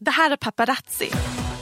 Det 0.00 0.10
här 0.10 0.30
är 0.30 0.36
Paparazzi, 0.36 1.10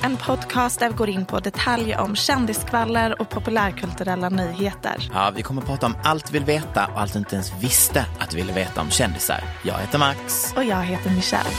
en 0.03 0.17
podcast 0.17 0.79
där 0.79 0.89
vi 0.89 0.95
går 0.95 1.09
in 1.09 1.27
på 1.27 1.41
detaljer 1.41 2.01
om 2.01 2.17
kändiskvaller 2.17 3.21
och 3.21 3.31
populärkulturella 3.31 4.29
nyheter. 4.29 5.11
Ja, 5.13 5.33
vi 5.37 5.43
kommer 5.43 5.63
att 5.63 5.69
prata 5.69 5.87
om 5.87 5.97
allt 6.05 6.31
vi 6.31 6.33
vill 6.33 6.45
veta 6.45 6.87
och 6.87 7.01
allt 7.01 7.13
du 7.13 7.19
inte 7.19 7.35
ens 7.35 7.53
visste 7.63 8.07
att 8.21 8.31
du 8.31 8.37
ville 8.37 8.53
veta 8.53 8.81
om 8.81 8.91
kändisar. 8.91 9.45
Jag 9.65 9.79
heter 9.79 9.99
Max. 9.99 10.53
Och 10.57 10.65
jag 10.65 10.83
heter 10.83 11.11
Michelle. 11.11 11.51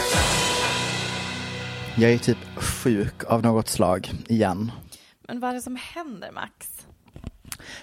Jag 1.96 2.12
är 2.12 2.18
typ 2.18 2.38
sjuk 2.56 3.24
av 3.24 3.42
något 3.42 3.70
slag 3.70 4.12
igen. 4.28 4.72
Men 5.28 5.40
vad 5.40 5.50
är 5.50 5.54
det 5.54 5.62
som 5.62 5.76
händer 5.76 6.32
Max? 6.32 6.54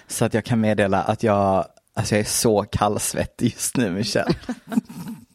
Så 0.07 0.25
att 0.25 0.33
jag 0.33 0.45
kan 0.45 0.61
meddela 0.61 1.01
att 1.03 1.23
jag, 1.23 1.65
alltså 1.95 2.15
jag 2.15 2.19
är 2.19 2.29
så 2.29 2.63
kallsvettig 2.63 3.51
just 3.53 3.77
nu 3.77 3.91
Michelle. 3.91 4.35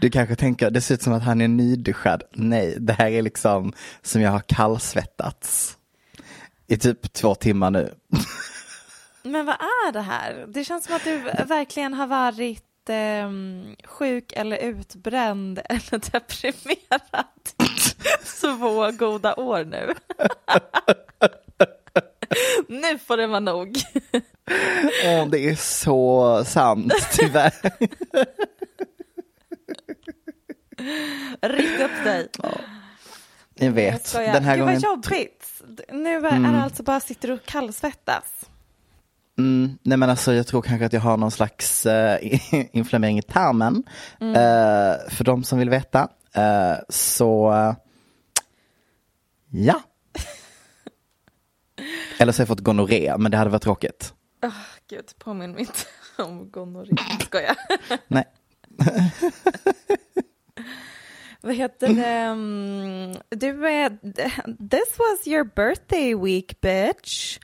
Du 0.00 0.10
kanske 0.10 0.36
tänker, 0.36 0.70
det 0.70 0.80
ser 0.80 0.94
ut 0.94 1.02
som 1.02 1.12
att 1.12 1.22
han 1.22 1.40
är 1.40 1.48
nyduschad. 1.48 2.22
Nej, 2.32 2.76
det 2.80 2.92
här 2.92 3.10
är 3.10 3.22
liksom 3.22 3.72
som 4.02 4.22
jag 4.22 4.30
har 4.30 4.40
kallsvettats. 4.40 5.76
I 6.66 6.76
typ 6.76 7.12
två 7.12 7.34
timmar 7.34 7.70
nu. 7.70 7.94
Men 9.22 9.46
vad 9.46 9.54
är 9.54 9.92
det 9.92 10.00
här? 10.00 10.44
Det 10.48 10.64
känns 10.64 10.84
som 10.84 10.96
att 10.96 11.04
du 11.04 11.18
verkligen 11.48 11.94
har 11.94 12.06
varit 12.06 12.88
eh, 12.88 13.30
sjuk 13.84 14.32
eller 14.32 14.56
utbränd 14.56 15.60
eller 15.68 16.10
deprimerad 16.12 17.26
två 18.40 18.90
goda 18.90 19.34
år 19.34 19.64
nu. 19.64 19.94
nu 22.68 22.98
får 22.98 23.16
det 23.16 23.26
vara 23.26 23.40
nog. 23.40 23.76
Åh, 25.04 25.28
det 25.28 25.48
är 25.48 25.56
så 25.56 26.44
sant, 26.46 26.92
tyvärr. 27.12 27.52
Rikt 31.42 31.80
upp 31.80 32.04
dig. 32.04 32.28
Jag 33.54 33.70
vet. 33.70 34.06
Skojar. 34.06 34.32
Den 34.32 34.44
här 34.44 34.56
Gud 34.56 34.64
gången... 34.64 34.80
vad 34.82 34.90
jobbigt. 34.90 35.62
Nu 35.92 36.16
är, 36.16 36.52
det 36.52 36.62
alltså 36.62 36.82
bara 36.82 37.00
sitter 37.00 37.30
och 37.30 37.44
kallsvettas. 37.44 38.24
Mm, 39.38 39.78
nej 39.82 39.98
men 39.98 40.10
alltså 40.10 40.32
jag 40.32 40.46
tror 40.46 40.62
kanske 40.62 40.86
att 40.86 40.92
jag 40.92 41.00
har 41.00 41.16
någon 41.16 41.30
slags 41.30 41.86
uh, 41.86 42.16
inflammering 42.76 43.18
i 43.18 43.22
tarmen. 43.22 43.82
Mm. 44.20 44.30
Uh, 44.30 45.08
för 45.08 45.24
de 45.24 45.44
som 45.44 45.58
vill 45.58 45.70
veta. 45.70 46.08
Uh, 46.38 46.76
så 46.88 47.52
ja. 49.50 49.80
Eller 52.18 52.32
så 52.32 52.38
har 52.38 52.42
jag 52.42 52.48
fått 52.48 52.60
gonorré, 52.60 53.14
men 53.18 53.30
det 53.30 53.36
hade 53.36 53.50
varit 53.50 53.62
tråkigt. 53.62 54.14
Oh, 54.42 54.52
Gud, 54.90 55.18
påminn 55.18 55.52
mig 55.52 55.60
inte 55.60 55.72
om 56.22 56.50
gonorré. 56.50 56.96
Skojar. 57.20 57.56
Nej. 58.08 58.24
Vad 61.46 61.54
heter 61.54 61.88
det? 61.88 62.06
mm, 62.06 63.16
Du 63.28 63.66
är... 63.68 63.90
This 64.68 64.98
was 64.98 65.26
your 65.26 65.44
birthday 65.44 66.14
week, 66.14 66.60
bitch. 66.60 67.38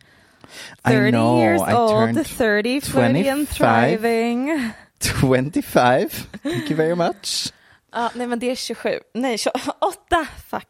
30 0.85 1.09
I 1.09 1.11
know, 1.11 1.41
years 1.41 1.61
I 1.61 1.75
old, 1.75 1.91
turned 1.91 2.27
30, 2.27 2.81
flirty 2.81 3.29
and 3.29 3.49
25. 3.49 3.99
thriving. 3.99 4.71
25, 5.01 6.09
thank 6.43 6.71
you 6.71 6.77
very 6.77 6.95
much. 6.95 7.53
Ja, 7.95 8.11
nej, 8.15 8.27
men 8.27 8.39
det 8.39 8.51
är 8.51 8.55
27. 8.55 8.99
Nej, 9.15 9.39
28. 9.39 10.27
Fuck. 10.49 10.69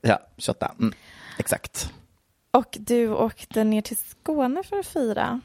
Ja, 0.00 0.20
28. 0.38 0.74
Mm, 0.80 0.92
exakt. 1.38 1.92
Och 2.50 2.76
du 2.80 3.08
åkte 3.08 3.64
ner 3.64 3.82
till 3.82 3.96
Skåne 3.96 4.62
för 4.62 4.78
att 4.78 4.86
fira. 4.86 5.40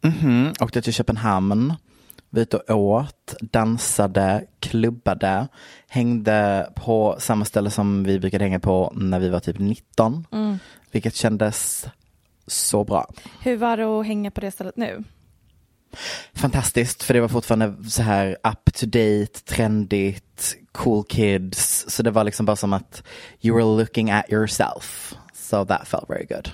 Mhm, 0.00 0.52
åkte 0.60 0.82
till 0.82 0.92
Köpenhamn, 0.92 1.74
var 2.34 2.42
ute 2.42 2.56
och 2.56 2.78
åt, 2.78 3.34
dansade, 3.40 4.44
klubbade, 4.60 5.48
hängde 5.88 6.70
på 6.74 7.16
samma 7.18 7.44
ställe 7.44 7.70
som 7.70 8.04
vi 8.04 8.20
brukade 8.20 8.44
hänga 8.44 8.60
på 8.60 8.92
när 8.96 9.20
vi 9.20 9.28
var 9.28 9.40
typ 9.40 9.58
19. 9.58 10.26
Vilket 10.90 11.14
kändes 11.14 11.86
så 12.46 12.84
bra. 12.84 13.06
Hur 13.40 13.56
var 13.56 13.76
det 13.76 13.84
att 13.84 14.06
hänga 14.06 14.30
på 14.30 14.40
det 14.40 14.50
stället 14.50 14.76
nu? 14.76 15.04
Fantastiskt, 16.34 17.02
för 17.02 17.14
det 17.14 17.20
var 17.20 17.28
fortfarande 17.28 17.90
så 17.90 18.02
här 18.02 18.30
up 18.30 18.74
to 18.74 18.86
date, 18.86 19.40
trendigt, 19.44 20.56
cool 20.72 21.04
kids. 21.04 21.84
Så 21.88 22.02
det 22.02 22.10
var 22.10 22.24
liksom 22.24 22.46
bara 22.46 22.56
som 22.56 22.72
att 22.72 23.02
you 23.40 23.56
were 23.56 23.78
looking 23.78 24.10
at 24.10 24.32
yourself. 24.32 25.14
So 25.34 25.64
that 25.64 25.88
felt 25.88 26.10
very 26.10 26.26
good. 26.26 26.48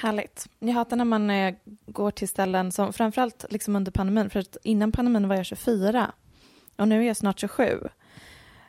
Härligt. 0.00 0.46
Jag 0.58 0.72
hatar 0.72 0.96
när 0.96 1.04
man 1.04 1.30
eh, 1.30 1.54
går 1.86 2.10
till 2.10 2.28
ställen 2.28 2.72
som, 2.72 2.92
framförallt 2.92 3.44
liksom 3.50 3.76
under 3.76 3.92
pandemin, 3.92 4.30
för 4.30 4.40
att 4.40 4.56
innan 4.62 4.92
pandemin 4.92 5.28
var 5.28 5.36
jag 5.36 5.46
24 5.46 6.12
och 6.76 6.88
nu 6.88 7.02
är 7.02 7.06
jag 7.06 7.16
snart 7.16 7.40
27. 7.40 7.78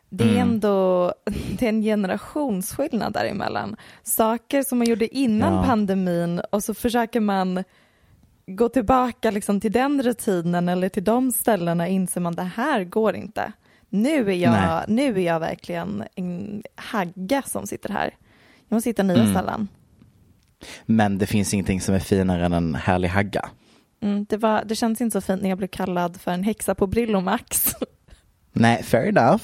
Det 0.10 0.24
är 0.24 0.42
ändå 0.42 1.14
det 1.60 1.66
är 1.66 1.70
en 1.70 1.82
generationsskillnad 1.82 3.14
däremellan. 3.14 3.76
Saker 4.04 4.64
som 4.64 4.78
man 4.78 4.88
gjorde 4.88 5.18
innan 5.18 5.54
Ja. 5.54 5.64
pandemin 5.64 6.42
och 6.52 6.64
så 6.64 6.74
försöker 6.74 7.20
man 7.20 7.64
gå 8.48 8.70
tillbaka 8.70 9.32
liksom 9.32 9.62
till 9.62 9.72
den 9.72 10.04
rutinen 10.04 10.70
eller 10.70 10.90
till 10.90 11.04
de 11.04 11.32
ställena 11.32 11.88
inser 11.88 12.22
man 12.22 12.36
det 12.36 12.44
här 12.44 12.84
går 12.84 13.16
inte. 13.16 13.52
Nu 13.90 14.30
är 14.30 14.36
jag, 14.36 14.52
Nej. 14.52 14.84
nu 14.88 15.20
är 15.20 15.26
jag 15.26 15.40
verkligen 15.40 16.04
en 16.16 16.64
hagga 16.76 17.42
som 17.42 17.68
sitter 17.68 17.90
här. 17.90 18.16
Jag 18.68 18.76
måste 18.76 18.90
hitta 18.90 19.04
nya 19.04 19.26
ställen. 19.32 19.68
Men 20.86 21.18
det 21.18 21.28
finns 21.28 21.54
ingenting 21.54 21.82
som 21.82 21.96
är 21.96 22.00
finare 22.00 22.46
än 22.46 22.54
en 22.54 22.76
härlig 22.76 23.08
hagga. 23.08 23.50
Mm, 24.02 24.26
det, 24.30 24.38
var, 24.38 24.64
det 24.66 24.76
känns 24.76 25.02
inte 25.02 25.22
så 25.22 25.26
fint 25.26 25.42
när 25.42 25.50
jag 25.50 25.58
blev 25.58 25.68
kallad 25.68 26.22
för 26.22 26.32
en 26.32 26.44
häxa 26.44 26.76
på 26.76 26.88
Brillomax. 26.88 27.76
Nej, 28.54 28.84
fair 28.84 29.08
enough. 29.08 29.44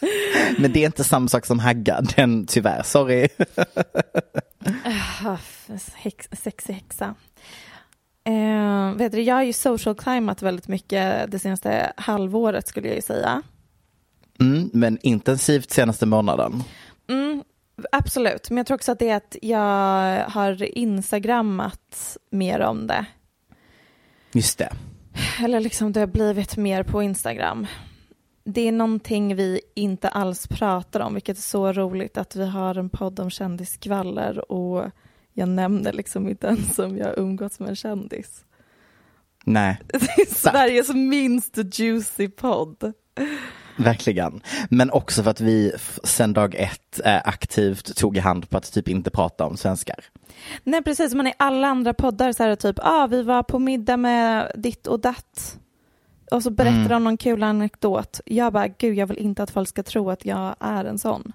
Men 0.58 0.72
det 0.72 0.82
är 0.82 0.86
inte 0.86 1.04
samma 1.04 1.28
sak 1.28 1.46
som 1.46 1.58
hagga, 1.58 2.00
den 2.16 2.46
tyvärr, 2.46 2.82
sorry. 2.82 3.28
Häx, 5.94 6.28
sexig 6.32 6.74
häxa. 6.74 7.14
Eh, 8.24 8.92
vet 8.96 9.12
du, 9.12 9.22
jag 9.22 9.34
har 9.34 9.42
ju 9.42 9.52
social 9.52 9.94
climat 9.94 10.42
väldigt 10.42 10.68
mycket 10.68 11.30
det 11.30 11.38
senaste 11.38 11.92
halvåret 11.96 12.68
skulle 12.68 12.86
jag 12.86 12.96
ju 12.96 13.02
säga. 13.02 13.42
Mm, 14.40 14.70
men 14.72 14.98
intensivt 15.02 15.70
senaste 15.70 16.06
månaden. 16.06 16.62
Mm, 17.08 17.42
absolut, 17.92 18.50
men 18.50 18.56
jag 18.56 18.66
tror 18.66 18.74
också 18.74 18.92
att 18.92 18.98
det 18.98 19.08
är 19.08 19.16
att 19.16 19.36
jag 19.42 20.24
har 20.28 20.78
instagrammat 20.78 22.16
mer 22.30 22.60
om 22.60 22.86
det. 22.86 23.04
Just 24.32 24.58
det. 24.58 24.72
Eller 25.44 25.60
liksom 25.60 25.92
det 25.92 26.00
har 26.00 26.06
blivit 26.06 26.56
mer 26.56 26.82
på 26.82 27.02
Instagram. 27.02 27.66
Det 28.44 28.68
är 28.68 28.72
någonting 28.72 29.36
vi 29.36 29.60
inte 29.74 30.08
alls 30.08 30.46
pratar 30.46 31.00
om, 31.00 31.14
vilket 31.14 31.38
är 31.38 31.42
så 31.42 31.72
roligt 31.72 32.18
att 32.18 32.36
vi 32.36 32.46
har 32.46 32.74
en 32.74 32.90
podd 32.90 33.20
om 33.20 33.30
kändiskvaller 33.30 34.52
och 34.52 34.90
jag 35.32 35.48
nämner 35.48 35.92
liksom 35.92 36.28
inte 36.28 36.46
ens 36.46 36.78
om 36.78 36.96
jag 36.96 37.18
umgåtts 37.18 37.60
med 37.60 37.68
en 37.68 37.76
kändis. 37.76 38.44
Nej, 39.44 39.80
Det 39.86 39.96
är 39.96 40.34
Sveriges 40.34 40.88
minst 40.88 41.78
juicy 41.78 42.28
podd. 42.28 42.92
Verkligen. 43.78 44.40
Men 44.70 44.90
också 44.90 45.22
för 45.22 45.30
att 45.30 45.40
vi 45.40 45.72
sen 46.04 46.32
dag 46.32 46.54
ett 46.54 47.00
eh, 47.04 47.20
aktivt 47.24 47.96
tog 47.96 48.16
i 48.16 48.20
hand 48.20 48.50
på 48.50 48.56
att 48.58 48.72
typ 48.72 48.88
inte 48.88 49.10
prata 49.10 49.46
om 49.46 49.56
svenskar. 49.56 50.04
Nej 50.64 50.82
precis, 50.82 51.14
man 51.14 51.26
i 51.26 51.34
alla 51.36 51.68
andra 51.68 51.94
poddar 51.94 52.32
så 52.32 52.42
är 52.42 52.48
det 52.48 52.56
typ, 52.56 52.78
ah, 52.82 53.06
vi 53.06 53.22
var 53.22 53.42
på 53.42 53.58
middag 53.58 53.96
med 53.96 54.52
ditt 54.54 54.86
och 54.86 55.00
datt. 55.00 55.58
Och 56.30 56.42
så 56.42 56.50
berättar 56.50 56.76
Mm. 56.76 56.88
de 56.88 57.04
någon 57.04 57.16
kul 57.16 57.42
anekdot. 57.42 58.20
Jag 58.24 58.52
bara, 58.52 58.68
gud 58.68 58.94
jag 58.94 59.06
vill 59.06 59.18
inte 59.18 59.42
att 59.42 59.50
folk 59.50 59.68
ska 59.68 59.82
tro 59.82 60.10
att 60.10 60.24
jag 60.24 60.56
är 60.60 60.84
en 60.84 60.98
sån. 60.98 61.32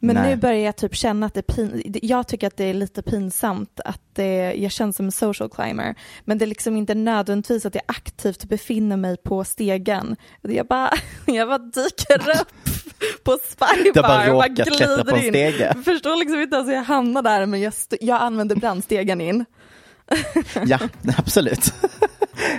Men 0.00 0.16
Nej. 0.16 0.30
nu 0.30 0.36
börjar 0.36 0.58
jag 0.64 0.76
typ 0.76 0.94
känna 0.96 1.26
att 1.26 1.34
det 1.34 1.40
är 1.50 1.54
pin- 1.54 1.98
jag 2.02 2.28
tycker 2.28 2.46
att 2.46 2.56
det 2.56 2.64
är 2.64 2.74
lite 2.74 3.02
pinsamt 3.02 3.80
att 3.84 4.00
det, 4.12 4.54
jag 4.54 4.72
känns 4.72 4.96
som 4.96 5.06
en 5.06 5.12
social 5.12 5.48
climber. 5.50 5.94
Men 6.24 6.38
det 6.38 6.44
är 6.44 6.46
liksom 6.46 6.76
inte 6.76 6.94
nödvändigtvis 6.94 7.66
att 7.66 7.74
jag 7.74 7.84
aktivt 7.88 8.44
befinner 8.44 8.96
mig 8.96 9.16
på 9.16 9.44
stegen. 9.44 10.16
Jag 10.42 10.66
bara, 10.66 10.90
jag 11.26 11.48
bara 11.48 11.58
dyker 11.58 12.30
upp 12.40 12.48
på 13.24 13.38
Spybar 13.48 14.02
bara 14.02 14.32
bara 14.32 14.48
glider 14.48 15.16
in. 15.24 15.32
stege. 15.32 15.74
Förstår 15.84 16.16
liksom 16.16 16.40
inte 16.40 16.56
ens 16.56 16.68
hur 16.68 16.74
jag 16.74 16.82
hamnar 16.84 17.22
där 17.22 17.46
men 17.46 17.60
jag, 17.60 17.68
st- 17.72 17.98
jag 18.00 18.22
använder 18.22 18.56
brandstegen 18.56 19.20
in. 19.20 19.44
Ja, 20.66 20.78
absolut. 21.18 21.72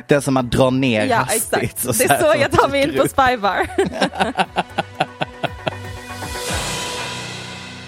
Den 0.08 0.22
som 0.22 0.34
man 0.34 0.50
drar 0.50 0.72
ner 0.72 1.06
Ja 1.06 1.16
hastigt. 1.18 1.54
exakt, 1.64 1.86
och 1.86 1.96
det 1.96 2.04
är 2.04 2.20
så 2.22 2.32
som 2.32 2.42
jag 2.42 2.52
tar 2.52 2.70
mig 2.70 2.84
in 2.84 2.98
på. 2.98 3.08
Spybar. 3.08 3.68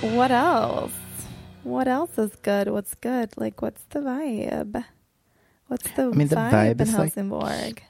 What 0.01 0.31
else? 0.31 0.93
What 1.63 1.87
else 1.87 2.17
is 2.17 2.31
good? 2.43 2.67
What's 2.69 2.95
good? 3.01 3.29
Like 3.37 3.61
what's 3.61 3.81
the 3.89 3.99
vibe? 3.99 4.83
What's 5.67 5.91
the, 5.95 6.05
mean, 6.15 6.27
the 6.29 6.35
vibe, 6.35 6.51
vibe 6.51 6.71
in 6.71 6.81
is 6.81 6.93
like- 6.93 6.97
Helsingborg? 7.01 7.85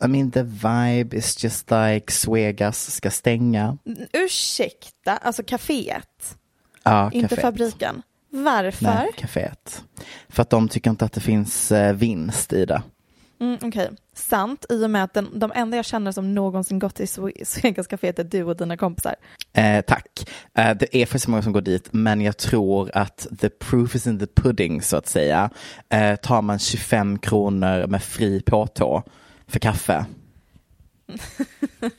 I 0.00 0.06
mean 0.08 0.30
the 0.30 0.42
vibe 0.44 1.14
is 1.14 1.36
just 1.36 1.70
like 1.70 2.12
Svegas 2.12 2.90
ska 2.90 3.10
stänga. 3.10 3.78
N- 3.86 4.08
Ursäkta, 4.12 5.16
alltså 5.16 5.42
kaféet, 5.42 6.36
Ja, 6.82 7.10
inte 7.12 7.28
kaféet. 7.36 7.40
fabriken. 7.42 8.02
Varför? 8.30 8.84
Nej, 8.84 9.08
kaféet. 9.16 9.84
För 10.28 10.42
att 10.42 10.50
de 10.50 10.68
tycker 10.68 10.90
inte 10.90 11.04
att 11.04 11.12
det 11.12 11.20
finns 11.20 11.72
eh, 11.72 11.92
vinst 11.94 12.52
i 12.52 12.64
det. 12.64 12.82
Mm, 13.40 13.58
Okej, 13.62 13.90
sant 14.14 14.66
i 14.68 14.84
och 14.84 14.90
med 14.90 15.04
att 15.04 15.14
den, 15.14 15.38
de 15.38 15.52
enda 15.54 15.76
jag 15.76 15.84
känner 15.86 16.12
som 16.12 16.34
någonsin 16.34 16.78
gått 16.78 16.94
till 16.94 17.06
Sve- 17.06 17.44
Svegas 17.44 17.86
kaféet 17.86 18.18
är 18.18 18.24
du 18.24 18.42
och 18.44 18.56
dina 18.56 18.76
kompisar. 18.76 19.14
Eh, 19.52 19.80
tack. 19.80 20.30
Eh, 20.58 20.76
det 20.76 20.96
är 20.96 21.06
faktiskt 21.06 21.28
många 21.28 21.42
som 21.42 21.52
går 21.52 21.60
dit, 21.60 21.88
men 21.92 22.20
jag 22.20 22.36
tror 22.36 22.90
att 22.94 23.26
the 23.40 23.48
proof 23.48 23.94
is 23.94 24.06
in 24.06 24.18
the 24.18 24.26
pudding 24.26 24.82
så 24.82 24.96
att 24.96 25.06
säga. 25.06 25.50
Eh, 25.88 26.16
tar 26.16 26.42
man 26.42 26.58
25 26.58 27.18
kronor 27.18 27.86
med 27.86 28.02
fri 28.02 28.40
påtå 28.46 29.02
för 29.46 29.58
kaffe. 29.58 30.04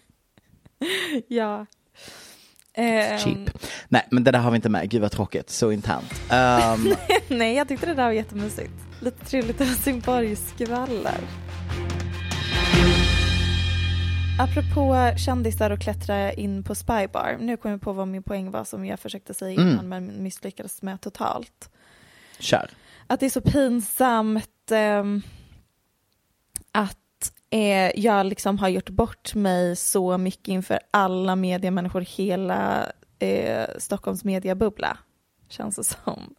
Ja. 1.27 1.65
Ehm, 2.73 3.17
Cheap. 3.19 3.49
Nej, 3.87 4.07
men 4.11 4.23
det 4.23 4.31
där 4.31 4.39
har 4.39 4.51
vi 4.51 4.55
inte 4.55 4.69
med. 4.69 4.89
Gud 4.89 5.01
vad 5.01 5.11
tråkigt. 5.11 5.49
Så 5.49 5.71
internt. 5.71 6.13
Um, 6.31 6.95
Nej, 7.37 7.55
jag 7.55 7.67
tyckte 7.67 7.85
det 7.85 7.93
där 7.93 8.03
var 8.05 8.11
jättemysigt. 8.11 8.71
Lite 9.01 9.25
trevligt 9.25 9.59
Helsingborgsskvaller. 9.59 11.19
Apropå 14.39 15.13
kändisar 15.17 15.69
och 15.71 15.79
klättra 15.81 16.33
in 16.33 16.63
på 16.63 16.75
Spybar. 16.75 17.37
Nu 17.39 17.57
kommer 17.57 17.73
jag 17.73 17.81
på 17.81 17.93
vad 17.93 18.07
min 18.07 18.23
poäng 18.23 18.51
var 18.51 18.63
som 18.63 18.85
jag 18.85 18.99
försökte 18.99 19.33
säga 19.33 19.51
innan 19.61 19.73
Mm. 19.73 19.89
men 19.89 20.23
misslyckades 20.23 20.81
med 20.81 21.01
totalt. 21.01 21.69
kör. 22.39 22.69
Att 23.07 23.19
det 23.19 23.25
är 23.25 23.29
så 23.29 23.41
pinsamt 23.41 24.71
ehm, 24.71 25.21
att 26.71 27.31
eh, 27.49 27.99
jag 27.99 28.25
liksom 28.25 28.59
har 28.59 28.69
gjort 28.69 28.89
bort 28.89 29.35
mig 29.35 29.75
så 29.75 30.17
mycket 30.17 30.47
inför 30.47 30.79
alla 30.91 31.35
mediemänniskor, 31.35 32.01
hela 32.01 32.91
eh, 33.19 33.67
Stockholms 33.77 34.23
mediabubbla, 34.23 34.97
känns 35.49 35.75
det 35.75 35.83
som. 35.83 36.35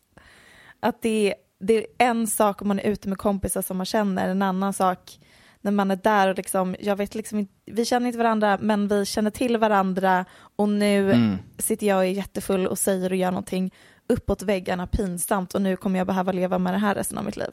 Att 0.81 1.03
det, 1.03 1.35
det 1.61 1.75
är 1.75 1.87
en 1.99 2.27
sak 2.27 2.63
om 2.63 2.69
man 2.69 2.79
är 2.79 2.83
ute 2.85 3.09
med 3.09 3.19
kompisar 3.19 3.63
som 3.63 3.77
man 3.77 3.87
känner, 3.87 4.29
en 4.29 4.43
annan 4.43 4.73
sak 4.73 5.21
när 5.61 5.73
man 5.73 5.91
är 5.91 5.97
där 5.97 6.29
och 6.29 6.37
liksom, 6.37 6.77
jag 6.81 6.97
vet 6.97 7.15
liksom 7.15 7.39
inte, 7.39 7.53
vi 7.67 7.85
känner 7.85 8.07
inte 8.07 8.19
varandra 8.19 8.59
men 8.61 8.89
vi 8.89 9.05
känner 9.07 9.31
till 9.31 9.57
varandra 9.57 10.25
och 10.57 10.69
nu 10.69 11.13
Mm. 11.13 11.37
sitter 11.59 11.87
jag 11.87 11.97
och 11.97 12.05
är 12.05 12.09
jättefull 12.11 12.67
och 12.67 12.79
säger 12.79 13.11
och 13.11 13.17
gör 13.17 13.31
någonting 13.31 13.75
uppåt 14.09 14.43
väggarna 14.43 14.87
pinsamt 14.87 15.55
och 15.55 15.63
nu 15.63 15.77
kommer 15.77 15.99
jag 15.99 16.07
behöva 16.07 16.33
leva 16.33 16.59
med 16.59 16.75
det 16.75 16.79
här 16.79 16.95
resten 16.95 17.19
av 17.19 17.25
mitt 17.25 17.37
liv. 17.37 17.51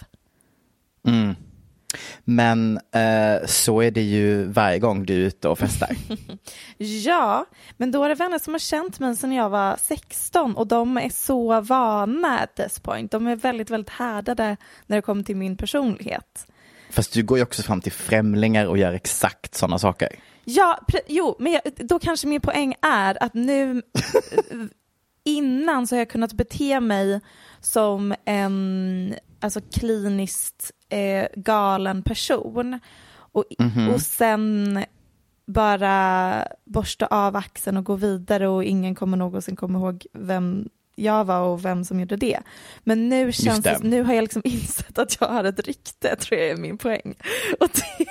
Mm. 1.08 1.36
Men 2.24 2.80
eh, 2.92 3.46
så 3.46 3.82
är 3.82 3.92
det 3.92 4.02
ju 4.02 4.44
varje 4.44 4.80
gång 4.80 5.06
du 5.06 5.14
är 5.14 5.28
ute 5.28 5.48
och 5.50 5.60
festar. 5.60 5.90
Ja, 6.78 7.46
men 7.78 7.92
då 7.92 8.04
är 8.04 8.10
det 8.10 8.16
vänner 8.16 8.40
som 8.40 8.54
har 8.54 8.60
känt 8.60 9.00
mig 9.00 9.16
sedan 9.16 9.32
jag 9.32 9.50
var 9.50 9.78
16 9.82 10.56
och 10.56 10.68
de 10.68 10.98
är 10.98 11.10
så 11.10 11.62
vana 11.62 12.40
at 12.40 12.56
this 12.56 12.80
point. 12.80 13.12
De 13.12 13.28
är 13.28 13.36
väldigt, 13.36 13.70
väldigt 13.70 13.90
härdade 13.90 14.58
när 14.86 14.98
det 14.98 15.02
kommer 15.02 15.24
till 15.24 15.36
min 15.36 15.58
personlighet. 15.58 16.48
Fast 16.90 17.14
du 17.14 17.24
går 17.24 17.38
ju 17.38 17.44
också 17.44 17.64
fram 17.64 17.82
till 17.82 17.92
främlingar 17.92 18.66
och 18.66 18.78
gör 18.78 18.94
exakt 18.94 19.56
sådana 19.56 19.80
saker. 19.80 20.10
Ja, 20.44 20.80
jo, 21.08 21.36
men 21.40 21.52
jag, 21.52 21.62
då 21.78 22.00
kanske 22.00 22.28
min 22.28 22.42
poäng 22.42 22.76
är 22.82 23.24
att 23.24 23.34
nu 23.34 23.82
innan 25.24 25.88
så 25.88 25.96
har 25.96 26.00
jag 26.00 26.10
kunnat 26.10 26.34
bete 26.34 26.80
mig 26.80 27.22
som 27.62 28.16
en 28.26 29.16
alltså 29.40 29.62
kliniskt 29.62 30.72
eh, 30.90 31.28
galen 31.36 32.02
person 32.02 32.80
och, 33.32 33.46
och 33.94 34.02
sen 34.02 34.86
bara 35.46 36.48
borsta 36.66 37.06
av 37.06 37.36
axeln 37.36 37.78
och 37.78 37.86
gå 37.86 37.96
vidare 37.96 38.48
och 38.48 38.64
ingen 38.64 38.96
kommer 38.96 39.18
någonsin 39.18 39.56
komma 39.56 39.80
ihåg 39.80 40.06
vem 40.14 40.70
jag 40.96 41.26
var 41.26 41.40
och 41.40 41.66
vem 41.66 41.86
som 41.86 42.00
gjorde 42.00 42.16
det. 42.16 42.40
Men 42.84 43.10
nu 43.10 43.32
känns 43.32 43.64
det. 43.64 43.78
det, 43.82 43.88
nu 43.88 44.04
har 44.04 44.14
jag 44.14 44.22
liksom 44.22 44.42
insett 44.46 45.00
att 45.00 45.18
jag 45.20 45.28
har 45.28 45.44
ett 45.44 45.60
rykte, 45.60 46.16
tror 46.16 46.40
jag 46.40 46.50
är 46.50 46.58
min 46.58 46.78
poäng. 46.78 47.16
Och 47.60 47.70
det, 47.74 48.06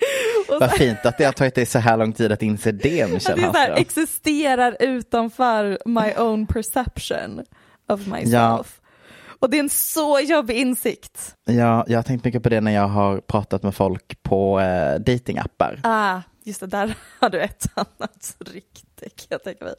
och 0.48 0.60
vad 0.60 0.72
fint 0.72 1.06
att 1.06 1.18
det 1.18 1.24
har 1.24 1.32
tagit 1.32 1.54
dig 1.54 1.66
så 1.66 1.78
här 1.78 1.96
lång 1.96 2.12
tid 2.12 2.32
att 2.32 2.42
inse 2.42 2.72
det 2.72 3.02
Att 3.02 3.10
Michelle 3.10 3.42
det 3.42 3.52
så 3.52 3.58
här, 3.58 3.76
existerar 3.76 4.76
utanför 4.80 5.78
my 5.84 6.12
own 6.16 6.46
perception 6.46 7.44
of 7.88 8.06
myself. 8.06 8.32
Ja. 8.32 8.64
Och 9.40 9.50
det 9.50 9.56
är 9.56 9.60
en 9.60 9.70
så 9.70 10.20
jobbig 10.20 10.56
insikt. 10.56 11.36
Ja, 11.44 11.84
jag 11.88 11.98
har 11.98 12.02
tänkt 12.02 12.24
mycket 12.24 12.42
på 12.42 12.48
det 12.48 12.60
när 12.60 12.72
jag 12.72 12.88
har 12.88 13.20
pratat 13.20 13.62
med 13.62 13.74
folk 13.74 14.22
på 14.22 14.60
eh, 14.60 15.00
datingappar. 15.00 15.80
Ah, 15.82 16.20
just 16.44 16.60
det, 16.60 16.66
där 16.66 16.94
har 17.20 17.30
du 17.30 17.40
ett 17.40 17.66
annat 17.74 18.36
rykte 18.38 19.08
kan 19.08 19.26
jag 19.28 19.44
tänka 19.44 19.64
mig. 19.64 19.74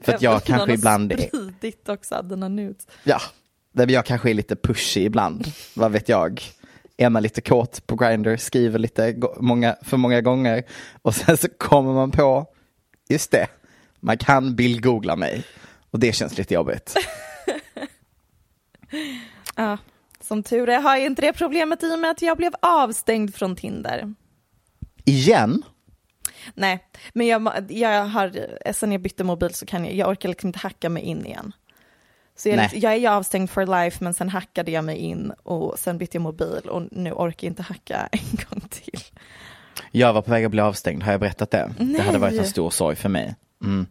För 0.00 0.14
att 0.14 0.22
jag 0.22 0.32
Någon 0.32 0.40
kanske 0.40 0.72
ibland 0.72 1.12
spridit 1.12 1.88
också 1.88 2.22
nudes. 2.22 2.86
Ja, 3.04 3.20
jag 3.72 4.04
kanske 4.04 4.30
är 4.30 4.34
lite 4.34 4.56
pushy 4.56 5.00
ibland, 5.00 5.46
vad 5.74 5.92
vet 5.92 6.08
jag. 6.08 6.42
Är 6.96 7.10
man 7.10 7.22
lite 7.22 7.40
kåt 7.40 7.86
på 7.86 7.96
Grindr, 7.96 8.36
skriver 8.36 8.78
lite 8.78 9.16
många, 9.40 9.76
för 9.82 9.96
många 9.96 10.20
gånger 10.20 10.62
och 11.02 11.14
sen 11.14 11.36
så 11.36 11.48
kommer 11.48 11.92
man 11.92 12.10
på, 12.10 12.46
just 13.08 13.30
det, 13.30 13.46
man 14.00 14.18
kan 14.18 14.56
bildgoogla 14.56 15.16
mig 15.16 15.44
och 15.90 15.98
det 15.98 16.12
känns 16.12 16.38
lite 16.38 16.54
jobbigt. 16.54 16.94
Ja, 19.56 19.78
som 20.20 20.42
tur 20.42 20.68
är 20.68 20.80
har 20.80 20.96
jag 20.96 21.06
inte 21.06 21.22
det 21.22 21.32
problemet 21.32 21.82
i 21.82 21.94
och 21.94 21.98
med 21.98 22.10
att 22.10 22.22
jag 22.22 22.36
blev 22.36 22.52
avstängd 22.62 23.34
från 23.34 23.56
Tinder. 23.56 24.14
Igen? 25.04 25.62
Nej, 26.54 26.84
men 27.12 27.26
jag, 27.26 27.66
jag 27.68 28.04
har, 28.04 28.32
sen 28.72 28.92
jag 28.92 29.00
bytte 29.00 29.24
mobil 29.24 29.54
så 29.54 29.66
kan 29.66 29.84
jag, 29.84 29.94
jag 29.94 30.08
orkar 30.08 30.28
liksom 30.28 30.48
inte 30.48 30.58
hacka 30.58 30.88
mig 30.88 31.02
in 31.02 31.26
igen. 31.26 31.52
Så 32.36 32.48
jag, 32.48 32.56
Nej. 32.56 32.70
jag 32.72 32.92
är 32.92 32.96
ju 32.96 33.06
avstängd 33.06 33.50
for 33.50 33.82
life 33.82 34.04
men 34.04 34.14
sen 34.14 34.28
hackade 34.28 34.70
jag 34.70 34.84
mig 34.84 34.96
in 34.96 35.32
och 35.42 35.78
sen 35.78 35.98
bytte 35.98 36.16
jag 36.16 36.22
mobil 36.22 36.68
och 36.68 36.82
nu 36.90 37.12
orkar 37.12 37.46
jag 37.46 37.50
inte 37.50 37.62
hacka 37.62 38.08
en 38.12 38.38
gång 38.50 38.68
till. 38.70 39.00
Jag 39.90 40.12
var 40.12 40.22
på 40.22 40.30
väg 40.30 40.44
att 40.44 40.50
bli 40.50 40.60
avstängd, 40.60 41.02
har 41.02 41.12
jag 41.12 41.20
berättat 41.20 41.50
det? 41.50 41.74
Det 41.78 42.02
hade 42.02 42.18
varit 42.18 42.32
en 42.32 42.38
Nej. 42.38 42.46
stor 42.46 42.70
sorg 42.70 42.96
för 42.96 43.08
mig. 43.08 43.34
Mm. 43.64 43.86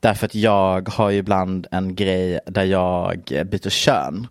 Därför 0.00 0.26
att 0.26 0.34
jag 0.34 0.88
har 0.88 1.10
ju 1.10 1.18
ibland 1.18 1.66
en 1.70 1.94
grej 1.94 2.40
där 2.46 2.64
jag 2.64 3.18
byter 3.26 3.70
kön. 3.70 4.26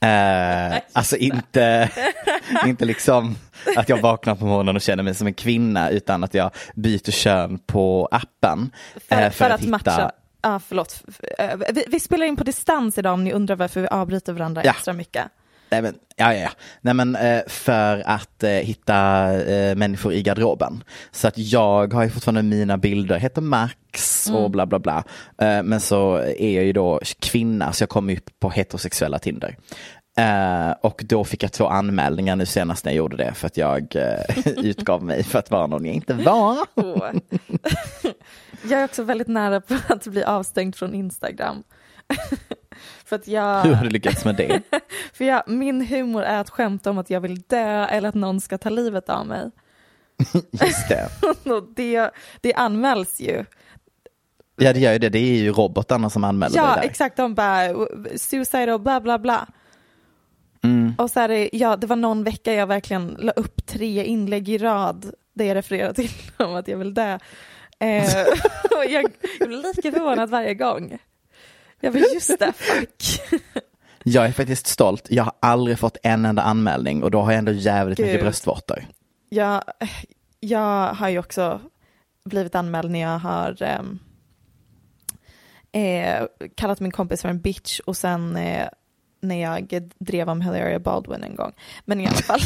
Eh, 0.00 0.78
alltså 0.92 1.16
inte, 1.16 1.90
inte 2.66 2.84
liksom 2.84 3.36
att 3.76 3.88
jag 3.88 4.00
vaknar 4.00 4.34
på 4.34 4.46
morgonen 4.46 4.76
och 4.76 4.82
känner 4.82 5.02
mig 5.02 5.14
som 5.14 5.26
en 5.26 5.34
kvinna 5.34 5.90
utan 5.90 6.24
att 6.24 6.34
jag 6.34 6.50
byter 6.74 7.10
kön 7.10 7.58
på 7.58 8.08
appen. 8.10 8.70
För, 9.08 9.22
eh, 9.22 9.30
för, 9.30 9.50
att, 9.50 9.66
matcha. 9.66 10.10
Ja, 10.42 10.60
förlåt. 10.68 11.02
Eh, 11.38 11.50
Vi, 11.72 11.84
vi 11.88 12.00
spelar 12.00 12.26
in 12.26 12.36
på 12.36 12.44
distans 12.44 12.98
idag 12.98 13.12
om 13.14 13.24
ni 13.24 13.32
undrar 13.32 13.56
varför 13.56 13.80
vi 13.80 13.88
avbryter 13.88 14.32
varandra 14.32 14.62
Ja. 14.64 14.70
extra 14.70 14.92
mycket. 14.92 15.24
Nej 15.70 15.82
men, 15.82 15.94
ja, 16.16 16.34
ja, 16.34 16.40
ja. 16.40 16.50
Nej, 16.80 16.94
men 16.94 17.16
eh, 17.16 17.42
för 17.46 18.02
att 18.06 18.42
eh, 18.42 18.50
hitta 18.50 19.32
eh, 19.42 19.76
människor 19.76 20.12
i 20.12 20.22
garderoben. 20.22 20.84
Så 21.10 21.28
att 21.28 21.38
jag 21.38 21.92
har 21.92 22.04
ju 22.04 22.10
fortfarande 22.10 22.42
mina 22.42 22.76
bilder, 22.76 23.18
heter 23.18 23.42
Max 23.42 24.30
och 24.30 24.50
bla 24.50 24.66
bla 24.66 24.78
bla. 24.78 25.04
Eh, 25.38 25.62
men 25.62 25.80
så 25.80 26.16
är 26.16 26.50
jag 26.54 26.64
ju 26.64 26.72
då 26.72 27.00
kvinna 27.18 27.72
så 27.72 27.82
jag 27.82 27.88
kommer 27.88 28.16
upp 28.16 28.30
på 28.40 28.50
heterosexuella 28.50 29.18
Tinder. 29.18 29.56
Eh, 30.18 30.70
och 30.80 31.02
då 31.04 31.24
fick 31.24 31.42
jag 31.42 31.52
två 31.52 31.66
anmälningar 31.66 32.36
nu 32.36 32.46
senast 32.46 32.84
när 32.84 32.92
jag 32.92 32.96
gjorde 32.96 33.16
det 33.16 33.32
för 33.34 33.46
att 33.46 33.56
jag 33.56 33.96
eh, 33.96 34.38
utgav 34.56 35.02
mig 35.04 35.24
för 35.24 35.38
att 35.38 35.50
vara 35.50 35.66
någon 35.66 35.84
jag 35.84 35.94
inte 35.94 36.14
var. 36.14 36.58
Jag 38.62 38.80
är 38.80 38.84
också 38.84 39.02
väldigt 39.02 39.28
nära 39.28 39.60
på 39.60 39.74
att 39.88 40.06
bli 40.06 40.24
avstängd 40.24 40.76
från 40.76 40.94
Instagram. 40.94 41.62
för 43.06 43.16
att 43.16 43.28
jag... 43.28 43.62
Hur 43.62 43.74
har 43.74 43.84
du 43.84 43.90
lyckats 43.90 44.24
med 44.24 44.36
det? 44.36 44.62
För 45.12 45.24
jag, 45.24 45.42
min 45.46 45.86
humor 45.86 46.22
är 46.22 46.40
att 46.40 46.50
skämta 46.50 46.90
om 46.90 46.98
att 46.98 47.10
jag 47.10 47.20
vill 47.20 47.40
dö 47.40 47.84
eller 47.84 48.08
att 48.08 48.14
någon 48.14 48.40
ska 48.40 48.58
ta 48.58 48.70
livet 48.70 49.08
av 49.08 49.26
mig. 49.26 49.50
Just 50.50 50.88
det. 50.88 51.08
Och 51.52 51.68
det, 51.76 52.10
det 52.40 52.54
anmäls 52.54 53.20
ju. 53.20 53.44
Ja 54.56 54.72
det 54.72 54.80
gör 54.80 54.92
ju 54.92 54.98
det, 54.98 55.08
det 55.08 55.18
är 55.18 55.36
ju 55.36 55.52
robotarna 55.52 56.10
som 56.10 56.24
anmäler 56.24 56.56
Ja, 56.56 56.66
dig 56.66 56.74
där. 56.76 56.82
exakt. 56.82 57.16
De 57.16 57.34
bara 57.34 57.86
suicidal 58.16 58.80
bla 58.80 59.00
bla 59.00 59.18
bla. 59.18 59.46
Mm. 60.64 60.94
Och 60.98 61.10
så 61.10 61.20
är 61.20 61.28
det, 61.28 61.50
ja, 61.52 61.76
det 61.76 61.86
var 61.86 61.96
någon 61.96 62.24
vecka 62.24 62.52
jag 62.54 62.66
verkligen 62.66 63.16
la 63.18 63.32
upp 63.32 63.66
tre 63.66 64.04
inlägg 64.04 64.48
i 64.48 64.58
rad 64.58 65.10
där 65.34 65.44
jag 65.44 65.54
refererar 65.54 65.92
till 65.92 66.10
om 66.36 66.54
att 66.54 66.68
jag 66.68 66.78
vill 66.78 66.94
dö. 66.94 67.18
Eh, 67.78 68.04
och 68.70 68.84
jag, 68.88 69.04
jag 69.40 69.48
blir 69.48 69.74
lika 69.76 69.92
förvånad 69.92 70.30
varje 70.30 70.54
gång. 70.54 70.98
Jag 71.80 71.90
vill 71.90 72.04
just 72.14 72.38
det, 72.38 72.52
fuck. 72.52 73.20
Jag 74.08 74.26
är 74.26 74.32
faktiskt 74.32 74.66
stolt, 74.66 75.06
jag 75.10 75.24
har 75.24 75.32
aldrig 75.40 75.78
fått 75.78 75.96
en 76.02 76.24
enda 76.24 76.42
anmälning 76.42 77.02
och 77.02 77.10
då 77.10 77.20
har 77.22 77.32
jag 77.32 77.38
ändå 77.38 77.52
jävligt 77.52 77.96
Gud. 77.98 78.06
mycket 78.06 78.22
bröstvårtor. 78.22 78.86
Jag, 79.28 79.62
jag 80.40 80.94
har 80.94 81.08
ju 81.08 81.18
också 81.18 81.60
blivit 82.24 82.54
anmäld 82.54 82.90
när 82.90 83.00
jag 83.00 83.18
har 83.18 83.62
ehm, 83.62 83.98
eh, 85.72 86.26
kallat 86.54 86.80
min 86.80 86.92
kompis 86.92 87.22
för 87.22 87.28
en 87.28 87.40
bitch 87.40 87.80
och 87.80 87.96
sen 87.96 88.36
eh, 88.36 88.68
när 89.20 89.42
jag 89.42 89.90
drev 89.98 90.28
om 90.28 90.40
Hilaria 90.40 90.78
Baldwin 90.78 91.22
en 91.22 91.36
gång. 91.36 91.52
Men 91.84 92.00
i 92.00 92.06
alla 92.06 92.16
fall, 92.16 92.40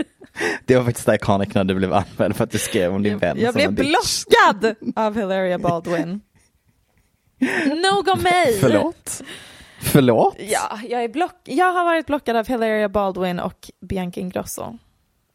Det 0.64 0.76
var 0.76 0.84
faktiskt 0.84 1.08
iconic 1.08 1.54
när 1.54 1.64
du 1.64 1.74
blev 1.74 1.92
anmäld 1.92 2.36
för 2.36 2.44
att 2.44 2.50
du 2.50 2.58
skrev 2.58 2.94
om 2.94 3.02
din 3.02 3.18
vän 3.18 3.36
jag 3.40 3.52
som 3.52 3.54
blev 3.54 3.68
en 3.68 3.74
bitch. 3.74 4.24
blockad 4.24 4.74
av 4.96 5.14
Hilaria 5.14 5.58
Baldwin. 5.58 6.20
Nog 7.82 8.08
om 8.08 8.22
mig! 8.22 8.58
Förlåt? 8.60 9.22
Förlåt? 9.80 10.36
Ja, 10.38 10.80
jag, 10.88 11.04
är 11.04 11.08
block 11.08 11.34
jag 11.44 11.72
har 11.72 11.84
varit 11.84 12.06
blockad 12.06 12.36
av 12.36 12.46
Hilaria 12.46 12.88
Baldwin 12.88 13.40
och 13.40 13.70
Bianca 13.80 14.20
Ingrosso. 14.20 14.78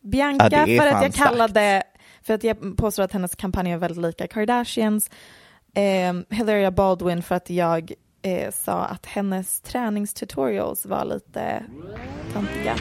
Bianca 0.02 0.50
Ja, 0.52 0.66
för 0.82 0.88
att 0.88 1.04
jag 1.04 1.14
kallade, 1.14 1.84
för 2.22 2.34
att 2.34 2.44
jag 2.44 2.78
påstår 2.78 3.04
att 3.04 3.12
hennes 3.14 3.36
kampanj 3.36 3.72
är 3.72 3.78
väldigt 3.78 4.02
lika 4.02 4.28
Kardashians. 4.28 5.10
Eh, 5.76 6.38
Hilaria 6.38 6.72
Baldwin 6.72 7.24
för 7.24 7.36
att 7.36 7.50
jag 7.50 7.92
eh, 8.22 8.52
sa 8.52 8.86
att 8.86 9.06
hennes 9.06 9.62
träningstutorials 9.62 10.86
var 10.86 11.06
lite 11.06 11.64
töntiga. 12.34 12.76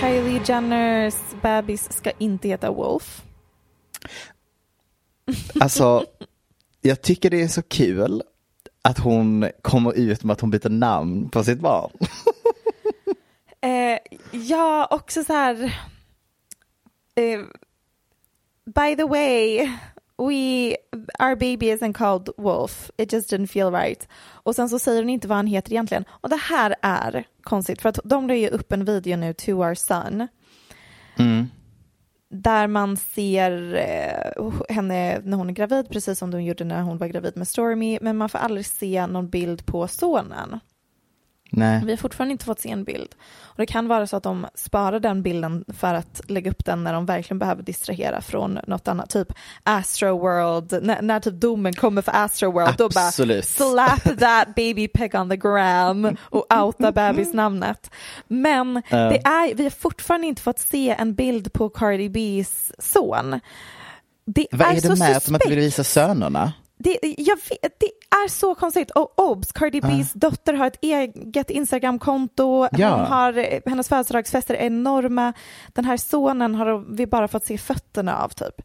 Kylie 0.00 0.40
Jenners 0.44 1.14
bebis 1.42 1.92
ska 1.92 2.10
inte 2.18 2.48
heta 2.48 2.70
Wolf. 2.70 3.22
Alltså, 5.60 6.04
jag 6.82 7.02
tycker 7.02 7.30
det 7.30 7.42
är 7.42 7.48
så 7.48 7.62
kul 7.62 8.22
att 8.82 8.98
hon 8.98 9.50
kommer 9.62 9.98
ut 9.98 10.24
med 10.24 10.34
att 10.34 10.40
hon 10.40 10.50
byter 10.50 10.68
namn 10.68 11.28
på 11.28 11.44
sitt 11.44 11.60
barn. 11.60 11.90
Eh, 13.64 13.98
ja, 14.32 14.88
också 14.90 15.24
så 15.24 15.32
här. 15.32 15.64
Eh, 17.14 17.40
by 18.64 18.96
the 18.96 19.04
way, 19.04 19.68
we, 20.18 20.76
our 21.18 21.34
baby 21.36 21.70
isn't 21.72 21.92
called 21.92 22.28
Wolf. 22.36 22.90
It 22.96 23.12
just 23.12 23.32
didn't 23.32 23.46
feel 23.46 23.70
right. 23.70 24.08
Och 24.22 24.54
sen 24.54 24.68
så 24.68 24.78
säger 24.78 25.02
hon 25.02 25.10
inte 25.10 25.28
vad 25.28 25.36
han 25.36 25.46
heter 25.46 25.72
egentligen. 25.72 26.04
Och 26.10 26.28
det 26.28 26.36
här 26.36 26.74
är 26.82 27.26
konstigt 27.42 27.82
för 27.82 27.88
att 27.88 27.98
de 28.04 28.28
la 28.28 28.34
ju 28.34 28.48
upp 28.48 28.72
en 28.72 28.84
video 28.84 29.16
nu, 29.16 29.32
To 29.32 29.50
Our 29.50 29.74
Son. 29.74 30.28
Där 32.34 32.66
man 32.66 32.96
ser 32.96 33.74
eh, 33.74 34.52
henne 34.68 35.20
när 35.24 35.36
hon 35.36 35.50
är 35.50 35.54
gravid, 35.54 35.88
precis 35.88 36.18
som 36.18 36.30
de 36.30 36.42
gjorde 36.42 36.64
när 36.64 36.82
hon 36.82 36.98
var 36.98 37.06
gravid 37.06 37.36
med 37.36 37.48
Stormy. 37.48 37.98
Men 38.00 38.16
man 38.16 38.28
får 38.28 38.38
aldrig 38.38 38.66
se 38.66 39.06
någon 39.06 39.28
bild 39.28 39.66
på 39.66 39.88
sonen. 39.88 40.60
Nej. 41.54 41.82
Vi 41.84 41.92
har 41.92 41.96
fortfarande 41.96 42.32
inte 42.32 42.44
fått 42.44 42.60
se 42.60 42.70
en 42.70 42.84
bild. 42.84 43.14
Och 43.40 43.56
det 43.56 43.66
kan 43.66 43.88
vara 43.88 44.06
så 44.06 44.16
att 44.16 44.22
de 44.22 44.46
sparar 44.54 45.00
den 45.00 45.22
bilden 45.22 45.64
för 45.68 45.94
att 45.94 46.20
lägga 46.28 46.50
upp 46.50 46.64
den 46.64 46.84
när 46.84 46.92
de 46.92 47.06
verkligen 47.06 47.38
behöver 47.38 47.62
distrahera 47.62 48.20
från 48.20 48.58
något 48.66 48.88
annat. 48.88 49.10
Typ 49.10 49.32
Astroworld, 49.62 50.78
när, 50.82 51.02
när 51.02 51.20
typ 51.20 51.34
domen 51.34 51.72
kommer 51.72 52.02
för 52.02 52.12
Astroworld, 52.14 52.74
då 52.78 52.88
bara 52.88 53.42
slap 53.42 54.02
that 54.18 54.54
baby 54.54 54.88
pig 54.88 55.14
on 55.14 55.30
the 55.30 55.36
gram 55.36 56.16
och 56.20 56.46
outa 56.62 56.92
bebisnamnet. 56.92 57.90
Men 58.28 58.82
det 58.90 59.20
är, 59.24 59.54
vi 59.54 59.62
har 59.62 59.70
fortfarande 59.70 60.26
inte 60.26 60.42
fått 60.42 60.58
se 60.58 60.94
en 60.98 61.14
bild 61.14 61.52
på 61.52 61.68
Cardi 61.68 62.08
B's 62.08 62.72
son. 62.78 63.40
Det 64.26 64.46
Vad 64.50 64.76
är, 64.76 64.80
så 64.80 64.88
det 64.88 64.98
med 64.98 65.16
att 65.16 65.24
de 65.26 65.34
inte 65.34 65.44
suspekt. 65.44 65.50
vill 65.50 65.58
visa 65.58 65.84
sönerna? 65.84 66.52
Det, 66.78 66.98
jag 67.02 67.36
vet, 67.36 67.80
det 67.80 67.90
är 68.12 68.28
så 68.28 68.54
konstigt. 68.54 68.90
Och 68.90 69.18
obs, 69.20 69.52
Cardi 69.52 69.80
B's 69.80 70.10
dotter 70.14 70.54
har 70.54 70.66
ett 70.66 70.78
eget 70.82 71.50
Instagramkonto. 71.50 72.68
Ja. 72.72 72.96
Hon 72.96 73.06
har, 73.06 73.68
hennes 73.68 73.88
födelsedagsfester 73.88 74.54
är 74.54 74.66
enorma. 74.66 75.32
Den 75.68 75.84
här 75.84 75.96
sonen 75.96 76.54
har 76.54 76.94
vi 76.96 77.06
bara 77.06 77.28
fått 77.28 77.44
se 77.44 77.58
fötterna 77.58 78.18
av 78.18 78.28
typ. 78.28 78.62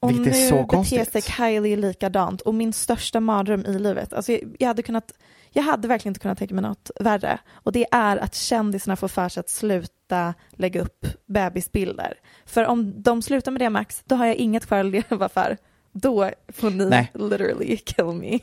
Och 0.00 0.10
Vilket 0.10 0.26
är 0.26 0.40
nu 0.40 0.48
så 0.48 0.54
beter 0.54 0.66
konstigt. 0.66 1.12
sig 1.12 1.22
Kylie 1.22 1.76
likadant. 1.76 2.40
Och 2.40 2.54
min 2.54 2.72
största 2.72 3.20
mardröm 3.20 3.66
i 3.66 3.78
livet, 3.78 4.12
alltså 4.12 4.32
jag, 4.32 4.56
jag 4.58 4.68
hade 4.68 4.82
kunnat 4.82 5.12
jag 5.50 5.62
hade 5.62 5.88
verkligen 5.88 6.10
inte 6.10 6.20
kunnat 6.20 6.38
tänka 6.38 6.54
mig 6.54 6.62
något 6.62 6.90
värre. 7.00 7.38
Och 7.52 7.72
det 7.72 7.86
är 7.90 8.16
att 8.16 8.34
kändisarna 8.34 8.96
får 8.96 9.08
för 9.08 9.28
sig 9.28 9.40
att 9.40 9.50
sluta 9.50 10.34
lägga 10.50 10.80
upp 10.82 11.06
bebisbilder. 11.26 12.14
För 12.46 12.66
om 12.66 13.02
de 13.02 13.22
slutar 13.22 13.52
med 13.52 13.60
det 13.60 13.70
Max, 13.70 14.02
då 14.04 14.14
har 14.14 14.26
jag 14.26 14.36
inget 14.36 14.66
kvar 14.66 14.78
att 14.78 14.86
leva 14.86 15.28
för. 15.28 15.56
Då 16.02 16.30
får 16.48 16.70
ni 16.70 16.86
Nej. 16.86 17.10
literally 17.14 17.76
kill 17.76 18.04
me. 18.04 18.38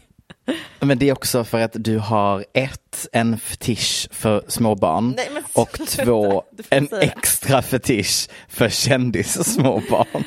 Men 0.80 1.00
det 1.00 1.10
är 1.10 1.14
också 1.14 1.44
för 1.44 1.60
att 1.60 1.72
du 1.74 1.98
har 1.98 2.46
ett, 2.54 3.08
en 3.12 3.40
fetisch 3.40 4.08
för 4.12 4.44
små 4.48 4.76
barn 4.76 5.14
Nej, 5.18 5.30
men 5.34 5.44
och 5.54 5.72
två, 5.88 6.44
en 6.70 6.88
extra 6.92 7.62
fetisch 7.62 8.30
för 8.48 8.70
kändis 8.70 9.54
små 9.54 9.82
barn. 9.90 10.24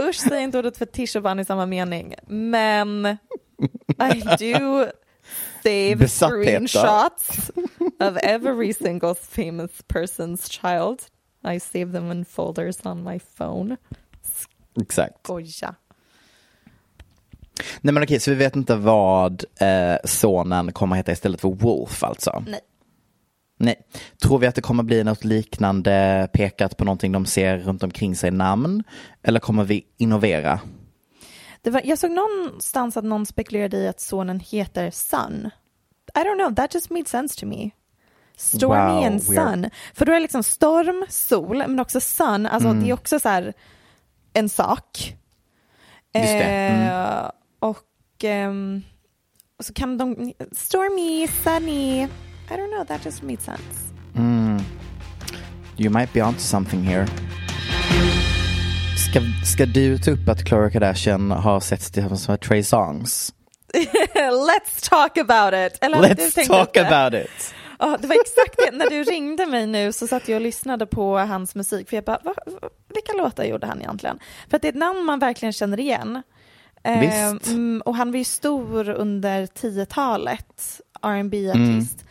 Usch, 0.00 0.16
säg 0.16 0.42
inte 0.42 0.58
ordet 0.58 0.76
fetisch 0.76 1.16
och 1.16 1.22
barn 1.22 1.40
i 1.40 1.44
samma 1.44 1.66
mening. 1.66 2.14
Men 2.26 3.06
I 4.14 4.20
do 4.38 4.86
save 5.62 5.96
Besatthet 5.96 6.62
då? 6.62 6.68
screenshots 6.68 7.50
of 8.00 8.16
every 8.22 8.72
single 8.72 9.14
famous 9.14 9.70
person's 9.88 10.50
child. 10.50 11.02
I 11.54 11.60
save 11.60 11.92
them 11.92 12.12
in 12.12 12.24
folders 12.24 12.76
on 12.86 13.02
my 13.04 13.20
phone. 13.36 13.76
Exakt. 14.80 15.14
Skoja. 15.24 15.74
Nej 17.80 17.94
men 17.94 18.02
okej, 18.02 18.20
så 18.20 18.30
vi 18.30 18.36
vet 18.36 18.56
inte 18.56 18.74
vad 18.76 19.44
eh, 19.60 19.96
sonen 20.04 20.72
kommer 20.72 20.96
heta 20.96 21.12
istället 21.12 21.40
för 21.40 21.48
Wolf 21.48 22.04
alltså? 22.04 22.44
Nej. 22.46 22.60
Nej. 23.58 23.76
Tror 24.22 24.38
vi 24.38 24.46
att 24.46 24.54
det 24.54 24.60
kommer 24.62 24.82
bli 24.82 25.04
något 25.04 25.24
liknande 25.24 26.28
pekat 26.32 26.76
på 26.76 26.84
någonting 26.84 27.12
de 27.12 27.26
ser 27.26 27.58
runt 27.58 27.82
omkring 27.82 28.16
sig 28.16 28.30
namn? 28.30 28.82
Eller 29.22 29.40
kommer 29.40 29.64
vi 29.64 29.84
innovera? 29.96 30.60
Det 31.62 31.70
var, 31.70 31.82
jag 31.84 31.98
såg 31.98 32.10
någonstans 32.10 32.96
att 32.96 33.04
någon 33.04 33.26
spekulerade 33.26 33.76
i 33.76 33.88
att 33.88 34.00
sonen 34.00 34.40
heter 34.40 34.90
Sun. 34.90 35.50
I 36.14 36.18
don't 36.18 36.38
know, 36.38 36.54
that 36.54 36.74
just 36.74 36.90
made 36.90 37.06
sense 37.08 37.40
to 37.40 37.46
me. 37.46 37.70
Stormy 38.36 38.94
Wow, 38.94 39.04
and 39.06 39.20
weird. 39.22 39.48
Sun. 39.48 39.70
För 39.94 40.06
då 40.06 40.12
är 40.12 40.16
det 40.16 40.20
liksom 40.22 40.42
storm, 40.42 41.06
sol, 41.08 41.58
men 41.58 41.80
också 41.80 42.00
sun. 42.00 42.46
Alltså 42.46 42.68
Mm. 42.68 42.84
det 42.84 42.90
är 42.90 42.94
också 42.94 43.20
så 43.20 43.28
här 43.28 43.52
en 44.32 44.48
sak. 44.48 45.16
Just 46.14 46.26
det, 46.32 46.44
mm. 46.44 46.88
Eh, 46.88 47.30
och 47.68 48.24
ehm, 48.24 48.82
och 49.58 49.64
så 49.64 49.72
kan 49.72 49.98
de, 49.98 50.32
stormy, 50.52 51.28
sunny. 51.28 52.02
I 52.02 52.08
don't 52.48 52.70
know, 52.70 52.84
that 52.84 53.04
just 53.04 53.22
made 53.22 53.40
sense. 53.40 53.94
You 55.76 55.90
might 55.90 56.12
be 56.12 56.22
onto 56.22 56.40
something 56.40 56.82
here. 56.82 57.06
Ska, 59.10 59.20
ska 59.44 59.66
du 59.66 59.98
ta 59.98 60.10
upp 60.10 60.28
att 60.28 60.44
Khloe 60.44 60.70
Kardashian 60.70 61.30
har 61.30 61.60
sett 61.60 61.92
tillsammans 61.92 62.28
med 62.28 62.40
Trey 62.40 62.62
Songs? 62.62 63.34
Let's 64.24 64.88
talk 64.90 65.18
about 65.18 65.54
it. 65.54 65.78
Eller 65.84 65.98
Let's 66.02 66.46
talk 66.46 66.74
det? 66.74 66.86
about 66.86 67.14
it! 67.24 67.54
Ja, 67.78 67.96
det 68.00 68.08
var 68.08 68.14
exakt 68.14 68.56
det. 68.56 68.76
När 68.76 68.90
du 68.90 69.02
ringde 69.02 69.46
mig 69.46 69.66
nu 69.66 69.92
så 69.92 70.06
satt 70.06 70.28
jag 70.28 70.36
och 70.36 70.42
lyssnade 70.42 70.86
på 70.86 71.18
hans 71.18 71.54
musik. 71.54 71.88
För 71.88 71.96
jag 71.96 72.04
bara, 72.04 72.20
va, 72.24 72.34
va, 72.46 72.68
vilka 72.94 73.12
låtar 73.12 73.44
gjorde 73.44 73.66
han 73.66 73.80
egentligen? 73.80 74.18
För 74.50 74.56
att 74.56 74.62
det 74.62 74.68
är 74.68 74.72
ett 74.72 74.78
namn 74.78 75.04
man 75.04 75.18
verkligen 75.18 75.52
känner 75.52 75.80
igen. 75.80 76.22
Eh, 76.84 77.00
Visst. 77.00 77.46
mm, 77.46 77.82
och 77.84 77.96
han 77.96 78.10
var 78.10 78.18
ju 78.18 78.24
stor 78.24 78.88
under 78.88 79.46
10-talet, 79.46 80.80
rb 81.06 81.34
artist 81.34 82.04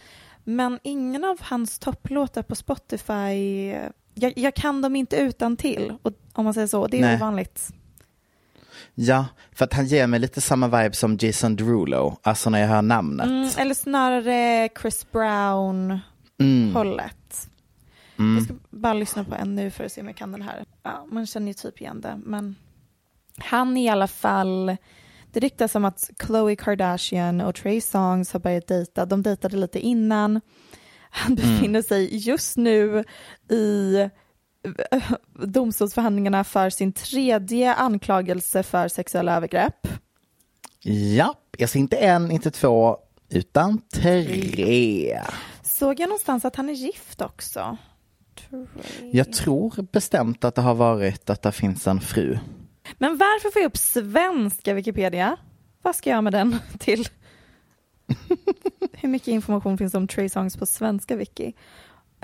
Men 0.43 0.79
ingen 0.83 1.23
av 1.23 1.37
hans 1.41 1.79
topplåtar 1.79 2.43
på 2.43 2.55
Spotify, 2.55 3.67
jag, 4.13 4.33
jag 4.35 4.55
kan 4.55 4.81
dem 4.81 4.95
inte 4.95 5.15
utan 5.15 5.57
till. 5.57 5.93
Och, 6.01 6.11
om 6.33 6.45
man 6.45 6.53
säger 6.53 6.67
så, 6.67 6.87
det 6.87 6.97
är 6.97 7.01
Nej. 7.01 7.15
ovanligt. 7.15 7.69
Ja, 8.95 9.25
för 9.51 9.65
att 9.65 9.73
han 9.73 9.85
ger 9.85 10.07
mig 10.07 10.19
lite 10.19 10.41
samma 10.41 10.67
vibe 10.67 10.95
som 10.95 11.17
Jason 11.21 11.55
Derulo, 11.55 12.17
alltså 12.21 12.49
när 12.49 12.59
jag 12.59 12.67
hör 12.67 12.81
namnet. 12.81 13.27
Mm, 13.27 13.49
eller 13.57 13.73
snarare 13.73 14.69
Chris 14.81 15.07
Brown-hållet. 15.11 17.49
Mm. 18.19 18.35
Jag 18.35 18.43
ska 18.43 18.53
bara 18.69 18.93
lyssna 18.93 19.23
på 19.23 19.35
en 19.35 19.55
nu 19.55 19.71
för 19.71 19.83
att 19.83 19.91
se 19.91 20.01
om 20.01 20.07
jag 20.07 20.15
kan 20.15 20.31
den 20.31 20.41
här. 20.41 20.65
Ja, 20.83 21.05
man 21.11 21.25
känner 21.25 21.47
ju 21.47 21.53
typ 21.53 21.81
igen 21.81 22.01
det, 22.01 22.19
men 22.25 22.55
han 23.37 23.77
i 23.77 23.89
alla 23.89 24.07
fall 24.07 24.77
det 25.33 25.39
ryktas 25.39 25.75
om 25.75 25.85
att 25.85 26.09
Khloe 26.17 26.55
Kardashian 26.55 27.41
och 27.41 27.55
Trey 27.55 27.81
Songs 27.81 28.33
har 28.33 28.39
börjat 28.39 28.67
dejta. 28.67 29.05
De 29.05 29.21
dejtade 29.21 29.57
lite 29.57 29.79
innan. 29.79 30.41
Han 31.09 31.35
befinner 31.35 31.81
sig 31.81 32.17
just 32.17 32.57
nu 32.57 33.03
i 33.49 33.95
eh, 34.91 35.11
domstolsförhandlingarna 35.33 36.43
för 36.43 36.69
sin 36.69 36.93
tredje 36.93 37.73
anklagelse 37.73 38.63
för 38.63 38.87
sexuella 38.87 39.35
övergrepp. 39.35 39.87
Ja, 41.15 41.35
jag 41.57 41.69
ser 41.69 41.79
inte 41.79 41.97
en, 41.97 42.31
inte 42.31 42.51
två, 42.51 42.97
utan 43.29 43.81
tre. 43.93 45.21
Såg 45.63 45.99
jag 45.99 46.07
någonstans 46.07 46.45
att 46.45 46.55
han 46.55 46.69
är 46.69 46.73
gift 46.73 47.21
också? 47.21 47.77
Trey. 48.35 48.65
Jag 49.13 49.33
tror 49.33 49.87
bestämt 49.91 50.43
att 50.43 50.55
det 50.55 50.61
har 50.61 50.75
varit 50.75 51.29
att 51.29 51.41
det 51.41 51.51
finns 51.51 51.87
en 51.87 52.01
fru. 52.01 52.37
Men 52.97 53.17
varför 53.17 53.49
får 53.51 53.61
jag 53.61 53.69
upp 53.69 53.77
svenska 53.77 54.73
Wikipedia? 54.73 55.37
Vad 55.81 55.95
ska 55.95 56.09
jag 56.09 56.23
med 56.23 56.33
den 56.33 56.59
till? 56.79 57.05
Hur 58.93 59.09
mycket 59.09 59.27
information 59.27 59.77
finns 59.77 59.93
om 59.93 60.07
Trey 60.07 60.29
Songs 60.29 60.57
på 60.57 60.65
svenska 60.65 61.15
wiki? 61.15 61.53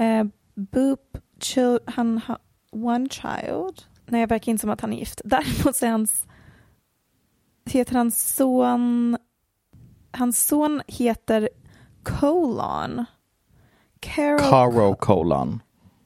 Uh, 0.02 0.24
Boop, 0.56 1.18
chil- 1.40 1.80
han 1.86 2.18
har 2.18 2.38
one 2.72 3.10
child. 3.10 3.82
Nej, 4.06 4.22
jag 4.22 4.28
verkar 4.28 4.52
inte 4.52 4.62
som 4.62 4.70
att 4.70 4.82
han 4.82 4.94
är 4.94 4.98
gift. 4.98 5.22
Däremot 5.26 5.76
så 5.76 5.86
är 5.86 5.90
hans, 5.90 6.28
heter 7.66 7.96
hans 7.96 8.36
son, 8.36 9.18
hans 10.12 10.46
son 10.48 10.82
heter 10.88 11.50
Colon. 12.04 13.06
Carol 14.00 14.40
Caro 14.40 14.96
Colon. 14.96 15.60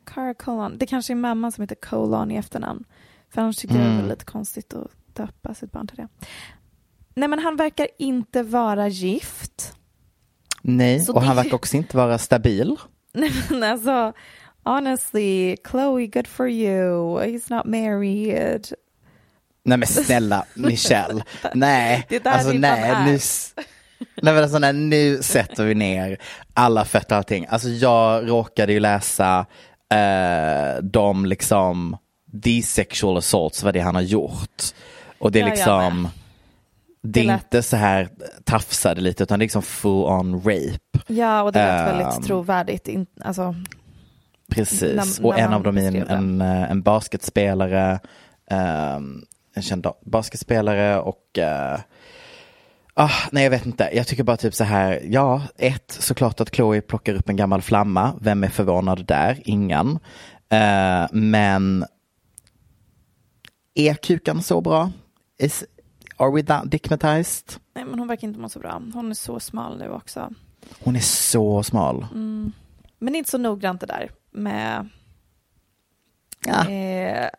Cara 0.06 0.34
Colon. 0.34 0.78
Det 0.78 0.86
kanske 0.86 1.14
är 1.14 1.16
mamma 1.16 1.52
som 1.52 1.62
heter 1.62 1.76
Colon 1.76 2.32
i 2.32 2.36
efternamn. 2.36 2.84
För 3.34 3.42
annars 3.42 3.58
tycker 3.58 3.76
jag 3.76 3.84
det 3.84 3.90
Mm. 3.90 4.06
är 4.06 4.10
lite 4.10 4.26
konstigt 4.26 4.74
att 4.74 4.88
döpa 5.14 5.54
sitt 5.54 5.72
barn 5.72 5.88
till 5.88 5.98
det. 5.98 6.08
Nej 7.16 7.30
men 7.30 7.40
han 7.40 7.56
verkar 7.56 7.88
inte 8.00 8.44
vara 8.44 8.88
gift. 8.88 9.74
Nej, 10.62 11.00
Så 11.00 11.14
och 11.14 11.22
han 11.24 11.36
det- 11.36 11.44
verkar 11.44 11.56
också 11.56 11.78
inte 11.78 11.98
vara 11.98 12.18
stabil. 12.18 12.76
Nej 13.14 13.32
men 13.50 13.64
alltså, 13.64 14.14
honestly, 14.64 15.56
Chloe, 15.70 16.08
good 16.08 16.28
for 16.28 16.50
you. 16.50 17.20
He's 17.20 17.56
not 17.56 17.66
married. 17.66 18.68
Nej 19.66 19.78
men 19.78 19.88
snälla 19.88 20.46
Michelle. 20.54 21.24
Nej, 21.54 22.06
Det 22.10 22.16
är 22.16 22.20
där 22.20 22.32
alltså 22.32 22.52
nej, 22.54 23.06
nu, 23.06 23.20
nej, 24.22 24.34
men 24.34 24.38
alltså, 24.44 24.60
nej, 24.60 24.74
nu 24.74 25.24
sätter 25.24 25.66
vi 25.66 25.76
ner 25.76 26.18
alla 26.54 26.86
fötter 26.86 27.16
och 27.16 27.18
allting. 27.18 27.46
Alltså 27.50 27.70
jag 27.70 28.30
råkade 28.30 28.74
ju 28.74 28.80
läsa 28.80 29.46
eh, 29.94 30.84
de 30.84 31.26
liksom, 31.26 31.98
these 32.42 32.68
sexual 32.68 33.18
assaults, 33.18 33.64
vad 33.64 33.74
det 33.74 33.80
är 33.80 33.84
han 33.84 33.96
har 33.96 34.02
gjort. 34.02 34.64
Och 35.20 35.32
det 35.32 35.42
är 35.42 35.46
liksom, 35.46 36.08
det 37.02 37.20
är 37.28 37.34
inte 37.34 37.64
så 37.64 37.76
här 37.78 38.10
tafsade 38.44 39.02
lite 39.02 39.24
utan 39.24 39.40
det 39.40 39.44
är 39.44 39.46
liksom 39.46 39.62
full 39.62 40.04
on 40.06 40.36
rape. 40.36 41.00
Ja, 41.08 41.44
och 41.44 41.52
det 41.52 41.60
lät 41.60 41.90
Ehm. 41.90 41.98
väldigt 41.98 42.28
trovärdigt. 42.28 42.88
In, 42.88 43.06
alltså, 43.24 43.56
Precis, 44.52 45.20
och 45.20 45.40
en 45.40 45.54
av 45.54 45.64
dem 45.64 45.78
är 45.78 45.88
en, 45.88 46.08
en, 46.08 46.42
eh, 46.42 46.72
en 46.72 46.82
basketspelare, 46.82 48.00
ehm, 48.52 49.26
en 49.56 49.62
känd 49.64 49.88
basketspelare 50.06 51.00
och 51.00 51.40
eh, 51.40 51.80
ah, 52.94 53.10
nej 53.32 53.44
jag 53.44 53.52
vet 53.52 53.66
inte, 53.66 53.90
jag 53.94 54.08
tycker 54.08 54.24
bara 54.24 54.38
typ 54.38 54.54
så 54.54 54.64
här, 54.64 55.02
ja, 55.10 55.42
ett, 55.58 55.98
såklart 56.00 56.42
att 56.42 56.56
Chloe 56.56 56.82
plockar 56.82 57.14
upp 57.14 57.30
en 57.30 57.36
gammal 57.36 57.62
flamma, 57.62 58.14
vem 58.22 58.44
är 58.44 58.48
förvånad 58.50 59.06
där? 59.06 59.42
Ingen. 59.46 60.00
Eh, 60.50 61.06
men 61.12 61.86
är 63.76 63.94
kukan 63.94 64.44
så 64.44 64.62
bra? 64.62 64.92
Is, 65.38 65.64
are 66.18 66.32
we 66.32 66.44
that 66.44 66.72
dickmatized? 66.72 67.54
nej 67.76 67.86
men 67.86 68.00
hon 68.00 68.08
verkar 68.08 68.28
inte 68.28 68.40
må 68.40 68.50
så 68.50 68.60
bra. 68.60 68.82
Hon 68.94 69.10
är 69.10 69.14
så 69.16 69.40
smal 69.40 69.78
nu 69.78 69.90
också. 69.90 70.30
Hon 70.80 70.96
är 70.96 71.00
så 71.00 71.64
smal. 71.64 72.06
Mm. 72.14 72.52
Men 73.00 73.16
inte 73.16 73.30
så 73.30 73.38
noggrant 73.38 73.82
det 73.82 73.88
där 73.88 74.12
med 74.32 74.90
Ja. 76.46 76.60
Eh, 76.62 76.68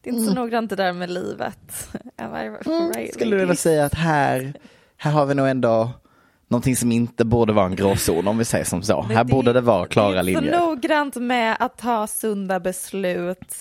det 0.00 0.10
är 0.10 0.14
inte 0.14 0.24
så 0.28 0.34
noggrant 0.34 0.70
det 0.70 0.76
där 0.76 0.92
med 0.92 1.10
livet. 1.10 1.88
Mm, 2.16 2.52
Skulle 3.12 3.30
du 3.30 3.40
vilja 3.40 3.54
säga 3.56 3.84
att 3.84 3.94
här, 3.94 4.54
här 4.96 5.12
har 5.12 5.26
vi 5.26 5.34
nog 5.34 5.48
ändå 5.48 5.90
någonting 6.48 6.76
som 6.76 6.92
inte 6.92 7.24
borde 7.24 7.52
vara 7.52 7.66
en 7.66 7.76
gråzon 7.76 8.28
om 8.28 8.38
vi 8.38 8.44
säger 8.44 8.64
som 8.64 8.82
så. 8.82 9.02
Men 9.08 9.16
här 9.16 9.24
det- 9.24 9.32
borde 9.32 9.52
det 9.52 9.60
vara 9.60 9.82
Det 9.82 9.88
klara 9.88 10.14
är 10.14 10.28
inte 10.28 10.40
linjer. 10.40 10.52
så 10.60 10.66
noggrant 10.66 11.16
med 11.16 11.56
att 11.60 11.78
ta 11.78 12.06
sunda 12.06 12.60
beslut 12.60 13.54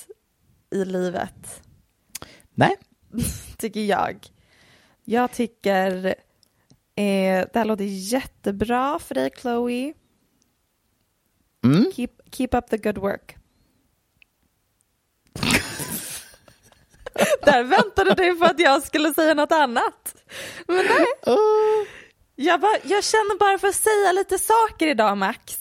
i 0.71 0.85
livet, 0.85 1.61
Nej, 2.57 2.75
tycker 3.57 3.79
jag. 3.79 4.27
Jag 5.03 5.31
tycker 5.31 6.05
eh, 6.95 7.45
det 7.53 7.55
här 7.55 7.65
låter 7.65 7.83
jättebra 7.85 8.99
för 8.99 9.15
dig, 9.15 9.31
Chloe. 9.41 9.93
Mm. 11.63 11.91
Keep, 11.95 12.09
keep 12.31 12.49
up 12.51 12.69
the 12.69 12.77
good 12.77 12.97
work. 12.97 13.35
Där 17.45 17.63
väntade 17.63 18.13
du 18.13 18.35
på 18.35 18.45
att 18.45 18.59
jag 18.59 18.83
skulle 18.83 19.13
säga 19.13 19.33
något 19.33 19.51
annat. 19.51 20.15
Men 20.67 20.85
nej. 20.85 21.05
Jag, 22.35 22.59
bara, 22.61 22.77
jag 22.83 23.03
känner 23.03 23.37
bara 23.39 23.57
för 23.57 23.67
att 23.67 23.75
säga 23.75 24.11
lite 24.11 24.37
saker 24.39 24.87
idag, 24.87 25.17
Max. 25.17 25.57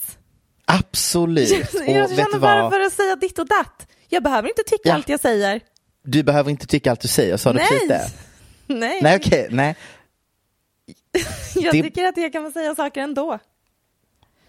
absolut. 0.64 1.50
Jag 1.86 2.08
vet 2.08 2.16
känner 2.16 2.38
bara 2.38 2.62
vad? 2.62 2.72
för 2.72 2.80
att 2.80 2.92
säga 2.92 3.16
ditt 3.16 3.38
och 3.38 3.46
datt. 3.48 3.86
Jag 4.08 4.22
behöver 4.22 4.48
inte 4.48 4.62
tycka 4.62 4.88
Ja. 4.88 4.94
allt 4.94 5.08
jag 5.08 5.20
säger. 5.20 5.60
Du 6.06 6.22
behöver 6.22 6.50
inte 6.50 6.66
tycka 6.66 6.90
allt 6.90 7.00
du 7.00 7.08
säger, 7.08 7.36
sa 7.36 7.52
du 7.52 7.58
precis 7.58 7.88
det? 7.88 8.10
Nej, 8.66 8.98
Nej, 9.02 9.16
okej, 9.16 9.48
nej. 9.50 9.76
jag 11.54 11.74
det- 11.74 11.82
tycker 11.82 12.04
att 12.04 12.16
jag 12.16 12.32
kan 12.32 12.52
säga 12.52 12.74
saker 12.74 13.00
ändå. 13.00 13.38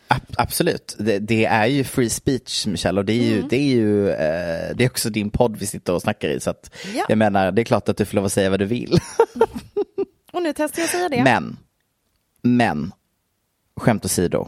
Ab- 0.10 0.34
absolut. 0.38 0.96
Det, 1.00 1.20
det 1.20 1.46
är 1.46 1.66
ju 1.66 1.84
free 1.84 2.10
speech, 2.10 2.68
Michelle, 2.68 3.00
och 3.00 3.06
det 3.06 3.14
är 3.14 3.24
ju, 3.24 3.36
Mm. 3.38 3.48
det 3.48 3.56
är 3.58 3.68
ju 3.76 4.10
eh, 4.10 4.76
det 4.76 4.84
är 4.84 4.90
också 4.90 5.10
din 5.10 5.30
podd 5.30 5.58
vi 5.58 5.66
sitter 5.66 5.94
och 5.94 6.02
snackar 6.02 6.30
i. 6.30 6.40
Så 6.40 6.50
att, 6.50 6.72
Ja. 6.96 7.06
jag 7.10 7.18
menar, 7.18 7.52
det 7.52 7.62
är 7.62 7.64
klart 7.64 7.90
att 7.90 7.98
du 7.98 8.06
får 8.06 8.16
lov 8.16 8.26
att 8.26 8.34
säga 8.34 8.50
vad 8.50 8.60
du 8.60 8.66
vill. 8.66 9.00
Och 10.32 10.44
nu 10.44 10.54
testar 10.54 10.80
jag 10.80 10.86
att 10.86 10.92
säga 10.92 11.10
det. 11.10 11.24
Men, 11.24 11.58
men, 12.42 12.92
skämt 13.76 14.06
åsido. 14.06 14.48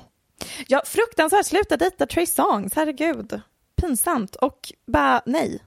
Ja, 0.68 0.82
fruktansvärt. 0.86 1.46
Sluta 1.46 1.78
dejta 1.78 2.06
Trey 2.06 2.26
Songs, 2.26 2.74
herregud. 2.76 3.42
Pinsamt. 3.82 4.36
Och 4.36 4.74
bara 4.88 5.22
nej. 5.26 5.60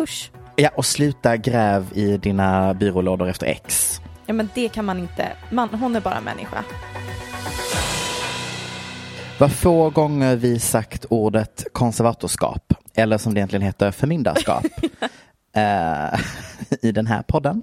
Usch. 0.00 0.30
Ja, 0.60 0.70
och 0.74 0.86
sluta 0.86 1.36
gräv 1.36 1.86
i 1.94 2.16
dina 2.16 2.74
byrålådor 2.74 3.28
efter 3.28 3.46
ex. 3.46 4.00
Ja, 4.26 4.34
men 4.34 4.48
det 4.54 4.68
kan 4.68 4.84
man 4.84 4.98
inte. 4.98 5.28
Man, 5.50 5.68
hon 5.68 5.96
är 5.96 6.00
bara 6.00 6.20
människa. 6.20 6.64
Vad 9.38 9.52
få 9.52 9.90
gånger 9.90 10.36
vi 10.36 10.58
sagt 10.58 11.04
ordet 11.10 11.66
konservatorskap, 11.72 12.74
eller 12.94 13.18
som 13.18 13.34
det 13.34 13.38
egentligen 13.38 13.62
heter 13.62 13.90
förmyndarskap, 13.90 14.64
eh, 15.56 16.20
i 16.82 16.92
den 16.92 17.06
här 17.06 17.22
podden. 17.22 17.62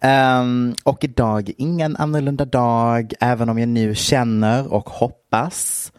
Ehm, 0.00 0.74
och 0.84 1.04
idag 1.04 1.50
ingen 1.58 1.96
annorlunda 1.96 2.44
dag, 2.44 3.12
även 3.20 3.48
om 3.48 3.58
jag 3.58 3.68
nu 3.68 3.94
känner 3.94 4.72
och 4.72 4.88
hoppas 4.88 5.92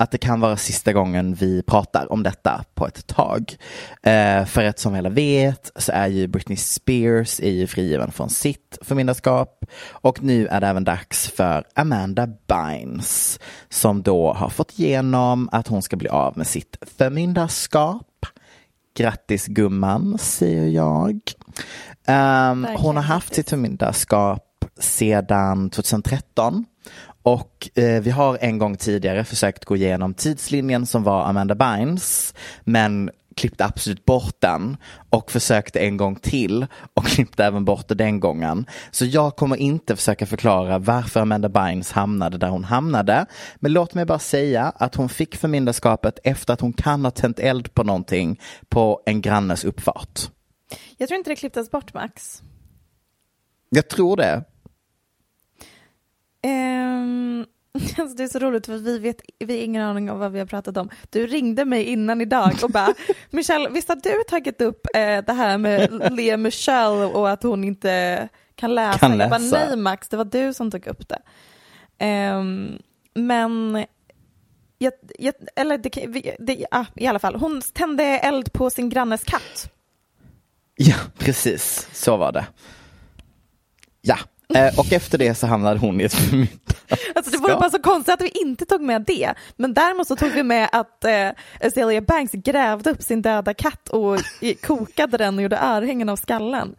att 0.00 0.10
det 0.10 0.18
kan 0.18 0.40
vara 0.40 0.56
sista 0.56 0.92
gången 0.92 1.34
vi 1.34 1.62
pratar 1.62 2.12
om 2.12 2.22
detta 2.22 2.64
på 2.74 2.86
ett 2.86 3.06
tag. 3.06 3.56
Eh, 4.02 4.44
för 4.44 4.64
att 4.64 4.78
som 4.78 4.94
alla 4.94 5.08
vet 5.08 5.72
så 5.76 5.92
är 5.92 6.06
ju 6.06 6.26
Britney 6.26 6.56
Spears 6.56 7.40
är 7.40 7.50
ju 7.50 7.66
frigiven 7.66 8.12
från 8.12 8.30
sitt 8.30 8.78
förmyndarskap 8.82 9.64
och 9.90 10.22
nu 10.22 10.46
är 10.46 10.60
det 10.60 10.66
även 10.66 10.84
dags 10.84 11.28
för 11.28 11.64
Amanda 11.74 12.26
Bynes 12.26 13.40
som 13.68 14.02
då 14.02 14.32
har 14.32 14.48
fått 14.48 14.78
igenom 14.78 15.48
att 15.52 15.68
hon 15.68 15.82
ska 15.82 15.96
bli 15.96 16.08
av 16.08 16.38
med 16.38 16.46
sitt 16.46 16.76
förmyndarskap. 16.98 18.26
Grattis 18.96 19.46
gumman, 19.46 20.18
säger 20.18 20.66
jag. 20.66 21.20
Ehm, 22.06 22.66
hon 22.76 22.96
har 22.96 23.02
haft 23.02 23.34
sitt 23.34 23.50
förmyndarskap 23.50 24.64
sedan 24.78 25.70
2013 25.70 26.64
och 27.22 27.68
eh, 27.74 28.02
vi 28.02 28.10
har 28.10 28.38
en 28.40 28.58
gång 28.58 28.76
tidigare 28.76 29.24
försökt 29.24 29.64
gå 29.64 29.76
igenom 29.76 30.14
tidslinjen 30.14 30.86
som 30.86 31.02
var 31.02 31.24
Amanda 31.24 31.54
Bynes 31.54 32.34
men 32.64 33.10
klippte 33.36 33.64
absolut 33.64 34.04
bort 34.04 34.36
den 34.38 34.76
och 35.10 35.30
försökte 35.30 35.80
en 35.80 35.96
gång 35.96 36.16
till 36.16 36.66
och 36.94 37.04
klippte 37.06 37.44
även 37.44 37.64
bort 37.64 37.88
det 37.88 37.94
den 37.94 38.20
gången. 38.20 38.66
Så 38.90 39.04
jag 39.04 39.36
kommer 39.36 39.56
inte 39.56 39.96
försöka 39.96 40.26
förklara 40.26 40.78
varför 40.78 41.20
Amanda 41.20 41.48
Bynes 41.48 41.92
hamnade 41.92 42.38
där 42.38 42.48
hon 42.48 42.64
hamnade. 42.64 43.26
Men 43.56 43.72
låt 43.72 43.94
mig 43.94 44.04
bara 44.04 44.18
säga 44.18 44.72
att 44.76 44.94
hon 44.94 45.08
fick 45.08 45.36
förmyndarskapet 45.36 46.18
efter 46.24 46.54
att 46.54 46.60
hon 46.60 46.72
kan 46.72 47.04
ha 47.04 47.10
tänt 47.10 47.38
eld 47.38 47.74
på 47.74 47.84
någonting 47.84 48.40
på 48.68 49.02
en 49.06 49.20
grannes 49.20 49.64
uppfart. 49.64 50.20
Jag 50.96 51.08
tror 51.08 51.18
inte 51.18 51.30
det 51.30 51.36
klipptes 51.36 51.70
bort, 51.70 51.94
Max. 51.94 52.42
Jag 53.68 53.88
tror 53.88 54.16
det. 54.16 54.44
Ehm, 56.42 57.46
alltså 57.98 58.16
det 58.16 58.22
är 58.22 58.28
så 58.28 58.38
roligt 58.38 58.66
för 58.66 58.76
vi 58.76 58.98
vet 58.98 59.16
vi 59.38 59.56
har 59.56 59.64
ingen 59.64 59.82
aning 59.82 60.10
om 60.10 60.18
vad 60.18 60.32
vi 60.32 60.38
har 60.38 60.46
pratat 60.46 60.76
om. 60.76 60.90
Du 61.10 61.26
ringde 61.26 61.64
mig 61.64 61.84
innan 61.84 62.20
idag 62.20 62.52
och 62.62 62.70
bara 62.70 62.94
Michelle, 63.30 63.68
visst 63.70 63.88
har 63.88 63.96
du 63.96 64.22
tagit 64.28 64.60
upp 64.60 64.86
eh, 64.94 65.18
det 65.26 65.32
här 65.32 65.58
med 65.58 66.12
Lea 66.16 66.36
Michelle 66.36 67.04
och 67.04 67.30
att 67.30 67.42
hon 67.42 67.64
inte 67.64 68.28
kan 68.54 68.74
läsa? 68.74 68.98
Kan 68.98 69.20
Jag 69.20 69.30
bara, 69.30 69.38
läsa. 69.38 69.66
nej 69.66 69.76
Max, 69.76 70.08
det 70.08 70.16
var 70.16 70.24
du 70.24 70.54
som 70.54 70.70
tog 70.70 70.86
upp 70.86 71.08
det. 71.08 71.22
Ehm, 71.98 72.78
men 73.14 73.84
jag, 74.78 74.92
jag, 75.18 75.34
eller 75.56 75.78
det, 75.78 76.36
det, 76.38 76.66
ah, 76.70 76.84
i 76.96 77.06
alla 77.06 77.18
fall, 77.18 77.34
hon 77.34 77.62
tände 77.72 78.04
eld 78.04 78.52
på 78.52 78.70
sin 78.70 78.88
grannes 78.88 79.24
katt. 79.24 79.70
Ja, 80.76 80.94
precis. 81.18 81.88
Så 81.92 82.16
var 82.16 82.32
det. 82.32 82.46
Ja, 84.02 84.18
Eh, 84.54 84.78
och 84.78 84.92
efter 84.92 85.18
det 85.18 85.34
så 85.34 85.46
hamnade 85.46 85.80
hon 85.80 86.00
i 86.00 86.04
ett 86.04 86.14
förmyndarskap. 86.14 86.76
Alltså 87.14 87.30
det 87.30 87.38
vore 87.38 87.54
bara 87.56 87.70
så 87.70 87.78
konstigt 87.82 88.14
att 88.14 88.20
vi 88.22 88.28
inte 88.28 88.64
tog 88.64 88.80
med 88.80 89.02
det. 89.02 89.34
Men 89.56 89.74
däremot 89.74 90.06
så 90.06 90.16
tog 90.16 90.30
vi 90.30 90.42
med 90.42 90.68
att 90.72 91.04
eh, 91.04 91.28
Azealia 91.60 92.00
Banks 92.00 92.32
grävde 92.32 92.90
upp 92.90 93.02
sin 93.02 93.22
döda 93.22 93.54
katt 93.54 93.88
och 93.88 94.18
i- 94.40 94.54
kokade 94.54 95.16
den 95.16 95.36
och 95.36 95.42
gjorde 95.42 95.58
örhängen 95.58 96.08
av 96.08 96.16
skallen. 96.16 96.74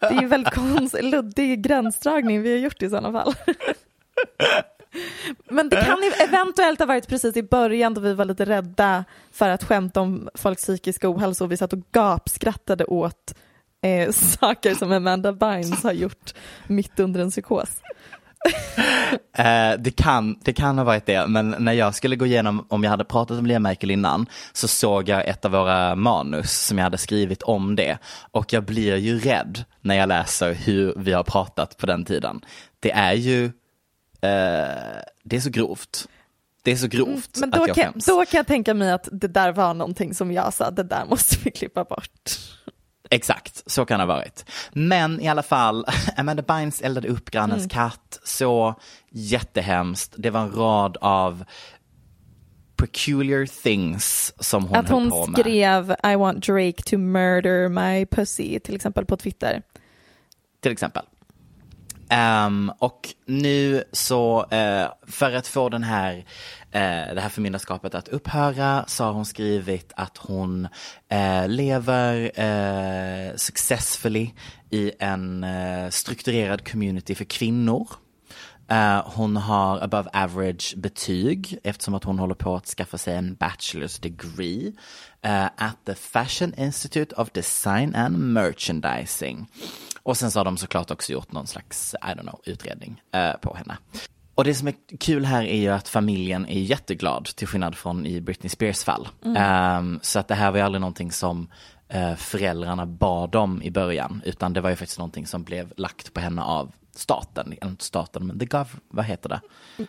Det 0.00 0.06
är 0.06 0.20
ju 0.20 0.26
väldigt 0.26 0.54
konstigt, 0.54 1.04
luddig 1.04 1.62
gränsdragning 1.62 2.42
vi 2.42 2.50
har 2.52 2.58
gjort 2.58 2.82
i 2.82 2.88
sådana 2.90 3.12
fall. 3.12 3.34
Men 5.50 5.68
det 5.68 5.76
kan 5.84 6.02
ju 6.02 6.10
eventuellt 6.24 6.78
ha 6.78 6.86
varit 6.86 7.08
precis 7.08 7.36
i 7.36 7.42
början 7.42 7.94
då 7.94 8.00
vi 8.00 8.14
var 8.14 8.24
lite 8.24 8.44
rädda 8.44 9.04
för 9.32 9.48
att 9.48 9.64
skämta 9.64 10.00
om 10.00 10.28
folks 10.34 10.62
psykiska 10.62 11.08
ohälsa 11.10 11.44
och 11.44 11.52
vi 11.52 11.56
satt 11.56 11.72
och 11.72 11.78
gapskrattade 11.92 12.84
åt 12.84 13.34
eh, 13.84 14.10
saker 14.12 14.74
som 14.74 14.92
Amanda 14.92 15.32
Bynes 15.32 15.82
har 15.82 15.92
gjort 15.92 16.34
mitt 16.66 17.00
under 17.00 17.20
en 17.20 17.30
psykos. 17.30 17.68
Eh, 19.36 19.78
det, 19.78 19.90
kan, 19.96 20.38
det 20.42 20.52
kan 20.52 20.78
ha 20.78 20.84
varit 20.84 21.06
det, 21.06 21.26
men 21.26 21.54
när 21.58 21.72
jag 21.72 21.94
skulle 21.94 22.16
gå 22.16 22.26
igenom, 22.26 22.66
om 22.68 22.84
jag 22.84 22.90
hade 22.90 23.04
pratat 23.04 23.38
om 23.38 23.46
Lea 23.46 23.58
Michael 23.58 23.90
innan, 23.90 24.26
så 24.52 24.68
såg 24.68 25.08
jag 25.08 25.28
ett 25.28 25.44
av 25.44 25.50
våra 25.50 25.94
manus 25.94 26.66
som 26.66 26.78
jag 26.78 26.84
hade 26.84 26.98
skrivit 26.98 27.42
om 27.42 27.76
det. 27.76 27.98
Och 28.30 28.52
jag 28.52 28.64
blir 28.64 28.96
ju 28.96 29.18
rädd 29.18 29.64
när 29.80 29.94
jag 29.94 30.08
läser 30.08 30.54
hur 30.54 30.94
vi 30.96 31.12
har 31.12 31.22
pratat 31.22 31.76
på 31.76 31.86
den 31.86 32.04
tiden. 32.04 32.40
Det 32.80 32.92
är 32.92 33.12
ju, 33.12 33.44
eh, 33.44 33.50
det 35.24 35.36
är 35.36 35.40
så 35.40 35.50
grovt. 35.50 36.08
Det 36.62 36.72
är 36.72 36.76
så 36.76 36.86
grovt 36.86 37.36
Men 37.40 37.50
då 37.50 37.62
att 37.62 37.68
jag 37.68 37.76
kan, 37.76 37.92
skäms. 37.92 38.06
då 38.06 38.24
kan 38.26 38.38
jag 38.38 38.46
tänka 38.46 38.74
mig 38.74 38.92
att 38.92 39.08
det 39.12 39.28
där 39.28 39.52
var 39.52 39.74
någonting 39.74 40.14
som 40.14 40.32
jag 40.32 40.54
sa, 40.54 40.70
det 40.70 40.82
där 40.82 41.04
måste 41.10 41.36
vi 41.44 41.50
klippa 41.50 41.84
bort. 41.84 42.38
Exakt, 43.10 43.62
så 43.66 43.84
kan 43.84 43.98
det 44.00 44.06
ha 44.06 44.14
varit. 44.14 44.44
Men 44.72 45.20
i 45.20 45.28
alla 45.28 45.42
fall, 45.42 45.86
Amanda 46.16 46.42
Bynes 46.42 46.80
eldade 46.82 47.08
upp 47.08 47.30
grannens 47.30 47.58
Mm. 47.62 47.68
katt, 47.68 48.20
så 48.24 48.74
jättehemskt. 49.10 50.14
Det 50.16 50.30
var 50.30 50.40
en 50.40 50.52
rad 50.52 50.96
av 51.00 51.44
peculiar 52.76 53.46
things 53.62 54.34
som 54.38 54.64
hon 54.66 54.76
att 54.78 54.88
hon 54.88 55.10
på 55.10 55.26
med. 55.26 55.40
skrev 55.40 55.96
I 56.12 56.16
want 56.16 56.46
Drake 56.46 56.82
to 56.82 56.98
murder 56.98 57.68
my 57.68 58.06
pussy 58.06 58.60
till 58.60 58.74
exempel 58.74 59.04
på 59.06 59.16
Twitter. 59.16 59.62
Till 60.62 60.72
exempel. 60.72 61.02
Um, 62.14 62.72
och 62.78 63.14
nu 63.26 63.84
så, 63.92 64.40
uh, 64.40 64.92
för 65.06 65.32
att 65.32 65.46
få 65.46 65.68
den 65.68 65.82
här, 65.82 66.16
uh, 66.16 67.14
det 67.14 67.20
här 67.20 67.28
förmyndarskapet 67.28 67.94
att 67.94 68.08
upphöra 68.08 68.84
så 68.86 69.04
har 69.04 69.12
hon 69.12 69.24
skrivit 69.24 69.92
att 69.96 70.18
hon 70.18 70.68
uh, 71.12 71.48
lever 71.48 72.22
uh, 72.22 73.36
successfully 73.36 74.30
i 74.70 74.92
en 74.98 75.46
strukturerad 75.90 76.68
community 76.68 77.14
för 77.14 77.24
kvinnor. 77.24 77.88
Uh, 78.72 79.02
hon 79.04 79.36
har 79.36 79.80
above 79.80 80.10
average 80.12 80.74
betyg 80.76 81.58
eftersom 81.64 81.94
att 81.94 82.04
hon 82.04 82.18
håller 82.18 82.34
på 82.34 82.56
att 82.56 82.66
skaffa 82.66 82.98
sig 82.98 83.16
en 83.16 83.36
bachelor's 83.36 84.02
degree 84.02 84.72
uh, 85.26 85.44
at 85.44 85.76
the 85.84 85.94
Fashion 85.94 86.54
Institute 86.54 87.14
of 87.16 87.32
Design 87.32 87.94
and 87.94 88.18
Merchandising. 88.18 89.46
Och 90.04 90.16
sen 90.16 90.30
så 90.30 90.40
har 90.40 90.44
de 90.44 90.56
såklart 90.56 90.90
också 90.90 91.12
gjort 91.12 91.32
någon 91.32 91.46
slags, 91.46 91.94
I 91.94 92.06
don't 92.06 92.20
know, 92.20 92.40
utredning 92.44 93.02
eh, 93.12 93.32
på 93.40 93.56
henne. 93.56 93.76
Och 94.34 94.44
det 94.44 94.54
som 94.54 94.68
är 94.68 94.74
kul 95.00 95.24
här 95.24 95.42
är 95.42 95.56
ju 95.56 95.68
att 95.68 95.88
familjen 95.88 96.46
är 96.46 96.60
jätteglad 96.60 97.24
till 97.24 97.46
skillnad 97.46 97.76
från 97.76 98.06
i 98.06 98.20
Britney 98.20 98.48
Spears 98.50 98.84
fall. 98.84 99.08
Ehm, 99.36 100.00
så 100.02 100.18
att 100.18 100.28
det 100.28 100.34
här 100.34 100.50
var 100.50 100.58
ju 100.58 100.64
aldrig 100.64 100.80
någonting 100.80 101.12
som 101.12 101.50
eh, 101.88 102.14
föräldrarna 102.14 102.86
bad 102.86 103.34
om 103.34 103.62
i 103.62 103.70
början, 103.70 104.22
utan 104.24 104.52
det 104.52 104.60
var 104.60 104.70
ju 104.70 104.76
faktiskt 104.76 104.98
någonting 104.98 105.26
som 105.26 105.44
blev 105.44 105.72
lagt 105.76 106.14
på 106.14 106.20
henne 106.20 106.42
av 106.42 106.72
staten, 106.94 107.54
inte 107.62 107.84
staten, 107.84 108.26
men 108.26 108.38
the 108.38 108.46
gov, 108.46 108.68
vad 108.88 109.04
heter 109.04 109.28
det? 109.28 109.40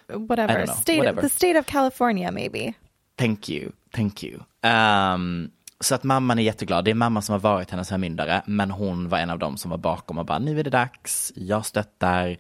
Whatever. 0.08 0.66
know, 0.66 0.76
State, 0.76 0.98
whatever. 0.98 1.22
The 1.22 1.30
state 1.30 1.60
of 1.60 1.66
California 1.66 2.32
maybe. 2.32 2.74
Thank 3.18 3.50
you, 3.50 3.72
thank 3.94 4.24
you. 4.24 4.40
Ehm, 4.62 5.52
så 5.86 5.96
att 5.96 6.04
mamman 6.04 6.40
är 6.40 6.44
jätteglad. 6.44 6.86
Det 6.86 6.92
är 6.92 6.96
mamma 6.96 7.22
som 7.22 7.34
har 7.34 7.40
varit 7.40 7.72
hennes 7.72 7.90
förmyndare, 7.90 8.42
men 8.46 8.72
hon 8.72 9.10
var 9.10 9.18
en 9.18 9.30
av 9.30 9.40
dem 9.40 9.58
som 9.58 9.72
var 9.72 9.78
bakom 9.78 10.18
och 10.18 10.26
bara, 10.26 10.40
nu 10.40 10.60
är 10.60 10.64
det 10.64 10.70
dags, 10.70 11.34
jag 11.36 11.66
stöttar, 11.66 12.38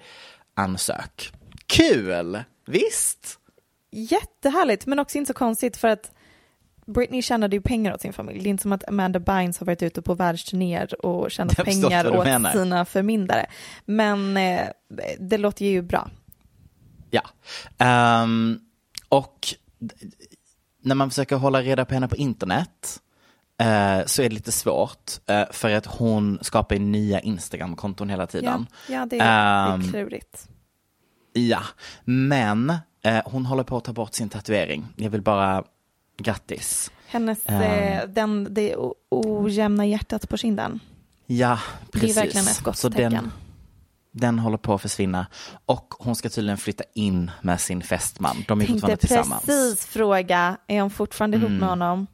ansök. 0.53 1.31
Kul! 1.65 2.43
Visst? 2.65 3.39
Jättehärligt, 3.91 4.85
men 4.85 4.99
också 4.99 5.17
inte 5.17 5.27
så 5.27 5.33
konstigt 5.33 5.77
för 5.77 5.87
att 5.87 6.11
Britney 6.85 7.21
tjänade 7.21 7.55
ju 7.55 7.61
pengar 7.61 7.93
åt 7.93 8.01
sin 8.01 8.13
familj. 8.13 8.39
Det 8.39 8.47
är 8.47 8.51
inte 8.51 8.61
som 8.61 8.71
att 8.71 8.87
Amanda 8.87 9.19
Bynes 9.19 9.59
har 9.59 9.65
varit 9.65 9.83
ute 9.83 10.01
på 10.01 10.13
världsturnéer 10.13 11.05
och 11.05 11.31
tjänat 11.31 11.55
pengar 11.55 12.17
åt 12.17 12.25
menar. 12.25 12.51
sina 12.51 12.85
förmyndare. 12.85 13.45
Men 13.85 14.37
eh, 14.37 14.67
det 15.19 15.37
låter 15.37 15.65
ju 15.65 15.81
bra. 15.81 16.09
Ja. 17.09 17.21
Ehm, 17.77 18.59
och 19.09 19.47
när 20.81 20.95
man 20.95 21.09
försöker 21.09 21.35
hålla 21.35 21.61
reda 21.61 21.85
på 21.85 21.93
henne 21.93 22.07
på 22.07 22.15
internet 22.15 23.01
eh, 23.61 24.05
så 24.05 24.21
är 24.21 24.29
det 24.29 24.35
lite 24.35 24.51
svårt 24.51 25.11
eh, 25.29 25.43
för 25.51 25.71
att 25.75 25.85
hon 25.85 26.39
skapar 26.41 26.75
nya 26.75 27.19
Instagram-konton 27.19 28.09
hela 28.09 28.23
Ja, 28.23 28.27
tiden. 28.27 28.67
ja 28.89 29.05
det, 29.05 29.19
är, 29.19 29.67
det 29.67 29.73
Ehm, 29.73 29.81
är 29.81 29.91
klurigt. 29.91 30.47
Ja, 31.33 31.61
men 32.03 32.73
eh, 33.03 33.21
hon 33.25 33.45
håller 33.45 33.63
på 33.63 33.77
att 33.77 33.83
ta 33.83 33.93
bort 33.93 34.13
sin 34.13 34.29
tatuering. 34.29 34.87
Jag 34.95 35.09
vill 35.09 35.21
bara 35.21 35.63
grattis. 36.17 36.91
Hennes, 37.07 37.39
ehm. 37.45 37.61
eh, 37.61 38.07
den, 38.07 38.47
det 38.53 38.75
ojämna 39.09 39.85
hjärtat 39.85 40.29
på 40.29 40.37
kinden. 40.37 40.79
Ja, 41.25 41.59
Det 41.91 41.97
är 41.97 42.01
precis. 42.01 42.17
verkligen 42.17 42.47
ett 42.47 42.61
gott 42.61 42.77
Så 42.77 42.89
tecken. 42.91 43.11
den, 43.11 43.31
den 44.11 44.39
håller 44.39 44.57
på 44.57 44.73
att 44.73 44.81
försvinna. 44.81 45.25
Och 45.65 45.93
hon 45.99 46.15
ska 46.15 46.29
tydligen 46.29 46.57
flytta 46.57 46.83
in 46.93 47.31
med 47.41 47.59
sin 47.61 47.81
fästman. 47.81 48.35
De 48.47 48.61
är 48.61 48.65
Tänkte 48.65 48.73
fortfarande 48.73 48.97
tillsammans. 48.97 49.45
precis 49.45 49.85
fråga, 49.85 50.57
är 50.67 50.81
hon 50.81 50.89
fortfarande 50.91 51.37
ihop 51.37 51.47
Mm. 51.49 51.59
med 51.59 51.69
honom? 51.69 52.07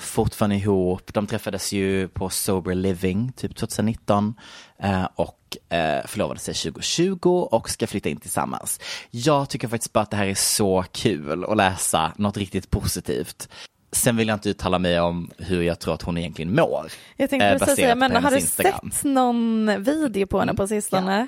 Fortfarande 0.00 0.56
ihop. 0.56 1.14
De 1.14 1.26
träffades 1.26 1.72
ju 1.72 2.08
på 2.08 2.30
Sober 2.30 2.74
Living, 2.74 3.32
typ 3.32 3.56
2019. 3.56 4.34
Eh, 4.78 5.08
och 5.14 5.74
eh, 5.74 6.06
förlovade 6.06 6.40
sig 6.40 6.54
2020 6.54 7.48
och 7.50 7.70
ska 7.70 7.86
flytta 7.86 8.08
in 8.08 8.20
tillsammans. 8.20 8.80
Jag 9.10 9.48
tycker 9.48 9.68
faktiskt 9.68 9.92
bara 9.92 10.00
att 10.00 10.10
det 10.10 10.16
här 10.16 10.26
är 10.26 10.34
så 10.34 10.84
kul 10.92 11.44
att 11.44 11.56
läsa 11.56 12.12
något 12.16 12.36
riktigt 12.36 12.70
positivt. 12.70 13.48
Sen 13.92 14.16
vill 14.16 14.28
jag 14.28 14.34
inte 14.36 14.50
uttala 14.50 14.78
mig 14.78 15.00
om 15.00 15.30
hur 15.38 15.62
jag 15.62 15.78
tror 15.78 15.94
att 15.94 16.02
hon 16.02 16.18
egentligen 16.18 16.54
mår. 16.54 16.92
Jag 17.16 17.30
tänkte 17.30 17.46
eh, 17.46 17.58
precis 17.58 17.76
säga, 17.76 17.94
men 17.94 18.24
har 18.24 18.30
du 18.30 18.36
Instagram. 18.36 18.90
sett 18.92 19.04
någon 19.04 19.66
video 19.84 20.26
på 20.26 20.40
henne 20.40 20.54
på 20.54 20.66
sistone? 20.66 21.26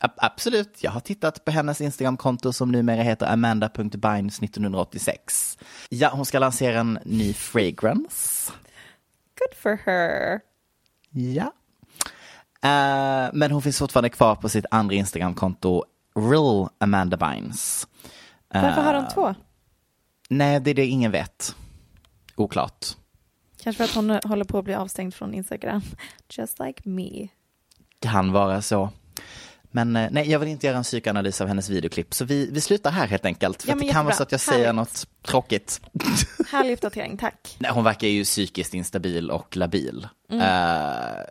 A- 0.00 0.08
Absolut, 0.16 0.78
jag 0.82 0.90
har 0.90 1.00
tittat 1.00 1.44
på 1.44 1.50
hennes 1.50 1.80
Instagramkonto 1.80 2.52
som 2.52 2.72
numera 2.72 3.02
heter 3.02 3.26
amanda.bynes1986. 3.26 5.58
Ja, 5.88 6.10
hon 6.12 6.26
ska 6.26 6.38
lansera 6.38 6.80
en 6.80 6.98
ny 7.04 7.32
fragrance. 7.34 8.52
Good 9.38 9.54
for 9.62 9.78
her. 9.86 10.40
Ja. 11.10 11.52
Eh, 12.62 13.28
men 13.32 13.50
hon 13.50 13.62
finns 13.62 13.78
fortfarande 13.78 14.08
kvar 14.08 14.34
på 14.34 14.48
sitt 14.48 14.64
andra 14.70 14.94
Instagramkonto, 14.94 15.84
Real 16.30 16.68
Amanda 16.78 17.16
Bynes. 17.16 17.86
Eh, 18.54 18.62
Varför 18.62 18.82
har 18.82 18.94
hon 18.94 19.08
två? 19.14 19.34
Nej, 20.28 20.60
det 20.60 20.70
är 20.70 20.74
det 20.74 20.86
ingen 20.86 21.10
vet. 21.12 21.54
Oklart. 22.40 22.86
Kanske 23.62 23.86
för 23.86 24.00
att 24.00 24.06
hon 24.06 24.30
håller 24.30 24.44
på 24.44 24.58
att 24.58 24.64
bli 24.64 24.74
avstängd 24.74 25.14
från 25.14 25.34
Instagram. 25.34 25.82
Just 26.28 26.58
like 26.58 26.82
me. 26.84 27.28
Kan 27.98 28.32
vara 28.32 28.62
så. 28.62 28.90
Men 29.70 29.96
eh, 29.96 30.08
nej, 30.10 30.30
jag 30.30 30.38
vill 30.38 30.48
inte 30.48 30.66
göra 30.66 30.76
en 30.76 30.82
psykoanalys 30.82 31.40
av 31.40 31.48
hennes 31.48 31.68
videoklipp, 31.68 32.14
så 32.14 32.24
vi, 32.24 32.50
vi 32.50 32.60
slutar 32.60 32.90
här 32.90 33.06
helt 33.06 33.24
enkelt. 33.24 33.62
För 33.62 33.68
Ja, 33.68 33.74
det 33.74 33.88
kan 33.88 34.04
vara 34.04 34.14
så 34.14 34.22
att 34.22 34.32
jag 34.32 34.40
säger 34.40 34.66
Härligt. 34.66 34.76
något 34.76 35.06
tråkigt. 35.22 35.80
Härlig 36.50 36.72
uppdatering, 36.72 37.16
tack. 37.16 37.56
Nej, 37.58 37.70
hon 37.70 37.84
verkar 37.84 38.08
ju 38.08 38.24
psykiskt 38.24 38.74
instabil 38.74 39.30
och 39.30 39.56
labil. 39.56 40.08
Mm. 40.30 40.42
Eh, 40.42 41.24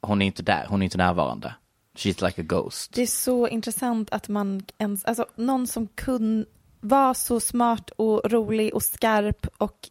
hon 0.00 0.22
är 0.22 0.26
inte 0.26 0.42
där, 0.42 0.66
hon 0.68 0.82
är 0.82 0.84
inte 0.84 0.98
närvarande. 0.98 1.54
She's 1.96 2.26
like 2.26 2.40
a 2.40 2.44
ghost. 2.44 2.92
Det 2.94 3.02
är 3.02 3.06
så 3.06 3.48
intressant 3.48 4.10
att 4.10 4.28
man 4.28 4.62
ens, 4.78 5.04
alltså 5.04 5.26
någon 5.36 5.66
som 5.66 5.86
kunde 5.86 6.46
vara 6.80 7.14
så 7.14 7.40
smart 7.40 7.90
och 7.90 8.30
rolig 8.30 8.74
och 8.74 8.82
skarp 8.82 9.46
och 9.58 9.88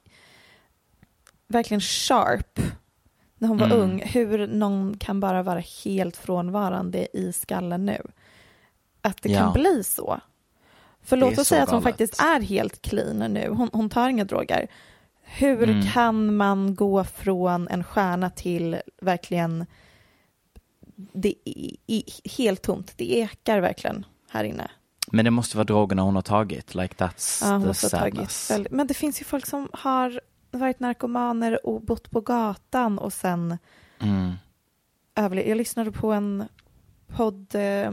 verkligen 1.47 1.81
sharp 1.81 2.59
när 3.37 3.47
hon 3.47 3.57
var 3.57 3.65
Mm. 3.65 3.79
ung, 3.79 4.01
hur 4.05 4.47
någon 4.47 4.97
kan 4.97 5.19
bara 5.19 5.43
vara 5.43 5.59
helt 5.85 6.17
frånvarande 6.17 7.17
i 7.17 7.33
skallen 7.33 7.85
nu. 7.85 8.01
Att 9.01 9.21
det 9.21 9.29
Ja. 9.31 9.39
kan 9.39 9.53
bli 9.53 9.83
så. 9.83 10.19
För 11.03 11.17
låt 11.17 11.37
oss 11.37 11.47
säga 11.47 11.63
att 11.63 11.69
hon 11.69 11.81
galet. 11.81 11.91
faktiskt 11.97 12.21
är 12.21 12.41
helt 12.41 12.81
clean 12.81 13.19
nu, 13.33 13.49
hon, 13.49 13.69
hon 13.73 13.89
tar 13.89 14.09
inga 14.09 14.23
droger. 14.25 14.67
Hur 15.23 15.69
Mm. 15.69 15.87
kan 15.93 16.35
man 16.35 16.75
gå 16.75 17.03
från 17.03 17.67
en 17.67 17.83
stjärna 17.83 18.29
till 18.29 18.77
verkligen, 19.01 19.65
det 20.95 21.35
är, 21.45 21.71
är 21.87 22.03
helt 22.37 22.61
tomt, 22.61 22.93
det 22.97 23.17
ekar 23.17 23.59
verkligen 23.59 24.05
här 24.29 24.43
inne. 24.43 24.71
Men 25.11 25.25
det 25.25 25.31
måste 25.31 25.57
vara 25.57 25.65
drogerna 25.65 26.01
hon 26.01 26.15
har 26.15 26.21
tagit. 26.21 26.75
Like 26.75 26.95
that's 26.95 27.43
Ja, 27.43 27.59
the 27.59 27.65
tagit 27.65 27.77
sadness. 27.77 28.51
väldigt- 28.51 28.71
Men 28.73 28.87
det 28.87 28.93
finns 28.93 29.21
ju 29.21 29.25
folk 29.25 29.45
som 29.45 29.69
har 29.73 30.21
varit 30.57 30.79
narkomaner 30.79 31.65
och 31.65 31.81
bott 31.81 32.11
på 32.11 32.21
gatan 32.21 32.99
och 32.99 33.13
sen 33.13 33.57
Mm. 33.99 34.33
överlevt. 35.15 35.47
Jag 35.47 35.57
lyssnade 35.57 35.91
på 35.91 36.11
en 36.13 36.43
podd 37.07 37.55
eh, 37.55 37.91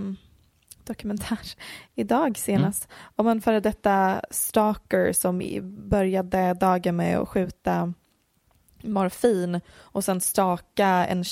dokumentär 0.84 1.38
idag 1.94 2.38
senast 2.38 2.88
om 3.16 3.28
en 3.28 3.40
före 3.40 3.60
detta 3.60 4.22
stalker 4.30 5.12
som 5.12 5.42
började 5.88 6.54
dagen 6.54 6.96
med 6.96 7.18
att 7.18 7.28
skjuta 7.28 7.92
morfin 8.82 9.60
och 9.70 10.04
sen 10.04 10.20
staka 10.20 10.86
en 10.86 11.24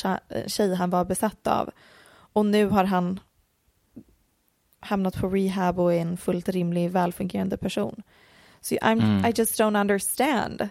tjej 0.46 0.74
han 0.74 0.90
var 0.90 1.04
besatt 1.04 1.46
av. 1.46 1.70
Och 2.32 2.46
nu 2.46 2.66
har 2.66 2.84
han 2.84 3.20
hamnat 4.80 5.20
på 5.20 5.28
rehab 5.28 5.78
och 5.80 5.94
är 5.94 6.00
en 6.00 6.16
fullt 6.16 6.48
rimlig, 6.48 6.90
välfungerande 6.90 7.56
person. 7.56 8.02
Så 8.60 8.74
I'm, 8.74 9.02
Mm. 9.02 9.24
I 9.26 9.32
just 9.36 9.60
don't 9.60 9.80
understand. 9.80 10.68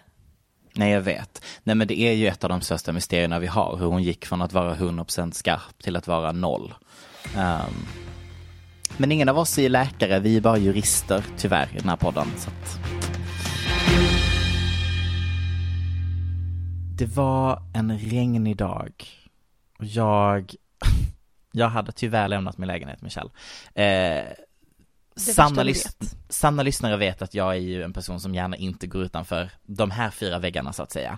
Nej, 0.74 0.92
jag 0.92 1.02
vet. 1.02 1.46
Nej, 1.64 1.76
men 1.76 1.88
det 1.88 2.00
är 2.00 2.14
ju 2.14 2.28
ett 2.28 2.44
av 2.44 2.50
de 2.50 2.62
största 2.62 2.92
mysterierna 2.92 3.40
vi 3.40 3.48
har. 3.48 3.78
Hur 3.78 3.86
hon 3.86 4.04
gick 4.04 4.26
från 4.26 4.42
att 4.42 4.54
vara 4.54 4.76
100% 4.76 5.32
skarp 5.32 5.84
till 5.84 5.96
att 5.96 6.08
vara 6.08 6.32
noll. 6.32 6.74
Um, 7.38 7.88
men 8.98 9.12
ingen 9.12 9.30
av 9.30 9.38
oss 9.38 9.58
är 9.58 9.70
läkare, 9.70 10.20
vi 10.20 10.38
är 10.38 10.42
bara 10.42 10.58
jurister 10.58 11.26
tyvärr 11.38 11.70
i 11.76 11.80
den 11.80 11.90
här 11.90 11.98
podden. 11.98 12.28
Så 12.38 12.50
att... 12.50 12.80
Det 16.98 17.06
var 17.06 17.62
en 17.74 17.98
regnig 17.98 18.58
dag. 18.58 18.94
Och 19.80 19.86
jag, 19.86 20.54
jag 21.52 21.70
hade 21.70 21.92
tyvärr 21.92 22.28
lämnat 22.28 22.58
min 22.58 22.68
lägenhet, 22.68 23.02
Michelle. 23.02 23.30
Eh, 23.74 24.24
sanna, 25.16 25.64
lys- 25.64 26.16
sanna 26.30 26.64
lyssnare 26.64 26.98
vet 26.98 27.22
att 27.22 27.34
jag 27.34 27.52
är 27.52 27.60
ju 27.60 27.84
en 27.84 27.94
person 27.94 28.20
som 28.20 28.36
gärna 28.36 28.58
inte 28.58 28.88
går 28.88 29.04
utanför 29.04 29.50
de 29.66 29.92
här 29.92 30.10
fyra 30.10 30.40
väggarna 30.40 30.74
så 30.74 30.84
att 30.84 30.92
säga. 30.92 31.18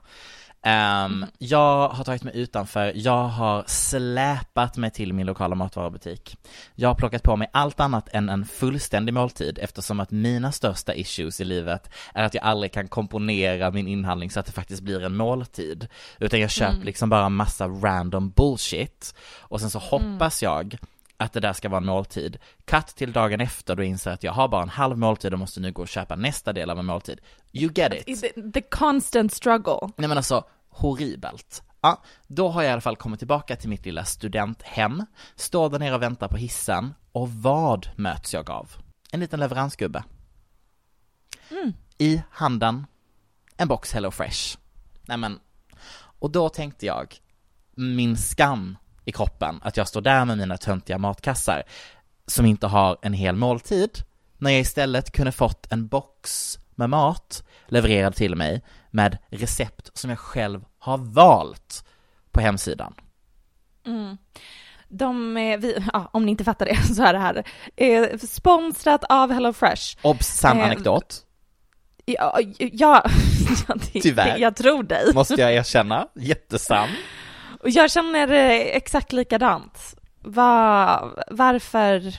Ehm, 0.64 1.26
Jag 1.38 1.90
har 1.90 2.04
tagit 2.04 2.24
mig 2.24 2.38
utanför, 2.38 2.94
jag 2.96 3.28
har 3.28 3.64
släpat 3.68 4.78
mig 4.78 4.92
till 4.92 5.14
min 5.14 5.26
lokala 5.28 5.56
matvarubutik. 5.56 6.38
Jag 6.76 6.90
har 6.90 6.96
plockat 6.96 7.24
på 7.24 7.36
mig 7.36 7.50
allt 7.54 7.80
annat 7.80 8.10
än 8.14 8.30
en 8.30 8.46
fullständig 8.46 9.14
måltid 9.14 9.60
eftersom 9.62 10.00
att 10.00 10.12
mina 10.12 10.52
största 10.52 10.94
issues 10.96 11.42
i 11.42 11.44
livet 11.44 11.90
är 12.14 12.24
att 12.24 12.34
jag 12.34 12.44
aldrig 12.44 12.74
kan 12.74 12.88
komponera 12.88 13.72
min 13.72 13.88
inhandling 13.88 14.32
så 14.32 14.40
att 14.40 14.46
det 14.46 14.52
faktiskt 14.52 14.82
blir 14.82 15.04
en 15.04 15.16
måltid. 15.16 15.88
Utan 16.20 16.40
jag 16.40 16.50
köper 16.52 16.86
liksom 16.86 17.10
bara 17.10 17.30
massa 17.30 17.68
random 17.68 18.30
bullshit 18.30 19.16
och 19.40 19.62
sen 19.62 19.70
så 19.70 19.80
hoppas 19.80 20.44
jag 20.44 20.78
att 21.22 21.34
det 21.34 21.40
där 21.40 21.54
ska 21.54 21.70
vara 21.70 21.78
en 21.78 21.86
måltid. 21.86 22.38
Cut 22.66 22.88
till 22.88 23.14
dagen 23.14 23.42
efter 23.42 23.76
då 23.76 23.84
inser 23.84 24.12
att 24.12 24.24
jag 24.24 24.32
har 24.32 24.48
bara 24.48 24.64
en 24.64 24.70
halv 24.70 24.98
måltid 24.98 25.34
och 25.34 25.40
måste 25.40 25.60
nu 25.60 25.72
gå 25.72 25.82
och 25.82 25.88
köpa 25.88 26.16
nästa 26.16 26.54
del 26.54 26.70
av 26.70 26.80
en 26.80 26.86
måltid. 26.86 27.20
You 27.52 27.72
get 27.76 27.94
it. 27.94 28.22
The, 28.22 28.52
the 28.52 28.62
constant 28.62 29.34
struggle. 29.34 29.80
Nej 29.98 30.08
men 30.08 30.18
alltså, 30.18 30.44
horribelt. 30.70 31.64
Ja, 31.82 32.04
då 32.28 32.50
har 32.50 32.62
jag 32.62 32.70
i 32.70 32.72
alla 32.72 32.82
fall 32.82 32.96
kommit 32.96 33.20
tillbaka 33.20 33.56
till 33.56 33.70
mitt 33.70 33.86
lilla 33.86 34.06
studenthem, 34.06 35.06
står 35.36 35.70
där 35.70 35.80
nere 35.80 35.96
och 35.96 36.02
väntar 36.02 36.28
på 36.28 36.38
hissen, 36.38 36.94
och 37.12 37.30
vad 37.30 37.90
möts 37.96 38.34
jag 38.34 38.50
av? 38.50 38.72
En 39.12 39.20
liten 39.20 39.40
leveransgubbe. 39.40 40.04
I 41.98 42.22
handen, 42.32 42.86
en 43.58 43.68
box 43.68 43.94
Hello 43.94 44.12
Fresh. 44.12 44.58
Nej 45.02 45.18
men, 45.18 45.40
och 46.20 46.32
då 46.32 46.50
tänkte 46.50 46.86
jag, 46.86 47.16
min 47.76 48.18
skam 48.18 48.78
i 49.12 49.14
kroppen, 49.14 49.60
att 49.64 49.78
jag 49.78 49.88
står 49.88 50.02
där 50.02 50.26
med 50.26 50.38
mina 50.38 50.58
töntiga 50.58 50.98
matkassar, 50.98 51.64
som 52.28 52.46
inte 52.46 52.68
har 52.68 52.98
en 53.02 53.14
hel 53.14 53.36
måltid, 53.36 53.90
när 54.38 54.52
jag 54.52 54.60
istället 54.60 55.12
kunde 55.12 55.32
fått 55.32 55.72
en 55.72 55.88
box 55.88 56.60
med 56.76 56.90
mat 56.90 57.44
levererad 57.68 58.16
till 58.16 58.36
mig 58.36 58.62
med 58.92 59.18
recept 59.30 59.90
som 59.94 60.10
jag 60.10 60.20
själv 60.20 60.66
har 60.80 60.98
valt 60.98 61.86
på 62.32 62.42
hemsidan. 62.42 62.94
De, 64.88 65.38
eh, 65.38 65.60
vi, 65.60 65.78
ja, 65.94 66.10
om 66.14 66.26
ni 66.26 66.32
inte 66.32 66.44
fattar 66.44 66.66
det 66.66 66.76
så 66.96 67.04
är 67.04 67.14
det 67.14 67.20
här. 67.20 67.44
Eh, 67.76 68.18
sponsrat 68.18 69.04
av 69.10 69.32
HelloFresh. 69.32 69.98
Obs, 70.02 70.28
sann 70.28 70.60
Eh, 70.60 70.66
anekdot, 70.66 71.26
Ja, 72.06 72.40
ja, 72.58 73.04
ja 73.68 73.76
det, 73.94 74.02
Tyvärr. 74.02 74.38
jag 74.38 74.56
tror 74.56 74.84
dig. 74.84 75.14
måste 75.14 75.34
jag 75.34 75.54
erkänna, 75.54 76.08
jättesann. 76.16 76.90
Och 77.64 77.70
jag 77.70 77.92
känner 77.92 78.32
eh, 78.32 78.52
exakt 78.76 79.12
likadant. 79.12 79.96
Va, 80.24 81.12
varför 81.32 82.16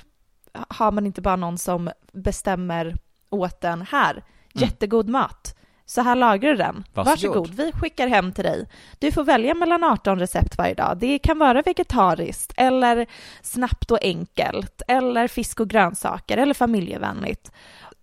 har 0.68 0.92
man 0.92 1.06
inte 1.06 1.20
bara 1.20 1.36
någon 1.36 1.58
som 1.58 1.90
bestämmer 2.12 2.96
åt 3.30 3.64
en 3.64 3.82
här? 3.90 4.24
Jättegod 4.54 5.08
mat. 5.08 5.58
Så 5.86 6.00
här 6.02 6.16
lagar 6.16 6.48
du 6.50 6.56
den. 6.56 6.84
Varsågod. 6.94 7.06
Varsågod, 7.06 7.54
vi 7.54 7.72
skickar 7.72 8.06
hem 8.08 8.32
till 8.32 8.44
dig. 8.44 8.68
Du 8.98 9.12
får 9.12 9.24
välja 9.24 9.54
mellan 9.54 9.84
18 9.84 10.18
recept 10.18 10.58
varje 10.58 10.74
dag. 10.74 10.96
Det 10.98 11.18
kan 11.18 11.38
vara 11.38 11.62
vegetariskt, 11.62 12.52
eller 12.56 13.06
snabbt 13.42 13.90
och 13.90 13.98
enkelt, 14.02 14.82
eller 14.88 15.28
fisk 15.28 15.60
och 15.60 15.68
grönsaker, 15.68 16.38
eller 16.38 16.54
familjevänligt. 16.54 17.52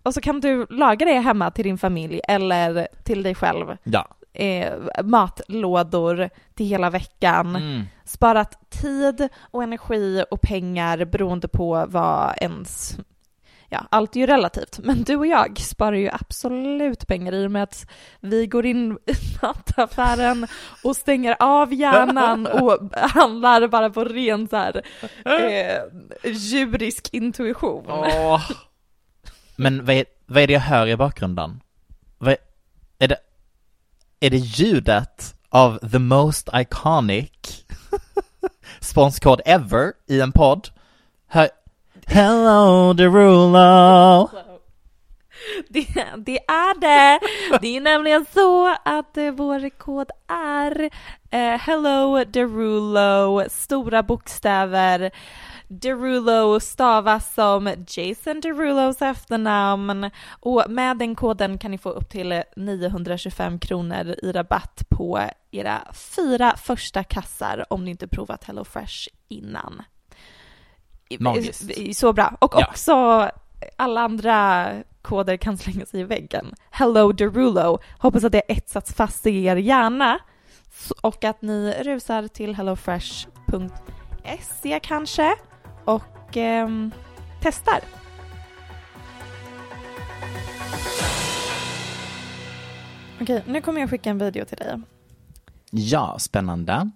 Och 0.02 0.14
så 0.14 0.20
kan 0.20 0.40
du 0.40 0.66
laga 0.70 1.06
det 1.06 1.20
hemma 1.20 1.50
till 1.50 1.64
din 1.64 1.78
familj 1.78 2.20
eller 2.28 2.88
till 3.04 3.22
dig 3.22 3.34
själv 3.34 3.76
Ja. 3.82 4.08
Eh, 4.32 4.72
matlådor 5.04 6.30
till 6.54 6.66
hela 6.66 6.90
veckan. 6.90 7.56
Mm. 7.56 7.82
Sparat 8.04 8.70
tid 8.70 9.28
och 9.50 9.62
energi 9.62 10.24
och 10.30 10.40
pengar 10.40 11.04
beroende 11.04 11.48
på 11.48 11.84
vad 11.88 12.34
ens... 12.36 12.98
Ja, 13.72 13.86
allt 13.90 14.16
är 14.16 14.20
ju 14.20 14.26
relativt, 14.26 14.78
men 14.78 15.02
du 15.02 15.16
och 15.16 15.26
jag 15.26 15.58
sparar 15.58 15.96
ju 15.96 16.10
absolut 16.12 17.06
pengar 17.06 17.34
i 17.34 17.46
och 17.46 17.50
med 17.50 17.62
att 17.62 17.90
vi 18.20 18.46
går 18.46 18.66
in 18.66 18.92
i 18.92 19.12
mataffären 19.42 20.46
och 20.84 20.96
stänger 20.96 21.36
av 21.40 21.74
hjärnan 21.74 22.46
och 22.62 22.78
handlar 22.96 23.68
bara 23.68 23.90
på 23.90 24.04
ren 24.04 24.48
så 24.48 24.56
här, 24.56 24.82
eh, 25.24 25.82
djurisk 26.32 27.08
intuition. 27.14 27.84
Åh. 27.88 28.50
Men 29.56 29.84
vad 29.84 29.96
är, 29.96 30.04
vad 30.26 30.42
är 30.42 30.46
det 30.46 30.52
jag 30.52 30.60
hör 30.60 30.86
i 30.86 30.96
bakgrunden? 30.96 31.60
Vad 32.18 32.32
är, 32.32 32.38
är 32.98 33.08
det, 33.08 33.16
är 34.20 34.30
det 34.30 34.36
ljudet 34.36 35.34
av 35.48 35.78
the 35.92 35.98
most 35.98 36.48
iconic 36.54 37.30
sponskod 38.80 39.40
ever 39.44 39.92
i 40.06 40.20
en 40.20 40.32
podd? 40.32 40.68
Hör, 41.28 41.48
Hello 42.06 42.92
Derulo! 42.92 44.28
Det, 45.68 45.86
det 46.16 46.38
är 46.38 46.80
det. 46.80 47.20
Det 47.60 47.76
är 47.76 47.80
nämligen 47.80 48.26
så 48.34 48.76
att 48.84 49.16
eh, 49.16 49.30
vår 49.30 49.70
kod 49.70 50.10
är 50.28 50.90
eh, 51.30 51.58
Hello 51.58 52.24
Derulo, 52.24 53.44
stora 53.50 54.02
bokstäver. 54.02 55.10
Derulo 55.72 56.60
stavas 56.60 57.34
som 57.34 57.70
Jason 57.88 58.40
Derulos 58.40 59.02
efternamn 59.02 60.10
och 60.40 60.64
med 60.68 60.98
den 60.98 61.14
koden 61.14 61.58
kan 61.58 61.70
ni 61.70 61.78
få 61.78 61.90
upp 61.90 62.08
till 62.08 62.42
925 62.56 63.58
kronor 63.58 64.14
i 64.22 64.32
rabatt 64.32 64.82
på 64.88 65.20
era 65.50 65.82
fyra 65.92 66.56
första 66.56 67.04
kassar 67.04 67.64
om 67.70 67.84
ni 67.84 67.90
inte 67.90 68.08
provat 68.08 68.44
HelloFresh 68.44 69.08
innan. 69.28 69.82
Magiskt. 71.18 71.96
Så 71.96 72.12
bra. 72.12 72.36
Och 72.40 72.52
Ja. 72.56 72.66
också 72.68 73.28
alla 73.76 74.00
andra 74.00 74.68
koder 75.02 75.36
kan 75.36 75.58
slänga 75.58 75.86
sig 75.86 76.00
i 76.00 76.04
väggen. 76.04 76.54
Hello 76.70 77.12
Derulo. 77.12 77.78
Hoppas 77.98 78.24
att 78.24 78.32
det 78.32 78.42
etsats 78.48 78.94
fast 78.94 79.26
i 79.26 79.44
er 79.44 79.56
hjärna 79.56 80.18
och 81.00 81.24
att 81.24 81.42
ni 81.42 81.74
rusar 81.82 82.28
till 82.28 82.54
hellofresh.se 82.54 84.80
kanske 84.82 85.34
och 85.84 86.36
ehm, 86.36 86.90
testar. 87.42 87.80
Okej, 93.20 93.42
nu 93.46 93.60
kommer 93.60 93.80
jag 93.80 93.90
skicka 93.90 94.10
en 94.10 94.18
video 94.18 94.44
till 94.44 94.56
dig. 94.56 94.80
Ja, 95.70 96.16
spännande. 96.18 96.90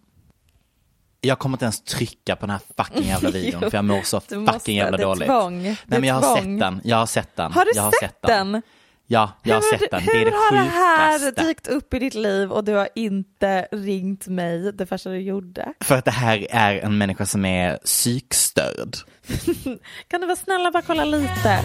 Jag 1.21 1.39
kommer 1.39 1.55
inte 1.57 1.65
ens 1.65 1.83
trycka 1.83 2.37
på 2.37 2.47
den 2.47 2.51
här 2.51 2.85
fucking 2.85 3.07
jävla 3.09 3.31
videon 3.31 3.61
Jo, 3.65 3.71
för 3.71 3.79
jag 3.79 3.85
mår 3.85 4.03
så 4.03 4.21
Du 4.29 4.37
måste, 4.39 4.53
fucking 4.59 4.77
jävla 4.77 4.97
dåligt. 4.99 5.29
Tvång. 5.29 5.63
Nej 5.63 5.77
men 5.87 6.05
jag 6.05 6.15
har 6.15 6.23
tvång. 6.23 6.37
sett 6.37 6.61
den, 6.61 6.81
jag 6.85 6.97
har 6.97 7.07
sett 7.07 7.37
den. 7.37 7.53
Har 7.53 7.65
du 7.65 7.71
jag 7.75 7.95
sett 7.95 8.23
den? 8.23 8.63
Ja, 9.07 9.33
jag 9.43 9.55
har 9.55 9.63
hur, 9.63 9.79
sett 9.79 9.91
den. 9.91 10.01
Hur 10.01 10.13
det 10.13 10.21
är 10.21 10.25
det 10.25 10.31
har 10.31 10.53
det 10.53 10.71
här 10.71 11.19
sjukaste. 11.19 11.43
dykt 11.45 11.67
upp 11.67 11.95
i 11.95 11.99
ditt 11.99 12.15
liv 12.15 12.53
och 12.53 12.65
du 12.65 12.73
har 12.75 12.89
inte 12.95 13.69
ringt 13.73 14.27
mig 14.27 14.73
det 14.73 14.87
första 14.87 15.11
du 15.11 15.21
gjorde? 15.21 15.73
För 15.81 15.95
att 15.95 16.05
det 16.05 16.11
här 16.11 16.47
är 16.51 16.79
en 16.79 16.99
människa 16.99 17.27
som 17.27 17.45
är 17.45 17.77
psykstörd. 17.77 18.97
Kan 20.09 20.21
du 20.21 20.27
vara 20.27 20.37
snälla 20.37 20.71
bara 20.71 20.83
kolla 20.83 21.05
lite? 21.05 21.61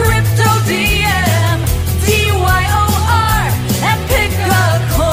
Crypto 0.00 0.50
DM, 0.68 1.60
D-Y-O-R, 2.06 3.46
and 3.82 4.08
pick 4.08 4.32
a 4.48 4.80
coin. 4.96 5.09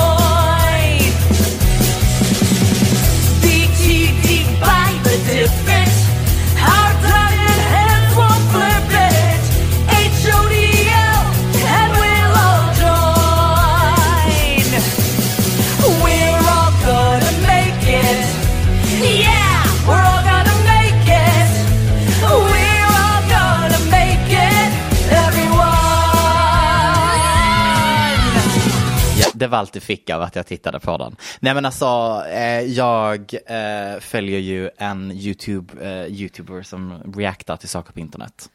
Det 29.38 29.48
var 29.48 29.58
allt 29.58 29.74
du 29.74 29.80
fick 29.80 30.10
av 30.10 30.22
att 30.22 30.36
jag 30.36 30.46
tittade 30.48 30.80
på 30.80 30.98
den. 30.98 31.16
Nej 31.40 31.54
men 31.54 31.66
alltså, 31.66 32.24
eh, 32.30 32.62
jag 32.62 33.34
eh, 33.46 34.00
följer 34.00 34.40
ju 34.40 34.70
en 34.78 35.12
YouTube, 35.12 35.86
eh, 35.86 36.06
YouTuber 36.06 36.64
som 36.64 37.14
reactar 37.16 37.58
till 37.58 37.70
saker 37.70 37.94
på 37.94 38.00
internet. 38.00 38.50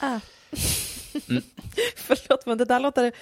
Ah. 0.00 0.20
Förlåt 1.96 2.46
men 2.46 2.58
det 2.58 2.64
där 2.64 2.80
låter 2.80 3.12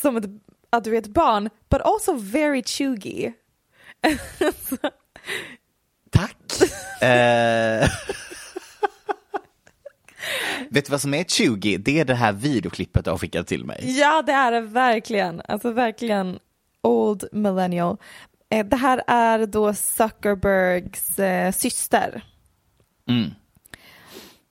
som 0.00 0.16
ett, 0.16 0.24
att 0.70 0.84
du 0.84 0.94
är 0.94 0.98
ett 0.98 1.06
barn, 1.06 1.50
but 1.68 1.80
also 1.80 2.12
very 2.12 2.62
chuggy. 2.62 3.32
Tack! 6.10 6.36
vet 10.70 10.84
du 10.86 10.90
vad 10.90 11.00
som 11.00 11.14
är 11.14 11.24
20? 11.24 11.76
Det 11.78 12.00
är 12.00 12.04
det 12.04 12.14
här 12.14 12.32
videoklippet 12.32 13.04
du 13.04 13.10
har 13.10 13.18
skickat 13.18 13.46
till 13.46 13.64
mig. 13.64 13.98
Ja, 13.98 14.22
det 14.22 14.32
är 14.32 14.52
det 14.52 14.60
verkligen. 14.60 15.42
Alltså 15.48 15.70
verkligen 15.70 16.38
old 16.82 17.24
millennial. 17.32 17.96
Eh, 18.50 18.66
Det 18.66 18.76
här 18.76 19.02
är 19.06 19.46
då 19.46 19.74
Zuckerbergs 19.74 21.18
eh, 21.18 21.52
syster. 21.52 22.22
Mm. 23.08 23.30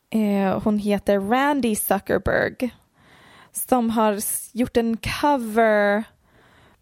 Eh, 0.09 0.61
hon 0.63 0.79
heter 0.79 1.19
Randy 1.19 1.75
Zuckerberg. 1.75 2.69
Som 3.51 3.89
har 3.89 4.19
gjort 4.53 4.77
en 4.77 4.97
cover 4.97 6.03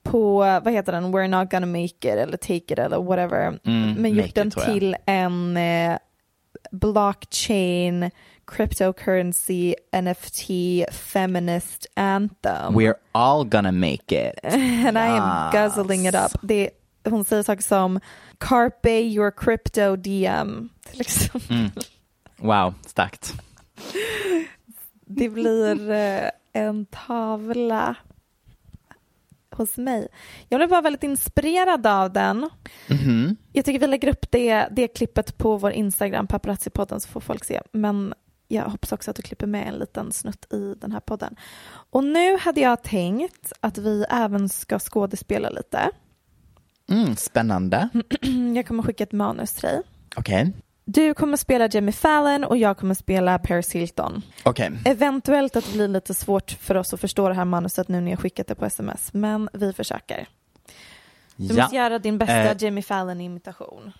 på, 0.03 0.37
vad 0.37 0.73
heter 0.73 0.91
den, 0.91 1.15
We're 1.15 1.27
not 1.27 1.51
gonna 1.51 1.65
make 1.67 1.85
it 1.85 2.05
eller 2.05 2.37
take 2.37 2.55
it 2.55 2.79
eller 2.79 3.01
whatever. 3.01 3.59
Mm, 3.65 3.93
men 3.93 4.13
gjort 4.13 4.35
den 4.35 4.47
It, 4.47 4.57
till 4.57 4.95
en 5.05 5.57
eh, 5.57 5.97
blockchain 6.71 8.11
cryptocurrency 8.47 9.75
NFT 9.91 10.49
feminist 10.91 11.87
anthem. 11.95 12.73
We're 12.75 12.95
all 13.11 13.43
gonna 13.45 13.71
make 13.71 14.11
it. 14.11 14.39
And 14.87 14.97
I 14.97 15.07
am 15.07 15.53
Yes. 15.53 15.53
guzzling 15.75 16.05
it 16.07 16.15
up. 16.15 16.31
Det, 16.41 16.69
hon 17.09 17.25
säger 17.25 17.43
saker 17.43 17.61
som 17.63 17.99
Carpe 18.37 18.89
your 19.01 19.31
crypto 19.31 19.95
DM. 19.95 20.69
Till 20.91 21.01
exempel. 21.01 21.55
Mm. 21.57 21.71
Wow, 22.37 22.73
starkt. 22.85 23.33
Det 25.05 25.29
blir 25.29 25.91
eh, 25.91 26.29
en 26.53 26.85
tavla 26.85 27.95
hos 29.51 29.77
mig. 29.77 30.07
Jag 30.49 30.59
blev 30.59 30.69
bara 30.69 30.81
väldigt 30.81 31.03
inspirerad 31.03 31.87
av 31.87 32.13
den. 32.13 32.49
Mhm. 32.89 33.35
Jag 33.51 33.65
tycker 33.65 33.79
vi 33.79 33.87
lägger 33.87 34.07
upp 34.07 34.31
det, 34.31 34.67
det 34.71 34.87
klippet 34.87 35.37
på 35.37 35.57
vår 35.57 35.71
Instagram, 35.71 36.27
paparazzi-podden, 36.27 36.99
så 36.99 37.07
får 37.09 37.19
folk 37.21 37.45
se. 37.45 37.61
Men 37.71 38.13
jag 38.53 38.63
hoppas 38.69 38.91
också 38.91 39.11
att 39.11 39.17
du 39.17 39.21
klipper 39.21 39.47
med 39.47 39.67
en 39.67 39.73
liten 39.75 40.11
snutt 40.11 40.53
i 40.53 40.75
den 40.81 40.91
här 40.91 40.99
podden. 40.99 41.35
Och 41.91 42.03
nu 42.03 42.37
hade 42.37 42.61
jag 42.61 42.83
tänkt 42.83 43.53
att 43.59 43.77
vi 43.77 44.05
även 44.09 44.49
ska 44.49 44.79
skådespela 44.79 45.49
lite. 45.49 45.89
Mm, 46.89 47.15
spännande. 47.15 47.89
Jag 48.55 48.67
kommer 48.67 48.83
skicka 48.83 49.03
ett 49.03 49.11
manus 49.11 49.53
till 49.53 49.61
dig. 49.61 49.81
Okej. 50.15 50.53
Du 50.85 51.13
kommer 51.13 51.37
spela 51.37 51.67
Jimmy 51.67 51.91
Fallon 51.91 52.43
och 52.43 52.57
jag 52.57 52.77
kommer 52.77 52.95
spela 52.95 53.39
Paris 53.39 53.71
Hilton. 53.71 54.21
Okej. 54.45 54.71
Eventuellt 54.85 55.55
att 55.55 55.65
det 55.65 55.71
blir 55.73 55.87
lite 55.87 56.13
svårt 56.13 56.51
för 56.51 56.77
oss 56.77 56.93
att 56.93 56.99
förstå 57.01 57.29
det 57.29 57.35
här 57.35 57.45
manuset 57.45 57.87
nu 57.87 58.01
när 58.01 58.11
jag 58.11 58.19
skickat 58.19 58.47
det 58.47 58.55
på 58.55 58.65
sms, 58.65 59.13
men 59.13 59.49
vi 59.53 59.73
försöker. 59.73 60.27
Du 61.35 61.45
Ja, 61.55 61.61
måste 61.63 61.75
göra 61.75 61.99
din 61.99 62.17
bästa 62.17 62.51
Eh. 62.51 62.57
Jimmy 62.59 62.81
Fallon-imitation. 62.81 63.91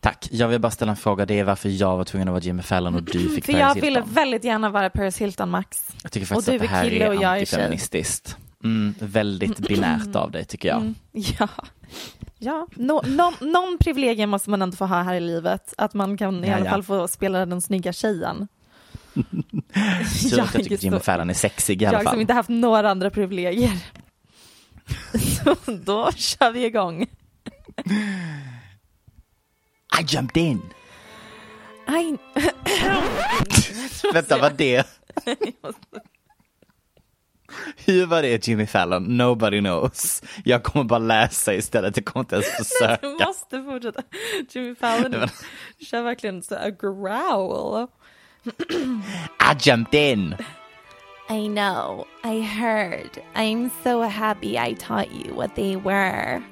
Tack. 0.00 0.28
Jag 0.32 0.48
vill 0.48 0.60
bara 0.60 0.70
ställa 0.70 0.90
en 0.90 0.96
fråga. 0.96 1.26
Det 1.26 1.38
är 1.38 1.44
varför 1.44 1.68
jag 1.68 1.96
var 1.96 2.04
tvungen 2.04 2.28
att 2.28 2.32
vara 2.32 2.42
Jimmy 2.42 2.62
Fallon 2.62 2.94
och 2.94 3.02
du 3.02 3.12
fick 3.34 3.44
För 3.44 3.52
Paris 3.52 3.60
jag 3.60 3.74
Hilton. 3.74 3.80
ville 3.80 4.02
väldigt 4.06 4.44
gärna 4.44 4.70
vara 4.70 4.90
Paris 4.90 5.18
Hilton, 5.18 5.50
Max. 5.50 5.78
Jag 6.02 6.12
tycker 6.12 6.26
faktiskt 6.26 6.48
att 6.48 6.58
det 6.58 6.64
är 6.64 6.68
här 6.68 6.90
jag 6.90 7.14
är 7.14 7.22
är 7.22 7.38
antifeministiskt. 7.38 8.36
Mm, 8.64 8.94
väldigt 9.00 9.58
binärt 9.58 10.16
av 10.16 10.30
dig 10.30 10.44
tycker 10.44 10.68
jag. 10.68 10.76
Mm, 10.80 10.94
ja, 11.12 11.48
ja. 12.38 12.66
Nå, 12.74 13.02
någon, 13.06 13.34
någon 13.40 13.78
privilegium 13.80 14.30
måste 14.30 14.50
man 14.50 14.62
ändå 14.62 14.76
få 14.76 14.86
ha 14.86 15.02
här 15.02 15.14
i 15.14 15.20
livet. 15.20 15.74
Att 15.78 15.94
man 15.94 16.16
kan 16.16 16.44
i 16.44 16.48
Ja, 16.48 16.54
alla 16.56 16.64
ja. 16.64 16.70
fall 16.70 16.82
få 16.82 17.08
spela 17.08 17.46
den 17.46 17.60
snygga 17.60 17.92
tjejen. 17.92 18.48
Tur 19.14 20.40
att 20.40 20.54
jag 20.54 20.62
tycker 20.64 20.84
Jimmy 20.84 20.98
Fallon 21.00 21.30
är 21.30 21.34
sexig 21.34 21.82
i 21.82 21.86
alla 21.86 21.98
Jag 21.98 22.02
som 22.02 22.10
fall. 22.10 22.20
inte 22.20 22.32
haft 22.32 22.48
några 22.48 22.90
andra 22.90 23.10
privilegier. 23.10 23.78
Så 25.44 25.56
då 25.84 26.12
kör 26.12 26.50
vi 26.52 26.64
igång. 26.66 27.06
I 29.92 30.02
jumped 30.06 30.36
in. 30.36 30.62
Aj. 31.86 32.18
Vänta, 34.12 34.38
vad 34.38 34.54
det? 34.56 34.86
Hur 37.86 38.06
det 38.22 38.48
Jimmy 38.48 38.66
Fallon? 38.66 39.16
Nobody 39.16 39.60
knows. 39.60 40.22
Jag 40.44 40.62
kommer 40.62 40.84
bara 40.84 40.98
läsa 40.98 41.54
istället, 41.54 41.96
jag 41.96 42.04
kommer 42.06 42.24
inte 42.24 42.34
ens 42.34 42.46
Du 42.58 42.64
försöka. 42.64 43.08
måste 43.26 43.62
fortsätta. 43.62 44.02
Jimmy 44.50 44.74
Fallon 44.74 45.28
kör 45.80 46.02
verkligen 46.02 46.42
så 46.42 46.54
a 46.54 46.70
growl. 46.70 47.86
I 49.40 49.56
jumped 49.60 49.94
in. 50.12 50.34
I 51.30 51.48
know, 51.48 52.06
I 52.24 52.40
heard. 52.40 53.10
I'm 53.34 53.70
so 53.84 54.02
happy 54.02 54.56
I 54.58 54.74
taught 54.74 55.08
you 55.12 55.34
what 55.34 55.54
they 55.54 55.76
were. 55.76 56.42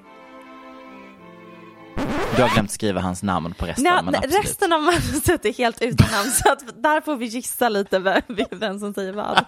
Du 2.36 2.42
har 2.42 2.48
glömt 2.54 2.70
skriva 2.70 3.00
hans 3.00 3.22
namn 3.22 3.54
på 3.54 3.66
resten, 3.66 3.84
Nej, 3.84 4.02
men 4.04 4.14
absolut. 4.14 4.44
resten 4.44 4.72
av 4.72 4.82
manuset 4.82 5.44
är 5.44 5.52
helt 5.52 5.82
utan 5.82 6.06
namn 6.12 6.30
så 6.30 6.52
att 6.52 6.82
där 6.82 7.00
får 7.00 7.16
vi 7.16 7.26
gissa 7.26 7.68
lite 7.68 7.98
vem, 7.98 8.22
vem 8.50 8.78
som 8.78 8.94
säger 8.94 9.12
vad. 9.12 9.44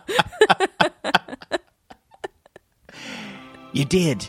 You 3.74 3.84
did. 3.84 4.24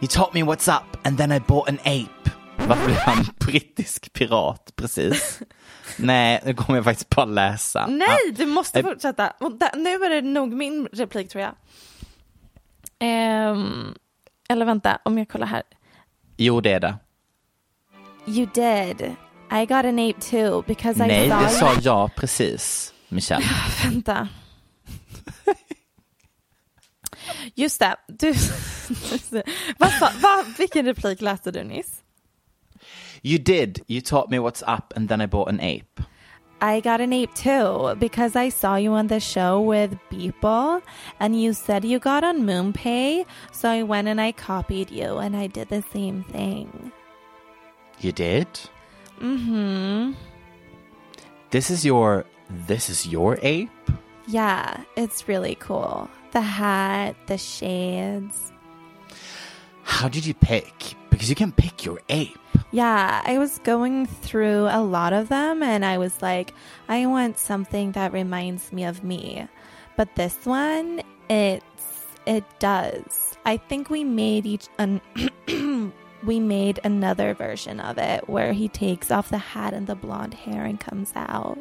You 0.00 0.08
taught 0.08 0.34
me 0.34 0.42
what's 0.42 0.68
up 0.68 1.06
and 1.06 1.18
then 1.18 1.32
I 1.32 1.40
bought 1.40 1.68
an 1.68 1.78
ape. 1.78 2.30
Varför 2.68 2.84
blev 2.86 2.96
han 2.98 3.24
brittisk 3.40 4.12
pirat 4.12 4.72
precis? 4.76 5.40
Nej, 5.96 6.40
nu 6.44 6.54
kommer 6.54 6.76
jag 6.78 6.84
faktiskt 6.84 7.08
bara 7.08 7.24
läsa. 7.26 7.86
Nej, 7.86 8.18
du 8.36 8.46
måste 8.46 8.78
Eh. 8.80 8.84
fortsätta. 8.84 9.32
Nu 9.76 9.90
är 9.90 10.10
det 10.10 10.22
nog 10.28 10.52
min 10.52 10.88
replik 10.92 11.28
tror 11.30 11.42
jag. 11.42 11.54
Ehm, 12.98 13.94
eller 14.48 14.64
vänta, 14.66 14.98
om 15.04 15.18
jag 15.18 15.28
kollar 15.28 15.46
här. 15.46 15.62
Jo, 16.36 16.60
det 16.60 16.72
är 16.72 16.80
det. 16.80 16.94
You 18.26 18.46
did. 18.46 19.16
I 19.50 19.66
got 19.66 19.84
an 19.84 19.98
ape 19.98 20.20
too 20.20 20.64
because 20.66 21.00
I 21.00 21.06
Nej, 21.08 21.28
saw 21.28 21.38
det 21.38 21.50
you. 21.50 21.58
sa 21.58 21.74
jag 21.82 22.14
precis, 22.16 22.92
Michelle. 23.08 23.44
Vänta. 23.84 24.28
Just 27.54 27.80
det. 27.80 27.96
Du... 28.08 28.32
vad 29.78 29.92
vad, 30.20 30.46
vilken 30.58 30.86
replik 30.86 31.20
läste 31.20 31.50
du 31.50 31.64
nyss? 31.64 32.02
You 33.22 33.38
did. 33.38 33.80
You 33.86 34.00
taught 34.00 34.30
me 34.30 34.38
what's 34.38 34.62
up 34.62 34.92
and 34.96 35.08
then 35.08 35.20
I 35.20 35.26
bought 35.26 35.48
an 35.48 35.60
ape. 35.60 36.02
I 36.60 36.80
got 36.80 37.00
an 37.00 37.12
ape 37.12 37.34
too 37.34 37.94
because 37.98 38.36
I 38.36 38.50
saw 38.50 38.76
you 38.76 38.92
on 38.94 39.08
the 39.08 39.20
show 39.20 39.60
with 39.60 39.96
Beeple 40.10 40.80
and 41.18 41.40
you 41.40 41.54
said 41.54 41.84
you 41.84 41.98
got 41.98 42.24
on 42.24 42.42
MoonPay. 42.46 43.24
So 43.52 43.68
I 43.68 43.82
went 43.82 44.08
and 44.08 44.20
I 44.20 44.32
copied 44.32 44.90
you 44.90 45.18
and 45.18 45.36
I 45.36 45.48
did 45.48 45.68
the 45.68 45.82
same 45.92 46.24
thing. 46.32 46.92
You 48.02 48.12
did? 48.12 48.48
Mm-hmm. 49.20 50.12
This 51.50 51.70
is 51.70 51.84
your 51.84 52.24
this 52.66 52.90
is 52.90 53.06
your 53.06 53.38
ape? 53.42 53.70
Yeah, 54.26 54.82
it's 54.96 55.28
really 55.28 55.54
cool. 55.56 56.10
The 56.32 56.40
hat, 56.40 57.14
the 57.26 57.38
shades. 57.38 58.52
How 59.84 60.08
did 60.08 60.24
you 60.26 60.34
pick? 60.34 60.94
Because 61.10 61.28
you 61.28 61.34
can 61.36 61.52
pick 61.52 61.84
your 61.84 62.00
ape. 62.08 62.38
Yeah, 62.72 63.22
I 63.24 63.38
was 63.38 63.58
going 63.60 64.06
through 64.06 64.66
a 64.70 64.80
lot 64.82 65.12
of 65.12 65.28
them 65.28 65.62
and 65.62 65.84
I 65.84 65.98
was 65.98 66.22
like, 66.22 66.54
I 66.88 67.06
want 67.06 67.38
something 67.38 67.92
that 67.92 68.12
reminds 68.12 68.72
me 68.72 68.84
of 68.84 69.04
me. 69.04 69.46
but 69.96 70.08
this 70.16 70.36
one, 70.44 71.02
it's 71.28 72.06
it 72.26 72.44
does. 72.58 73.36
I 73.44 73.56
think 73.58 73.90
we 73.90 74.04
made 74.04 74.46
each 74.46 74.68
an 74.78 75.00
we 76.24 76.40
made 76.40 76.80
another 76.84 77.34
version 77.34 77.80
of 77.80 77.98
it 77.98 78.28
where 78.28 78.52
he 78.52 78.68
takes 78.68 79.10
off 79.10 79.30
the 79.30 79.38
hat 79.38 79.74
and 79.74 79.86
the 79.86 79.94
blonde 79.94 80.34
hair 80.34 80.64
and 80.64 80.78
comes 80.78 81.12
out. 81.16 81.58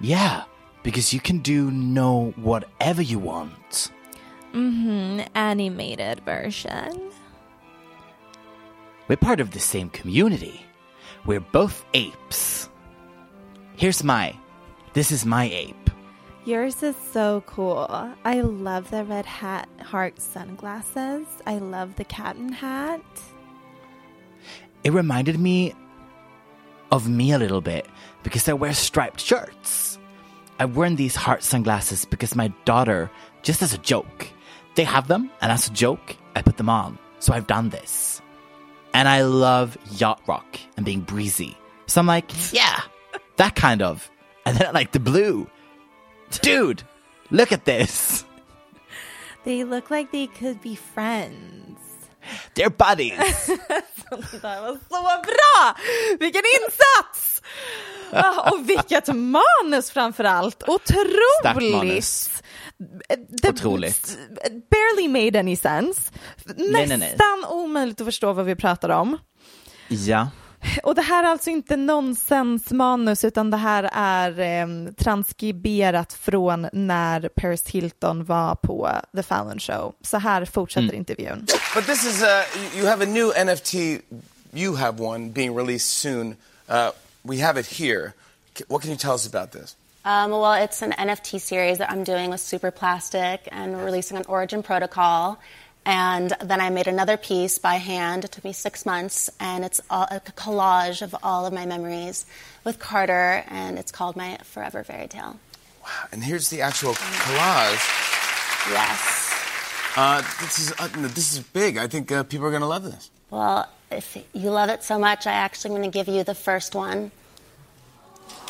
Yeah, 0.00 0.44
because 0.82 1.12
you 1.12 1.20
can 1.20 1.38
do 1.38 1.70
no 1.70 2.32
whatever 2.36 3.02
you 3.02 3.18
want. 3.18 3.90
Mm-hmm. 4.52 5.20
Animated 5.34 6.20
version. 6.24 7.10
We're 9.08 9.16
part 9.16 9.40
of 9.40 9.50
the 9.50 9.60
same 9.60 9.90
community. 9.90 10.64
We're 11.26 11.40
both 11.40 11.84
apes. 11.94 12.68
Here's 13.76 14.04
my. 14.04 14.36
This 14.92 15.12
is 15.12 15.26
my 15.26 15.44
ape. 15.44 15.79
Yours 16.44 16.82
is 16.82 16.96
so 17.12 17.42
cool. 17.46 17.86
I 18.24 18.40
love 18.40 18.90
the 18.90 19.04
red 19.04 19.26
hat 19.26 19.68
heart 19.82 20.20
sunglasses. 20.20 21.26
I 21.46 21.58
love 21.58 21.96
the 21.96 22.04
captain 22.04 22.50
hat. 22.50 23.02
It 24.82 24.92
reminded 24.92 25.38
me 25.38 25.74
of 26.90 27.08
me 27.08 27.32
a 27.32 27.38
little 27.38 27.60
bit 27.60 27.86
because 28.22 28.48
I 28.48 28.54
wear 28.54 28.72
striped 28.72 29.20
shirts. 29.20 29.98
I've 30.58 30.76
worn 30.76 30.96
these 30.96 31.14
heart 31.14 31.42
sunglasses 31.42 32.04
because 32.04 32.34
my 32.34 32.48
daughter, 32.64 33.10
just 33.42 33.62
as 33.62 33.74
a 33.74 33.78
joke, 33.78 34.28
they 34.76 34.84
have 34.84 35.08
them, 35.08 35.30
and 35.40 35.52
as 35.52 35.68
a 35.68 35.72
joke, 35.72 36.16
I 36.34 36.42
put 36.42 36.56
them 36.56 36.68
on. 36.68 36.98
So 37.18 37.34
I've 37.34 37.46
done 37.46 37.68
this. 37.68 38.22
And 38.94 39.08
I 39.08 39.22
love 39.22 39.76
yacht 39.92 40.20
rock 40.26 40.58
and 40.76 40.86
being 40.86 41.00
breezy. 41.00 41.56
So 41.86 42.00
I'm 42.00 42.06
like, 42.06 42.30
yeah, 42.52 42.80
that 43.36 43.56
kind 43.56 43.82
of. 43.82 44.10
And 44.46 44.56
then 44.56 44.68
I 44.68 44.70
like 44.70 44.92
the 44.92 45.00
blue. 45.00 45.48
Dude, 46.42 46.84
look 47.28 47.52
at 47.52 47.64
this. 47.64 48.24
They 49.44 49.64
look 49.64 49.90
like 49.90 50.10
they 50.10 50.26
could 50.38 50.60
be 50.62 50.76
friends. 50.94 51.78
They're 52.54 52.70
buddies. 52.88 53.46
Det 54.10 54.42
var 54.42 54.78
så 54.88 55.22
bra! 55.22 55.76
Vilken 56.20 56.42
insats! 56.62 57.42
Ah, 58.12 58.50
Och 58.50 58.68
vilket 58.68 59.06
manus 59.08 59.90
framför 59.90 60.24
allt. 60.24 60.62
Otroligt! 60.68 62.42
Det- 63.28 63.48
Otroligt. 63.48 64.18
Barely 64.70 65.08
made 65.08 65.38
any 65.40 65.56
sense. 65.56 66.12
nej, 66.56 66.86
nej. 66.86 66.98
Nästan 66.98 67.44
omöjligt 67.50 68.00
att 68.00 68.06
förstå 68.06 68.32
vad 68.32 68.44
vi 68.46 68.56
pratar 68.56 68.88
om. 68.88 69.18
ja. 69.88 70.28
Och 70.82 70.94
det 70.94 71.02
här 71.02 71.24
är 71.24 71.28
alltså 71.28 71.50
inte 71.50 71.76
nonsensmanus 71.76 73.24
utan 73.24 73.50
det 73.50 73.56
här 73.56 73.90
är 73.92 74.40
eh, 74.40 74.92
transkriberat 74.92 76.12
från 76.12 76.68
när 76.72 77.28
Paris 77.28 77.66
Hilton 77.66 78.24
var 78.24 78.54
på 78.54 78.90
The 79.16 79.22
Fallon 79.22 79.58
Show. 79.58 79.94
Så 80.02 80.18
här 80.18 80.44
fortsätter 80.44 80.94
intervjun. 80.94 81.46
But 81.74 81.86
this 81.86 82.04
is, 82.06 82.22
uh, 82.22 82.78
you 82.78 82.86
have 82.86 83.04
a 83.04 83.08
new 83.08 83.32
NFT, 83.44 83.74
you 84.54 84.76
have 84.76 85.02
one 85.04 85.28
being 85.28 85.56
released 85.58 85.88
soon. 85.88 86.36
Uh, 86.68 86.90
we 87.22 87.40
have 87.42 87.60
it 87.60 87.66
here. 87.66 88.12
What 88.68 88.82
can 88.82 88.90
you 88.90 88.98
tell 88.98 89.14
us 89.14 89.34
about 89.34 89.52
this? 89.52 89.76
Um, 90.04 90.30
well, 90.30 90.54
it's 90.54 90.82
an 90.82 90.92
NFT 90.92 91.40
series 91.40 91.78
that 91.78 91.90
I'm 91.90 92.04
doing 92.04 92.30
with 92.30 92.40
Superplastic 92.40 93.40
and 93.52 93.84
releasing 93.84 94.16
on 94.16 94.24
Origin 94.28 94.62
Protocol. 94.62 95.38
And 95.86 96.32
then 96.42 96.60
I 96.60 96.70
made 96.70 96.86
another 96.86 97.16
piece 97.16 97.58
by 97.58 97.76
hand. 97.76 98.24
It 98.24 98.32
took 98.32 98.44
me 98.44 98.52
six 98.52 98.84
months, 98.84 99.30
and 99.40 99.64
it's 99.64 99.80
all, 99.88 100.06
a 100.10 100.20
collage 100.20 101.00
of 101.02 101.16
all 101.22 101.46
of 101.46 101.52
my 101.52 101.64
memories 101.64 102.26
with 102.64 102.78
Carter, 102.78 103.44
and 103.48 103.78
it's 103.78 103.90
called 103.90 104.14
my 104.14 104.38
Forever 104.44 104.84
Fairy 104.84 105.08
Tale. 105.08 105.38
And 106.12 106.22
here's 106.22 106.50
the 106.50 106.60
actual 106.60 106.92
collage. 106.92 107.80
Yes. 108.70 109.26
Uh, 109.96 110.22
this 110.40 110.58
is 110.58 110.72
uh, 110.78 110.88
this 110.92 111.32
is 111.32 111.40
big. 111.40 111.76
I 111.76 111.88
think 111.88 112.12
uh, 112.12 112.22
people 112.22 112.46
are 112.46 112.50
going 112.50 112.62
to 112.62 112.68
love 112.68 112.84
this. 112.84 113.10
Well, 113.30 113.68
if 113.90 114.16
you 114.32 114.50
love 114.50 114.68
it 114.68 114.84
so 114.84 114.98
much, 114.98 115.26
I 115.26 115.32
actually 115.32 115.70
am 115.74 115.80
going 115.80 115.90
to 115.90 115.98
give 115.98 116.08
you 116.08 116.22
the 116.22 116.34
first 116.34 116.74
one. 116.74 117.10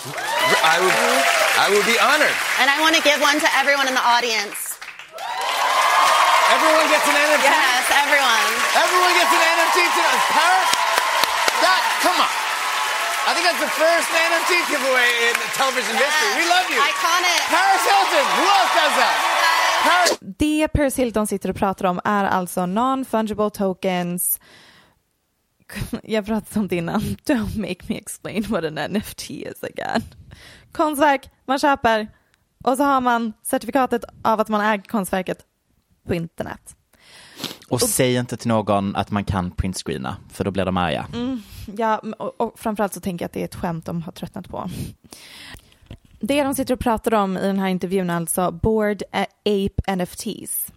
I 0.05 0.79
would, 0.81 0.95
I 1.61 1.69
would 1.73 1.87
be 1.87 1.99
honored. 1.99 2.37
And 2.61 2.71
I 2.71 2.81
want 2.81 2.97
to 2.97 3.03
give 3.03 3.21
one 3.21 3.39
to 3.39 3.49
everyone 3.57 3.89
in 3.89 3.95
the 3.95 4.01
audience. 4.01 4.70
Everyone 6.61 6.89
gets 6.93 7.09
an 7.09 7.17
NFT. 7.17 7.49
Yes, 7.49 7.85
everyone. 8.05 8.49
Everyone 8.85 9.13
gets 9.17 9.33
an 9.33 9.43
NFT 9.57 9.79
tonight. 9.97 10.23
Paris, 10.37 10.71
that 11.65 11.83
come 12.05 12.19
on. 12.21 12.33
I 13.29 13.31
think 13.33 13.45
that's 13.49 13.63
the 13.65 13.73
first 13.85 14.09
NFT 14.29 14.53
giveaway 14.69 15.11
in 15.29 15.35
television 15.57 15.95
history. 16.05 16.31
We 16.41 16.45
love 16.55 16.67
you. 16.69 16.81
Iconic. 16.93 17.39
Paris 17.57 17.83
Hilton. 17.91 18.27
Who 18.37 18.45
else 18.59 18.73
does 18.81 18.95
that? 19.01 19.17
Paris. 19.89 20.19
Det 20.21 20.69
Paris 20.69 20.97
Hilton 20.99 21.27
sitter 21.27 21.49
och 21.51 21.57
pratar 21.57 21.85
om 21.85 22.01
är 22.05 22.25
alltså 22.25 22.67
non-fungible 22.67 23.51
tokens. 23.51 24.41
Jag 26.03 26.27
pratade 26.27 26.61
om 26.61 26.69
det 26.69 26.77
innan. 26.77 27.01
Don't 27.01 27.59
make 27.59 27.81
me 27.89 27.97
explain 27.99 28.45
what 28.49 28.65
an 28.65 28.93
NFT 28.93 29.31
is 29.31 29.65
again. 29.65 30.03
Konstverk 30.73 31.31
man 31.47 31.59
köper 31.59 32.09
och 32.65 32.77
så 32.77 32.85
har 32.85 33.01
man 33.01 33.33
certifikatet 33.43 34.05
av 34.25 34.41
att 34.41 34.49
man 34.49 34.61
äger 34.61 34.85
konstverket 34.85 35.47
på 36.11 36.15
internet. 36.15 36.77
Och 37.69 37.81
säg 37.81 38.15
inte 38.15 38.37
till 38.37 38.49
någon 38.49 38.97
att 38.97 39.11
man 39.11 39.25
kan 39.25 39.51
printscreena, 39.51 40.17
för 40.29 40.45
då 40.45 40.51
blir 40.51 40.65
de 40.65 40.77
arga. 40.77 41.07
Ja, 41.77 42.03
och, 42.19 42.41
och 42.41 42.59
framförallt 42.59 42.95
så 42.95 43.01
tänker 43.01 43.23
jag 43.23 43.27
att 43.27 43.33
det 43.33 43.41
är 43.41 43.45
ett 43.45 43.55
skämt 43.55 43.87
de 43.87 44.03
har 44.03 44.13
tröttnat 44.13 44.49
på. 44.49 44.71
Det 46.21 46.43
de 46.43 46.55
sitter 46.55 46.75
och 46.75 46.81
pratar 46.81 47.15
om 47.15 47.37
i 47.37 47.41
den 47.41 47.59
här 47.59 47.69
intervjun 47.69 48.11
är 48.11 48.15
alltså 48.15 48.51
Board 48.51 49.03
Ape 49.45 49.97
NFTs. 49.97 50.73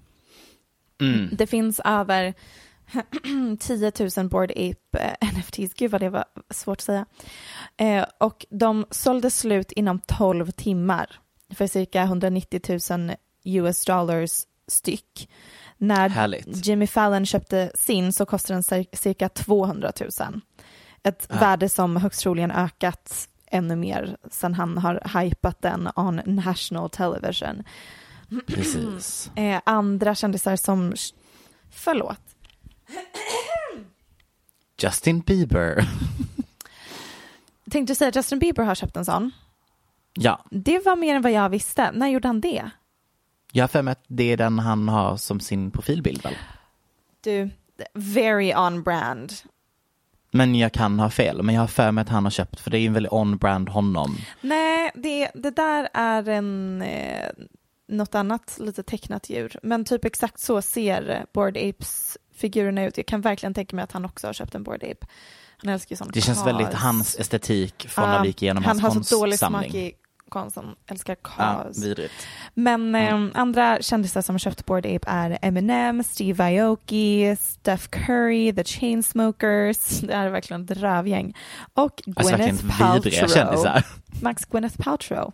Det 1.31 1.47
finns 1.47 1.81
över 1.85 2.33
10 3.59 3.91
000 4.17 4.29
Board 4.29 4.51
Ape 4.51 5.15
eh, 5.21 5.37
NFTs. 5.37 5.73
Gud 5.73 5.91
vad 5.91 6.01
det 6.01 6.09
var 6.09 6.25
svårt 6.49 6.77
att 6.77 6.81
säga. 6.81 7.05
Eh, 7.77 8.05
och 8.17 8.45
de 8.49 8.85
sålde 8.91 9.31
slut 9.31 9.71
inom 9.71 9.99
12 9.99 10.51
timmar 10.51 11.19
för 11.55 11.67
cirka 11.67 12.01
190 12.01 12.79
000 12.97 13.15
US 13.43 13.85
dollars 13.85 14.45
styck. 14.67 15.29
När 15.77 16.09
Härligt. 16.09 16.65
Jimmy 16.67 16.87
Fallon 16.87 17.25
köpte 17.25 17.71
sin 17.75 18.13
så 18.13 18.25
kostade 18.25 18.55
den 18.55 18.61
cir- 18.63 18.95
cirka 18.95 19.29
200 19.29 19.91
000. 20.19 20.41
Ett 21.03 21.27
värde 21.41 21.69
som 21.69 21.95
högst 21.95 22.21
troligen 22.21 22.51
ökat 22.51 23.27
ännu 23.47 23.75
mer 23.75 24.17
sen 24.31 24.53
han 24.53 24.77
har 24.77 25.19
hypat 25.21 25.61
den 25.61 25.89
on 25.95 26.21
national 26.25 26.89
television. 26.89 27.63
Precis. 28.47 29.31
Eh, 29.35 29.61
andra 29.65 30.15
kändisar 30.15 30.55
som... 30.55 30.93
Förlåt. 31.71 32.19
Justin 34.81 35.19
Bieber. 35.19 35.85
Tänkte 37.71 37.91
du 37.93 37.95
säga 37.95 38.09
att 38.09 38.15
Justin 38.15 38.39
Bieber 38.39 38.63
har 38.63 38.75
köpt 38.75 38.97
en 38.97 39.05
sån? 39.05 39.31
ja, 40.13 40.45
Det 40.51 40.79
var 40.85 40.95
mer 40.95 41.15
än 41.15 41.21
vad 41.21 41.31
jag 41.31 41.49
visste. 41.49 41.91
När 41.91 42.07
gjorde 42.07 42.27
han 42.27 42.41
det? 42.41 42.69
Jag 43.55 43.63
har 43.63 43.67
för 43.67 43.81
mig 43.81 43.91
att 43.91 44.03
det 44.07 44.31
är 44.31 44.37
den 44.37 44.59
han 44.59 44.87
har 44.87 45.17
som 45.17 45.39
sin 45.39 45.71
profilbild 45.71 46.23
väl? 46.23 46.35
Du, 47.21 47.49
very 47.93 48.53
on 48.55 48.83
brand. 48.83 49.33
Men 50.31 50.55
jag 50.55 50.71
kan 50.73 50.99
ha 50.99 51.09
fel, 51.09 51.43
men 51.43 51.55
jag 51.55 51.61
har 51.61 51.67
för 51.67 51.91
mig 51.91 52.01
att 52.01 52.09
han 52.09 52.23
har 52.23 52.31
köpt, 52.31 52.59
för 52.59 52.71
det 52.71 52.77
är 52.77 52.79
ju 52.79 52.87
en 52.87 52.93
väldigt 52.93 53.11
on-brand 53.11 53.69
honom. 53.69 54.17
Nej, 54.41 54.91
det, 54.95 55.31
det 55.33 55.51
där 55.51 55.89
är 55.93 56.29
en, 56.29 56.81
eh, 56.81 57.29
något 57.87 58.15
annat 58.15 58.57
lite 58.59 58.83
tecknat 58.83 59.29
djur. 59.29 59.59
Men 59.63 59.85
typ 59.85 60.05
exakt 60.05 60.39
så 60.39 60.61
ser 60.61 61.09
eh, 61.09 61.17
Bored 61.33 61.57
Apes-figurerna 61.57 62.85
ut. 62.85 62.97
Jag 62.97 63.05
kan 63.05 63.21
verkligen 63.21 63.53
tänka 63.53 63.75
mig 63.75 63.83
att 63.83 63.91
han 63.91 64.05
också 64.05 64.27
har 64.27 64.33
köpt 64.33 64.55
en 64.55 64.63
Bored 64.63 64.83
Ape. 64.83 65.07
Han 65.57 65.73
älskar 65.73 65.93
ju 65.93 65.97
sån 65.97 66.09
Det 66.13 66.21
känns 66.21 66.45
väldigt 66.47 66.73
hans 66.73 67.19
estetik 67.19 67.85
från 67.89 68.09
när 68.09 68.21
vi 68.21 68.27
gick 68.27 68.41
igenom 68.41 68.63
Han 68.63 68.79
hans 68.79 68.95
har 68.95 69.03
så 69.03 69.15
dålig 69.19 69.31
konstsamling. 69.39 69.71
smak 69.71 69.81
i 69.81 69.93
konst, 70.29 70.55
han 70.55 70.75
älskar 70.87 71.17
Ja, 71.23 71.63
kas. 71.63 71.83
vidrigt. 71.85 72.13
Men 72.53 72.95
eh, 72.95 73.25
andra 73.33 73.81
kändisar 73.81 74.21
som 74.21 74.35
har 74.35 74.39
köpt 74.39 74.65
Bored 74.65 74.85
Ape 74.95 75.07
är 75.11 75.37
Eminem, 75.41 76.03
Steve 76.03 76.43
Aoki, 76.63 77.35
Steph 77.39 77.87
Curry, 77.89 78.53
The 78.55 78.63
Chainsmokers, 78.63 79.99
det 80.01 80.15
här 80.15 80.25
är 80.25 80.29
verkligen 80.31 80.63
ett 80.63 80.71
rövgäng. 80.71 81.37
Och 81.73 82.01
Alltså 82.15 82.35
Gwyneth 82.35 82.63
vidriga 82.93 83.27
Paltrow. 83.27 83.81
Max 84.21 84.45
Gwyneth 84.45 84.77
Paltrow 84.81 85.33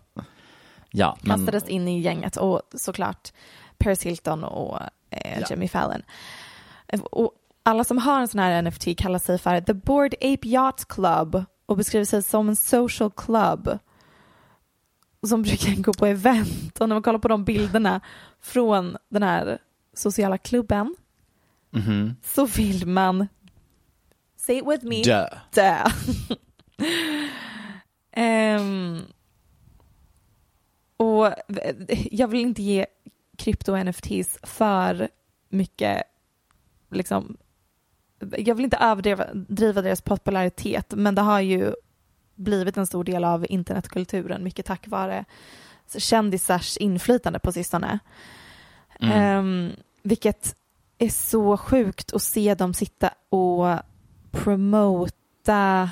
Ja, 0.91 1.17
men 1.21 1.37
kastades 1.37 1.69
in 1.69 1.87
i 1.87 1.99
gänget 1.99 2.37
och 2.37 2.61
såklart 2.75 3.29
Paris 3.77 4.03
Hilton 4.03 4.43
och 4.43 4.79
eh, 5.11 5.39
Ja. 5.39 5.45
Jimmy 5.49 5.67
Fallon. 5.67 6.01
Och 7.11 7.31
alla 7.63 7.83
som 7.83 7.97
har 7.97 8.21
en 8.21 8.27
sån 8.27 8.39
här 8.39 8.61
NFT 8.61 8.97
kallar 8.97 9.19
sig 9.19 9.37
för 9.37 9.61
The 9.61 9.73
Bored 9.73 10.13
Ape 10.13 10.47
Yacht 10.47 10.87
Club 10.87 11.43
och 11.65 11.77
beskriver 11.77 12.05
sig 12.05 12.23
som 12.23 12.49
en 12.49 12.55
social 12.55 13.11
club 13.11 13.79
som 15.27 15.41
brukar 15.41 15.81
gå 15.81 15.93
på 15.93 16.05
event. 16.05 16.81
Och 16.81 16.89
när 16.89 16.95
man 16.95 17.03
kollar 17.03 17.19
på 17.19 17.27
de 17.27 17.43
bilderna 17.43 18.01
från 18.41 18.97
den 19.09 19.23
här 19.23 19.57
sociala 19.93 20.37
klubben 20.37 20.95
mhm. 21.71 22.15
så 22.23 22.45
vill 22.45 22.87
man, 22.87 23.27
say 24.37 24.57
it 24.57 24.67
with 24.67 24.85
me, 24.85 25.03
dö. 25.03 25.27
dö. 25.53 25.77
Ehm, 28.11 29.01
och 30.97 31.33
jag 32.11 32.27
vill 32.27 32.39
inte 32.39 32.61
ge 32.61 32.85
krypto-NFTs 33.37 34.37
för 34.43 35.09
mycket, 35.49 36.03
liksom, 36.91 37.37
jag 38.37 38.55
vill 38.55 38.63
inte 38.63 38.77
överdriva 38.77 39.25
driva 39.33 39.81
deras 39.81 40.01
popularitet, 40.01 40.93
men 40.95 41.15
det 41.15 41.21
har 41.21 41.39
ju 41.39 41.73
blivit 42.39 42.77
en 42.77 42.87
stor 42.87 43.03
del 43.03 43.23
av 43.23 43.45
internetkulturen, 43.49 44.43
mycket 44.43 44.65
tack 44.65 44.87
vare 44.87 45.25
kändisars 45.97 46.77
inflytande 46.77 47.39
på 47.39 47.51
sistone. 47.51 47.99
Mm. 48.99 49.17
Ehm, 49.17 49.71
vilket 50.03 50.55
är 50.97 51.09
så 51.09 51.57
sjukt 51.57 52.13
att 52.13 52.21
se 52.21 52.55
dem 52.55 52.73
sitta 52.73 53.13
och 53.29 53.79
promota 54.31 55.89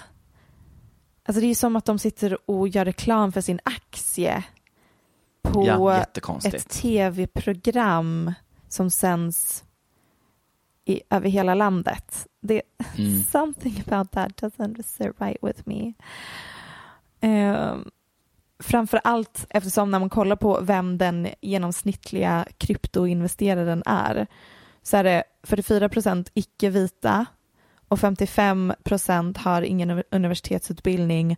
Alltså 1.27 1.41
det 1.41 1.47
är 1.47 1.55
som 1.55 1.75
att 1.75 1.85
de 1.85 1.99
sitter 1.99 2.49
och 2.49 2.67
gör 2.67 2.85
reklam 2.85 3.31
för 3.31 3.41
sin 3.41 3.59
aktie 3.63 4.43
på 5.41 5.65
Ja, 5.65 6.05
ett 6.45 6.69
tv-program 6.69 8.33
som 8.69 8.91
sänds 8.91 9.63
i, 10.87 11.01
över 11.09 11.29
hela 11.29 11.53
landet. 11.53 12.27
Det, 12.41 12.61
Mm. 12.97 13.23
Something 13.31 13.83
about 13.87 14.11
that 14.11 14.41
doesn't 14.41 14.83
sit 14.83 15.13
right 15.17 15.37
with 15.41 15.61
me. 15.65 15.93
Um, 17.21 17.91
framför 18.59 19.01
allt 19.03 19.45
eftersom 19.49 19.91
när 19.91 19.99
man 19.99 20.09
kollar 20.09 20.35
på 20.35 20.59
vem 20.61 20.97
den 20.97 21.27
genomsnittliga 21.41 22.45
kryptoinvesteraren 22.57 23.83
är 23.85 24.27
så 24.83 24.97
är 24.97 25.03
det 25.03 25.23
44 25.43 25.89
procent 25.89 26.31
icke-vita 26.33 27.25
och 27.87 27.99
55 27.99 28.73
procent 28.83 29.37
har 29.37 29.61
ingen 29.61 30.03
universitetsutbildning 30.11 31.37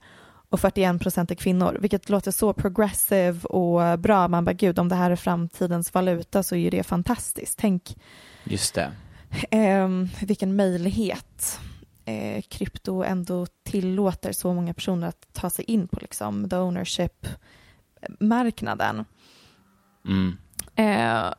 och 0.49 0.59
41 0.59 1.01
procent 1.01 1.31
är 1.31 1.35
kvinnor, 1.35 1.77
vilket 1.81 2.09
låter 2.09 2.31
så 2.31 2.53
progressive 2.53 3.39
och 3.43 3.99
bra. 3.99 4.27
Man 4.27 4.45
bara, 4.45 4.53
gud, 4.53 4.79
om 4.79 4.89
det 4.89 4.95
här 4.95 5.11
är 5.11 5.15
framtidens 5.15 5.93
valuta 5.93 6.43
så 6.43 6.55
är 6.55 6.59
ju 6.59 6.69
det 6.69 6.83
fantastiskt. 6.83 7.59
Tänk 7.59 7.97
Just 8.43 8.75
det. 8.75 8.91
Eh, 9.51 9.89
vilken 10.21 10.55
möjlighet 10.55 11.59
eh, 12.05 12.41
krypto 12.41 13.03
ändå 13.03 13.45
tillåter 13.63 14.31
så 14.31 14.53
många 14.53 14.73
personer 14.73 15.07
att 15.07 15.33
ta 15.33 15.49
sig 15.49 15.65
in 15.65 15.87
på, 15.87 15.99
liksom, 16.01 16.49
the 16.49 16.55
ownership-marknaden. 16.55 19.05
Mm. 20.05 20.37
Eh, 20.75 21.33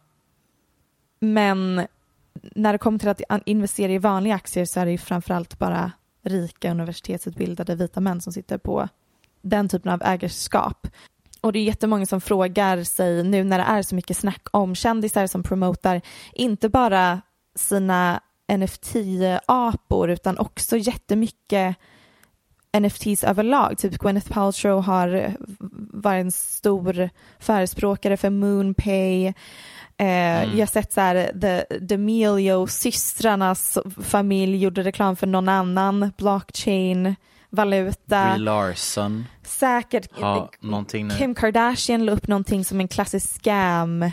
men 1.20 1.86
när 2.42 2.72
det 2.72 2.78
kommer 2.78 2.98
till 2.98 3.08
att 3.08 3.22
investera 3.46 3.92
i 3.92 3.98
vanliga 3.98 4.34
aktier 4.34 4.64
så 4.64 4.80
är 4.80 4.84
det 4.84 4.92
ju 4.92 4.98
framförallt 4.98 5.58
bara 5.58 5.92
rika 6.22 6.70
universitetsutbildade 6.70 7.74
vita 7.74 8.00
män 8.00 8.20
som 8.20 8.32
sitter 8.32 8.58
på 8.58 8.88
den 9.42 9.68
typen 9.68 9.92
av 9.92 10.02
ägarskap. 10.02 10.86
Och 11.40 11.52
det 11.52 11.58
är 11.58 11.64
jättemånga 11.64 12.06
som 12.06 12.20
frågar 12.20 12.84
sig 12.84 13.24
nu 13.24 13.44
när 13.44 13.58
det 13.58 13.64
är 13.64 13.82
så 13.82 13.94
mycket 13.94 14.16
snack 14.16 14.46
om 14.50 14.74
kändisar 14.74 15.26
som 15.26 15.42
promotar 15.42 16.00
inte 16.32 16.68
bara 16.68 17.22
sina 17.60 18.20
NFT-apor 18.52 20.10
utan 20.10 20.38
också 20.38 20.76
jättemycket 20.76 21.76
NFTs 22.80 23.24
överlag. 23.24 23.78
Typ 23.78 23.98
Gwyneth 23.98 24.32
Paltrow 24.32 24.82
har 24.82 25.36
varit 25.92 26.20
en 26.24 26.32
stor 26.32 27.10
förespråkare 27.38 28.16
för 28.16 28.30
Moonpay. 28.30 29.26
Eh, 29.96 30.44
Jag 30.58 30.58
har 30.58 30.66
sett 30.66 30.92
så 30.92 31.00
här, 31.00 31.14
The, 31.40 31.64
D'Amelio, 31.78 32.66
systrarnas 32.66 33.78
familj 34.02 34.56
gjorde 34.62 34.82
reklam 34.82 35.16
för 35.16 35.26
någon 35.26 35.48
annan 35.48 36.12
blockchain, 36.18 37.14
valuta. 37.50 38.24
Brie 38.32 38.38
Larson 38.44 39.24
Säkert. 39.42 40.08
nu. 41.08 41.14
Kim 41.18 41.34
Kardashian 41.34 42.04
la 42.04 42.12
upp 42.12 42.26
någonting 42.28 42.64
som 42.64 42.80
en 42.80 42.88
klassisk 42.88 43.40
scam, 43.42 44.10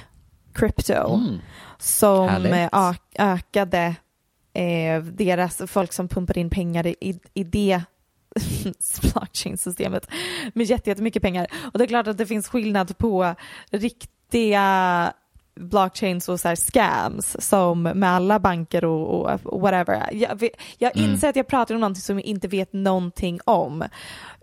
crypto, 0.54 1.14
Mm. 1.14 1.40
som 1.78 2.30
Härligt. 2.30 2.52
eh, 2.54 2.64
ö- 2.64 2.94
ökade 3.18 3.96
eh, 4.54 5.02
deras, 5.04 5.62
folk 5.68 5.94
som 5.94 6.08
pumpade 6.08 6.40
in 6.40 6.50
pengar 6.50 6.88
i, 6.88 7.20
i 7.34 7.44
det 7.44 7.82
blockchain-systemet 9.14 10.08
med 10.54 10.66
jätte- 10.66 10.90
jättemycket 10.90 11.22
pengar. 11.22 11.48
Och 11.74 11.78
det 11.80 11.86
är 11.86 11.88
klart 11.88 12.08
att 12.08 12.18
det 12.18 12.26
finns 12.26 12.48
skillnad 12.48 12.98
på 12.98 13.36
riktiga 13.72 15.14
blockchains 15.56 16.30
och 16.30 16.40
så 16.40 16.48
här 16.48 16.56
scams 16.56 17.36
som 17.48 17.82
med 17.84 18.10
alla 18.10 18.40
banker 18.40 18.86
och, 18.86 19.40
och 19.44 19.62
whatever. 19.62 20.10
Jag, 20.14 20.50
jag 20.78 20.98
Mm. 20.98 21.12
inser 21.12 21.30
att 21.30 21.36
jag 21.36 21.48
pratar 21.48 21.76
om 21.76 21.82
någonting 21.82 22.02
som 22.02 22.20
jag 22.20 22.26
inte 22.26 22.48
vet 22.48 22.74
någonting 22.74 23.40
om. 23.46 23.84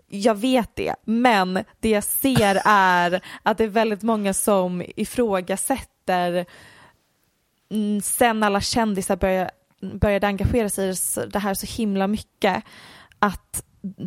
Jag 0.07 0.35
vet 0.35 0.75
det, 0.75 0.95
men 1.05 1.59
det 1.79 1.89
jag 1.89 2.03
ser 2.03 2.61
är 2.65 3.21
att 3.43 3.57
det 3.57 3.63
är 3.63 3.67
väldigt 3.67 4.01
många 4.03 4.33
som 4.33 4.83
ifrågasätter 4.95 6.31
mm, 6.31 6.45
sen 8.03 8.43
alla 8.43 8.61
kändisar 8.61 9.15
började, 9.15 9.51
började 9.81 10.27
engagera 10.27 10.69
sig 10.69 10.89
i 10.89 10.95
det 11.29 11.39
här 11.39 11.53
så 11.53 11.65
himla 11.77 12.07
mycket 12.07 12.63
att 13.19 13.65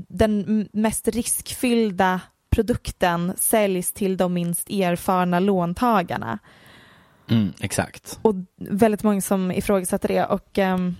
den 0.08 0.68
mest 0.72 1.08
riskfyllda 1.08 2.20
produkten 2.50 3.32
säljs 3.36 3.92
till 3.92 4.16
de 4.16 4.34
minst 4.34 4.70
erfarna 4.70 5.40
låntagarna. 5.40 6.38
Mm, 7.30 7.52
exakt. 7.60 8.18
Och 8.22 8.34
väldigt 8.56 9.02
många 9.02 9.20
som 9.20 9.52
ifrågasätter 9.52 10.08
det. 10.08 10.24
Och 10.24 10.58
ehm, 10.58 10.96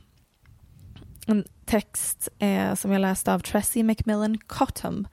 en 1.26 1.44
text 1.64 2.28
eh, 2.38 2.74
som 2.74 2.92
jag 2.92 3.00
läste 3.00 3.34
av 3.34 3.40
Tracy 3.40 3.82
McMillan 3.82 4.38
Cottom 4.38 5.08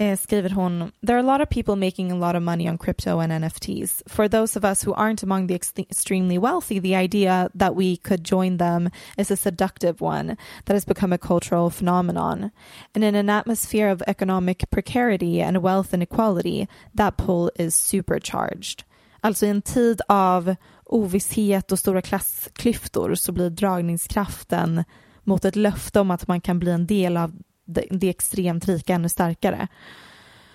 eh, 0.00 0.16
skriver 0.16 0.50
hon 0.50 0.92
There 1.06 1.16
are 1.16 1.20
a 1.20 1.32
lot 1.32 1.42
of 1.42 1.50
people 1.50 1.76
making 1.76 2.12
a 2.12 2.16
lot 2.16 2.36
of 2.36 2.42
money 2.42 2.68
on 2.68 2.78
crypto 2.78 3.20
and 3.20 3.32
NFTs. 3.32 4.02
For 4.08 4.28
those 4.28 4.56
of 4.56 4.64
us 4.64 4.82
who 4.82 4.94
aren't 4.94 5.22
among 5.22 5.46
the 5.46 5.54
ex- 5.54 5.74
extremely 5.78 6.38
wealthy, 6.38 6.80
the 6.80 6.96
idea 6.96 7.50
that 7.54 7.76
we 7.76 7.96
could 7.96 8.24
join 8.24 8.56
them 8.56 8.90
is 9.18 9.30
a 9.30 9.36
seductive 9.36 10.00
one 10.00 10.36
that 10.64 10.74
has 10.74 10.86
become 10.86 11.12
a 11.12 11.18
cultural 11.18 11.70
phenomenon. 11.70 12.50
And 12.94 13.04
in 13.04 13.14
an 13.14 13.28
atmosphere 13.28 13.88
of 13.88 14.02
economic 14.06 14.70
precarity 14.70 15.42
and 15.42 15.62
wealth 15.62 15.94
inequality, 15.94 16.66
that 16.94 17.16
pull 17.16 17.50
is 17.56 17.74
supercharged. 17.74 18.84
Alltså 19.22 19.46
i 19.46 19.48
en 19.48 19.62
tid 19.62 20.00
av 20.08 20.54
ovisshet 20.84 21.72
och 21.72 21.78
stora 21.78 22.02
klassklyftor 22.02 23.14
så 23.14 23.32
blir 23.32 23.50
dragningskraften 23.50 24.84
mot 25.24 25.44
ett 25.44 25.56
löfte 25.56 26.00
om 26.00 26.10
att 26.10 26.28
man 26.28 26.40
kan 26.40 26.58
bli 26.58 26.72
en 26.72 26.86
del 26.86 27.16
av 27.16 27.32
det, 27.72 27.84
det 27.90 28.08
extremt 28.08 28.68
rika 28.68 28.94
ännu 28.94 29.08
starkare. 29.08 29.68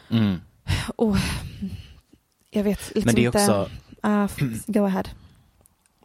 Mm. 0.10 0.42
Och 0.96 1.16
jag 2.52 2.64
vet 2.64 2.80
liksom 2.96 3.02
Men 3.06 3.16
det 3.16 3.22
är 3.22 3.26
inte... 3.26 3.38
också, 3.40 3.70
Ah, 4.02 4.28
go 4.68 4.86
ahead. 4.86 5.04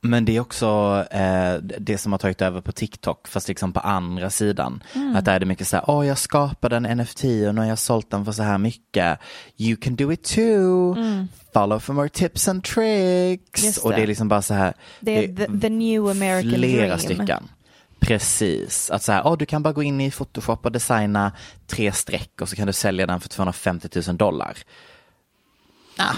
men 0.03 0.25
det 0.25 0.37
är 0.37 0.41
också 0.41 1.05
eh, 1.11 1.55
det 1.79 1.99
som 1.99 2.13
har 2.13 2.19
tagit 2.19 2.43
över 2.43 2.61
på 2.61 2.73
TikTok, 2.73 3.29
fast 3.29 3.49
liksom 3.49 3.73
på 3.73 3.81
andra 3.81 4.31
sidan. 4.31 4.83
Mm. 4.95 5.17
Att 5.17 5.25
där 5.25 5.35
är 5.35 5.41
det 5.41 5.47
mycket 5.47 5.69
så 5.69 5.77
här, 5.77 5.85
åh 5.91 6.07
jag 6.07 6.19
skapade 6.19 6.77
en 6.77 6.83
NFT 6.99 7.25
och 7.25 7.55
nu 7.55 7.61
har 7.61 7.65
jag 7.65 7.79
sålt 7.79 8.11
den 8.11 8.25
för 8.25 8.33
så 8.33 8.43
här 8.43 8.59
mycket. 8.59 9.19
You 9.57 9.77
can 9.77 9.97
do 9.97 10.13
it 10.13 10.25
too. 10.25 10.97
Follow 11.55 11.79
for 11.79 11.93
more 11.93 12.09
tips 12.09 12.49
and 12.49 12.65
tricks. 12.65 13.63
Mm. 13.63 13.67
Just 13.69 13.79
Och 13.85 13.91
det 13.91 13.97
det. 13.97 14.03
är 14.03 14.07
liksom 14.07 14.29
bara 14.29 14.43
så 14.43 14.55
här. 14.55 14.75
Det 15.01 15.25
är 15.25 15.29
the, 15.37 15.59
the 15.61 15.69
new 15.69 16.07
American 16.09 16.53
flera 16.55 16.87
dream. 16.87 16.99
stycken. 16.99 17.49
Precis, 18.01 18.90
att 18.90 19.03
så 19.03 19.12
här, 19.12 19.22
oh, 19.22 19.36
du 19.36 19.46
kan 19.46 19.62
bara 19.62 19.72
gå 19.72 19.82
in 19.82 20.01
i 20.01 20.11
Photoshop 20.11 20.64
och 20.66 20.72
designa 20.72 21.32
tre 21.66 21.92
streck 21.92 22.40
och 22.40 22.48
så 22.48 22.57
kan 22.57 22.66
du 22.66 22.72
sälja 22.72 23.07
den 23.07 23.20
för 23.20 23.28
250 23.28 23.88
000 24.07 24.16
dollar. 24.16 24.59
Ah, 25.98 26.14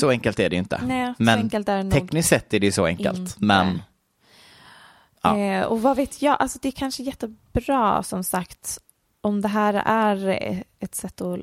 Så 0.00 0.10
enkelt 0.10 0.38
är 0.40 0.50
det 0.50 0.56
ju 0.56 0.60
inte. 0.60 0.76
Mm. 0.76 0.88
Nej, 0.88 1.14
Men 1.18 1.50
nog 1.84 1.92
tekniskt 1.92 2.28
sett 2.28 2.54
är 2.54 2.60
det 2.60 2.66
ju 2.66 2.72
så 2.72 2.86
enkelt. 2.86 3.18
inte. 3.18 3.32
Men 3.38 3.82
Ja. 5.22 5.38
Eh, 5.38 5.64
och 5.64 5.82
vad 5.82 5.96
vet 5.96 6.22
jag, 6.22 6.36
alltså 6.40 6.58
det 6.62 6.68
är 6.68 6.72
kanske 6.72 7.02
jättebra 7.02 8.02
som 8.02 8.24
sagt 8.24 8.78
om 9.20 9.40
det 9.40 9.48
här 9.48 9.74
är 9.74 10.64
ett 10.80 10.94
sätt 10.94 11.20
att 11.20 11.38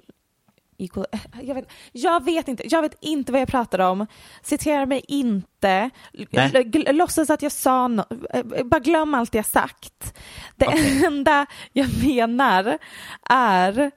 equal, 0.79 1.05
eh, 1.11 1.19
jag, 1.41 1.55
vet, 1.55 1.71
jag 1.91 2.23
vet 2.23 2.47
inte, 2.47 2.63
jag 2.69 2.81
vet 2.81 2.97
inte 3.01 3.31
vad 3.31 3.41
jag 3.41 3.47
pratar 3.47 3.79
om. 3.79 4.07
Citera 4.41 4.85
mig 4.85 5.01
inte. 5.07 5.89
Nej. 6.29 6.93
låtsas 6.93 7.29
att 7.29 7.41
jag 7.41 7.51
sa 7.51 7.87
no, 7.87 8.03
eh, 8.33 8.63
bara 8.65 8.79
glöm 8.79 9.13
allt 9.13 9.33
jag 9.33 9.45
sagt. 9.45 10.17
Det 10.55 10.67
Okej. 10.67 11.05
enda 11.05 11.45
jag 11.73 12.03
menar 12.03 12.77
är 13.29 13.91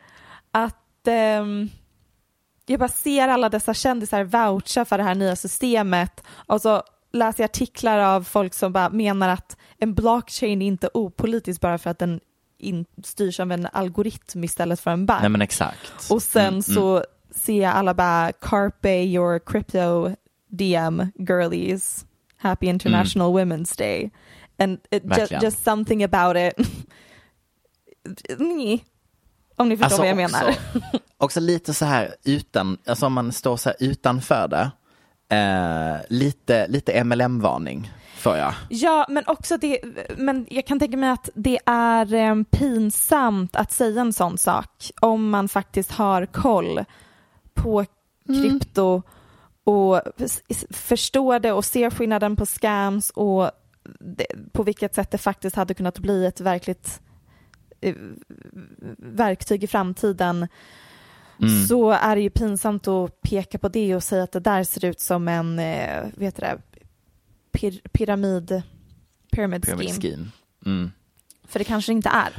att 0.50 1.06
ehm, 1.06 1.68
jag 2.66 2.80
bara 2.80 2.88
ser 2.88 3.28
alla 3.28 3.48
dessa 3.48 3.74
kändisar 3.74 4.24
voucha 4.24 4.84
för 4.84 4.98
det 4.98 5.04
här 5.04 5.14
nya 5.14 5.36
systemet 5.36 6.24
och 6.46 6.60
så 6.60 6.82
läser 7.12 7.42
jag 7.42 7.48
artiklar 7.48 7.98
av 7.98 8.24
folk 8.24 8.54
som 8.54 8.72
bara 8.72 8.90
menar 8.90 9.28
att 9.28 9.56
en 9.78 9.94
blockchain 9.94 10.62
är 10.62 10.66
inte 10.66 10.90
opolitisk 10.94 11.60
bara 11.60 11.78
för 11.78 11.90
att 11.90 11.98
den 11.98 12.20
in, 12.62 12.84
styrs 13.04 13.40
av 13.40 13.52
en 13.52 13.68
algoritm 13.72 14.44
istället 14.44 14.80
för 14.80 14.90
en 14.90 15.06
bank. 15.06 15.20
nej 15.20 15.30
men 15.30 15.42
exakt. 15.42 16.10
Och 16.10 16.22
sen 16.22 16.48
Mm, 16.48 16.62
så 16.62 17.04
ser 17.30 17.62
jag 17.62 17.72
alla 17.74 17.94
bara 17.94 18.32
carpe 18.32 19.02
your 19.04 19.38
crypto 19.38 20.14
DM 20.48 21.06
girlies. 21.18 22.04
Happy 22.36 22.66
International 22.66 23.32
Women's 23.38 23.78
Day. 23.78 24.10
And 24.58 24.78
it, 24.90 25.02
just, 25.04 25.18
Verkligen. 25.18 25.42
just 25.42 25.64
something 25.64 26.04
about 26.04 26.36
it. 26.36 26.68
Nej. 28.38 28.84
Om 29.56 29.68
ni 29.68 29.76
förstår 29.76 29.98
vad 29.98 30.06
jag 30.08 30.20
också, 30.24 30.36
menar. 30.38 30.54
också 31.18 31.40
lite 31.40 31.74
så 31.74 31.84
här 31.84 32.14
utan, 32.24 32.78
alltså 32.86 33.06
om 33.06 33.12
man 33.12 33.32
står 33.32 33.56
så 33.56 33.68
här 33.68 33.76
utanför 33.80 34.48
det. 34.48 34.70
Eh, 35.36 35.96
lite, 36.08 36.68
lite 36.68 37.04
MLM-varning 37.04 37.92
får 38.22 38.36
jag. 38.36 38.54
Ja, 38.68 39.06
men 39.08 39.24
också 39.26 39.56
det, 39.56 39.78
men 40.16 40.46
jag 40.50 40.66
kan 40.66 40.78
tänka 40.78 40.96
mig 40.96 41.10
att 41.10 41.28
det 41.34 41.58
är 41.66 42.14
eh, 42.14 42.42
pinsamt 42.50 43.56
att 43.56 43.72
säga 43.72 44.00
en 44.00 44.12
sån 44.12 44.38
sak 44.38 44.90
om 45.00 45.30
man 45.30 45.48
faktiskt 45.48 45.90
har 45.92 46.26
koll 46.26 46.84
på 47.54 47.84
krypto 48.26 49.02
och 49.64 50.00
s- 50.18 50.42
s- 50.48 50.64
förstår 50.70 51.38
det 51.38 51.52
och 51.52 51.64
ser 51.64 51.90
skillnaden 51.90 52.36
på 52.36 52.46
scams 52.46 53.10
och 53.10 53.50
det, 54.00 54.26
på 54.52 54.62
vilket 54.62 54.94
sätt 54.94 55.10
det 55.10 55.18
faktiskt 55.18 55.56
hade 55.56 55.74
kunnat 55.74 55.98
bli 55.98 56.26
ett 56.26 56.40
verkligt 56.40 57.00
eh, 57.80 57.94
verktyg 58.98 59.64
i 59.64 59.66
framtiden. 59.66 60.48
Så 61.68 61.90
är 61.90 62.16
det 62.16 62.22
ju 62.22 62.30
pinsamt 62.30 62.88
att 62.88 63.20
peka 63.22 63.58
på 63.58 63.68
det 63.68 63.96
och 63.96 64.02
säga 64.02 64.22
att 64.22 64.32
det 64.32 64.40
där 64.40 64.64
ser 64.64 64.84
ut 64.84 65.00
som 65.00 65.28
en, 65.28 65.58
eh, 65.58 66.04
vet 66.16 66.36
du 66.36 66.40
det, 66.40 66.58
pir, 67.52 67.80
pyramid, 67.92 68.62
pyramid 69.32 69.64
scheme. 69.64 69.76
Pyramid 69.76 70.02
scheme. 70.02 70.30
Mm. 70.66 70.92
För 71.48 71.58
det 71.58 71.64
kanske 71.64 71.92
inte 71.92 72.08
är. 72.08 72.32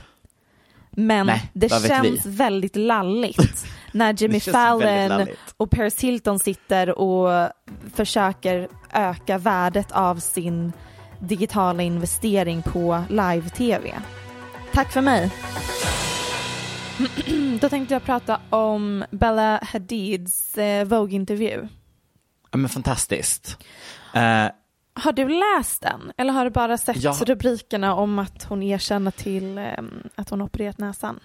Men 0.92 1.26
Nej, 1.26 1.52
det 1.54 1.70
känns 1.70 2.26
vi? 2.26 2.30
väldigt 2.30 2.76
lalligt 2.76 3.66
när 3.92 4.14
Jimmy 4.14 4.40
Fallon 4.40 5.28
och 5.58 5.72
Paris 5.72 6.00
Hilton 6.00 6.40
sitter 6.40 7.00
och 7.00 7.52
försöker 7.94 8.68
öka 8.94 9.38
värdet 9.38 9.92
av 9.92 10.16
sin 10.16 10.74
digitala 11.20 11.84
investering 11.84 12.62
på 12.62 13.04
live-tv. 13.10 13.94
Tack 14.74 14.92
för 14.92 15.02
mig. 15.02 15.32
Då 17.62 17.70
tänkte 17.70 17.94
jag 17.94 18.04
prata 18.04 18.40
om 18.50 19.06
Bella 19.12 19.60
Hadids 19.64 20.58
eh, 20.58 20.86
Vogue-intervju. 20.86 21.68
Ja, 22.52 22.58
men 22.58 22.70
fantastiskt. 22.70 23.58
Eh, 24.14 24.46
Har 24.94 25.12
du 25.12 25.30
läst 25.30 25.82
den? 25.82 26.12
Eller 26.18 26.34
har 26.34 26.44
du 26.46 26.52
bara 26.52 26.78
sett 26.78 26.98
Ja. 27.04 27.16
rubrikerna 27.26 27.96
om 27.96 28.20
att 28.20 28.44
hon 28.44 28.64
erkänner 28.64 29.12
till 29.12 29.58
eh, 29.58 29.66
att 30.16 30.30
hon 30.30 30.42
opererat 30.42 30.78
näsan? 30.78 31.20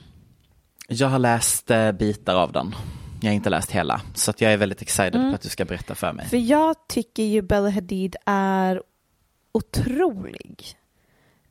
jag 0.90 1.08
har 1.08 1.18
läst 1.18 1.70
eh, 1.70 1.92
bitar 1.92 2.34
av 2.34 2.52
den. 2.52 2.74
Jag 3.20 3.30
har 3.30 3.34
inte 3.34 3.50
läst 3.50 3.70
hela, 3.70 4.00
så 4.14 4.30
att 4.30 4.40
jag 4.40 4.52
är 4.52 4.56
väldigt 4.56 4.82
excited 4.82 5.14
Mm. 5.16 5.30
på 5.30 5.34
att 5.34 5.40
du 5.42 5.48
ska 5.48 5.64
berätta 5.64 5.94
för 5.94 6.12
mig. 6.12 6.26
För 6.28 6.36
jag 6.36 6.76
tycker 6.88 7.22
ju 7.22 7.42
Bella 7.42 7.70
Hadid 7.70 8.16
är 8.26 8.82
otrolig. 9.52 10.64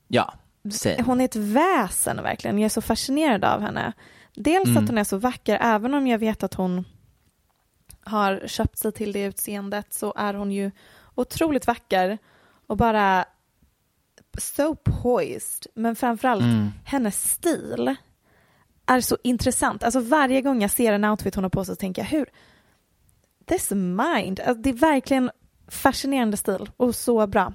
Ja, 0.08 0.34
säg. 0.72 1.02
Hon 1.06 1.22
är 1.22 1.26
ett 1.26 1.36
väsen 1.36 2.24
verkligen. 2.24 2.58
Jag 2.60 2.66
är 2.66 2.70
så 2.70 2.82
fascinerad 2.82 3.44
av 3.44 3.62
henne. 3.62 3.94
Dels 4.36 4.68
Mm. 4.70 4.84
att 4.84 4.90
hon 4.90 4.98
är 4.98 5.04
så 5.04 5.18
vacker, 5.18 5.58
även 5.62 5.94
om 5.94 6.08
jag 6.08 6.20
vet 6.20 6.44
att 6.44 6.54
hon 6.54 6.86
har 8.02 8.44
köpt 8.48 8.78
sig 8.78 8.92
till 8.92 9.12
det 9.12 9.24
utseendet 9.24 9.94
så 9.94 10.14
är 10.18 10.34
hon 10.34 10.52
ju 10.52 10.72
otroligt 11.22 11.68
vacker 11.68 12.18
och 12.68 12.78
bara 12.78 13.26
so 14.38 14.76
poised. 14.76 15.68
Men 15.76 15.96
framförallt 15.96 16.42
Mm. 16.44 16.70
hennes 16.86 17.32
stil 17.32 17.96
är 18.86 19.02
så 19.02 19.18
intressant. 19.24 19.84
Alltså 19.84 20.00
varje 20.00 20.42
gång 20.42 20.62
jag 20.62 20.72
ser 20.72 20.94
en 20.94 21.06
outfit 21.06 21.36
hon 21.36 21.44
har 21.44 21.50
på 21.50 21.66
sig 21.66 21.76
så 21.76 21.80
tänker 21.80 22.02
jag 22.02 22.10
hur 22.10 22.26
this 23.46 23.72
mind. 23.72 24.40
Alltså, 24.40 24.62
det 24.62 24.70
är 24.70 24.74
verkligen 24.74 25.32
fascinerande 25.68 26.38
stil 26.38 26.70
och 26.78 26.96
så 26.96 27.28
bra. 27.28 27.54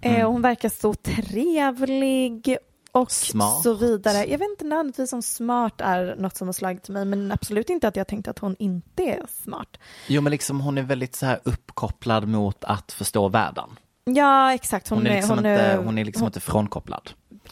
Mm. 0.00 0.20
Eh, 0.20 0.30
hon 0.30 0.42
verkar 0.42 0.68
så 0.68 0.94
trevlig 0.94 2.56
och 2.94 3.12
Smart. 3.12 3.62
så 3.62 3.74
vidare. 3.74 4.18
Jag 4.18 4.38
vet 4.38 4.50
inte 4.50 4.64
nödvändigtvis 4.64 5.12
om 5.12 5.22
smart 5.22 5.80
är 5.80 6.16
något 6.18 6.36
som 6.36 6.48
har 6.48 6.52
slagit 6.52 6.88
mig 6.88 7.04
men 7.04 7.32
absolut 7.32 7.70
inte 7.70 7.88
att 7.88 7.96
jag 7.96 8.06
tänkte 8.06 8.30
att 8.30 8.38
hon 8.38 8.56
inte 8.58 9.02
är 9.02 9.26
smart. 9.42 9.78
Jo, 10.06 10.20
men 10.22 10.30
liksom 10.30 10.60
hon 10.60 10.78
är 10.78 10.82
väldigt 10.82 11.14
så 11.16 11.26
här 11.26 11.40
uppkopplad 11.44 12.28
mot 12.28 12.64
att 12.64 12.92
förstå 12.92 13.28
världen. 13.28 13.70
Ja, 14.04 14.54
exakt. 14.54 14.88
Hon, 14.88 15.06
är 15.06 15.16
liksom 15.16 15.38
inte, 15.38 15.80
hon 15.84 15.98
är 15.98 16.04
liksom 16.04 16.26
inte 16.26 16.40
frånkopplad. 16.40 17.10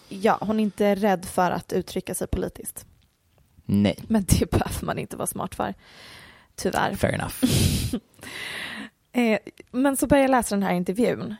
Ja, 0.09 0.39
hon 0.41 0.59
är 0.61 0.63
inte 0.65 0.95
rädd 0.95 1.25
för 1.25 1.51
att 1.51 1.73
uttrycka 1.73 2.15
sig 2.15 2.27
politiskt. 2.27 2.87
Nej, 3.65 3.99
Men 4.09 4.25
det 4.29 4.51
behöver 4.51 4.87
man 4.87 4.99
inte 4.99 5.17
vara 5.17 5.27
smart 5.27 5.55
för. 5.55 5.75
Tyvärr. 6.55 6.95
fair 6.95 7.15
enough. 7.15 7.35
Eh, 9.15 9.39
men 9.71 9.97
så 9.97 10.07
började 10.07 10.25
jag 10.25 10.31
läsa 10.31 10.55
den 10.55 10.63
här 10.63 10.75
intervjun. 10.75 11.35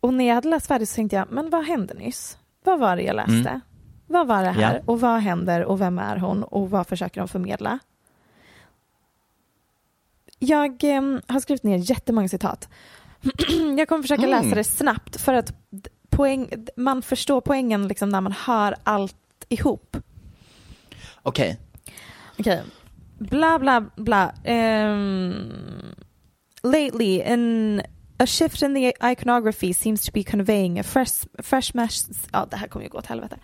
Och 0.00 0.14
när 0.14 0.28
jag 0.28 0.34
hade 0.34 0.48
läst 0.48 0.66
färdigt 0.66 0.88
så 0.88 0.94
tänkte 0.94 1.16
jag, 1.16 1.30
men 1.30 1.50
vad 1.50 1.64
hände 1.64 1.94
nyss? 1.94 2.38
Vad 2.64 2.78
var 2.78 2.96
det 2.96 3.02
jag 3.02 3.16
läste? 3.16 3.32
Mm. 3.32 3.60
Vad 4.06 4.26
var 4.26 4.42
det 4.42 4.50
här? 4.50 4.74
Ja. 4.74 4.80
Och 4.86 5.00
vad 5.00 5.20
händer? 5.20 5.64
Och 5.64 5.80
vem 5.80 5.98
är 5.98 6.16
hon? 6.16 6.42
Och 6.44 6.70
vad 6.70 6.86
försöker 6.86 7.20
de 7.20 7.28
förmedla? 7.28 7.78
Jag 10.38 10.84
eh, 10.84 11.02
har 11.28 11.40
skrivit 11.40 11.62
ner 11.62 11.76
jättemånga 11.90 12.28
citat. 12.28 12.68
jag 13.78 13.88
kommer 13.88 14.02
försöka 14.02 14.22
Mm. 14.26 14.42
läsa 14.42 14.54
det 14.54 14.64
snabbt 14.64 15.20
för 15.20 15.34
att 15.34 15.52
poäng, 16.10 16.48
man 16.76 17.02
förstår 17.02 17.40
poängen 17.40 17.88
liksom 17.88 18.08
när 18.08 18.20
man 18.20 18.32
hör 18.32 18.74
allt 18.84 19.16
ihop. 19.48 19.96
Okej, 21.22 21.58
Okej. 22.38 22.62
Bla, 23.18 23.58
bla, 23.58 23.84
bla. 23.96 24.32
Um, 24.44 25.34
lately, 26.62 27.22
in 27.22 27.82
a 28.22 28.26
shift 28.26 28.62
in 28.62 28.72
the 28.72 28.94
iconography 29.02 29.72
seems 29.72 30.04
to 30.04 30.12
be 30.12 30.22
conveying 30.22 30.78
a 30.78 30.82
fresh, 30.82 31.24
fresh 31.42 31.74
mess... 31.74 32.08
Ja, 32.32 32.38
ah, 32.38 32.46
det 32.46 32.56
här 32.56 32.68
kommer 32.68 32.84
ju 32.84 32.88
gå 32.88 32.98
åt 32.98 33.06
helvete. 33.06 33.38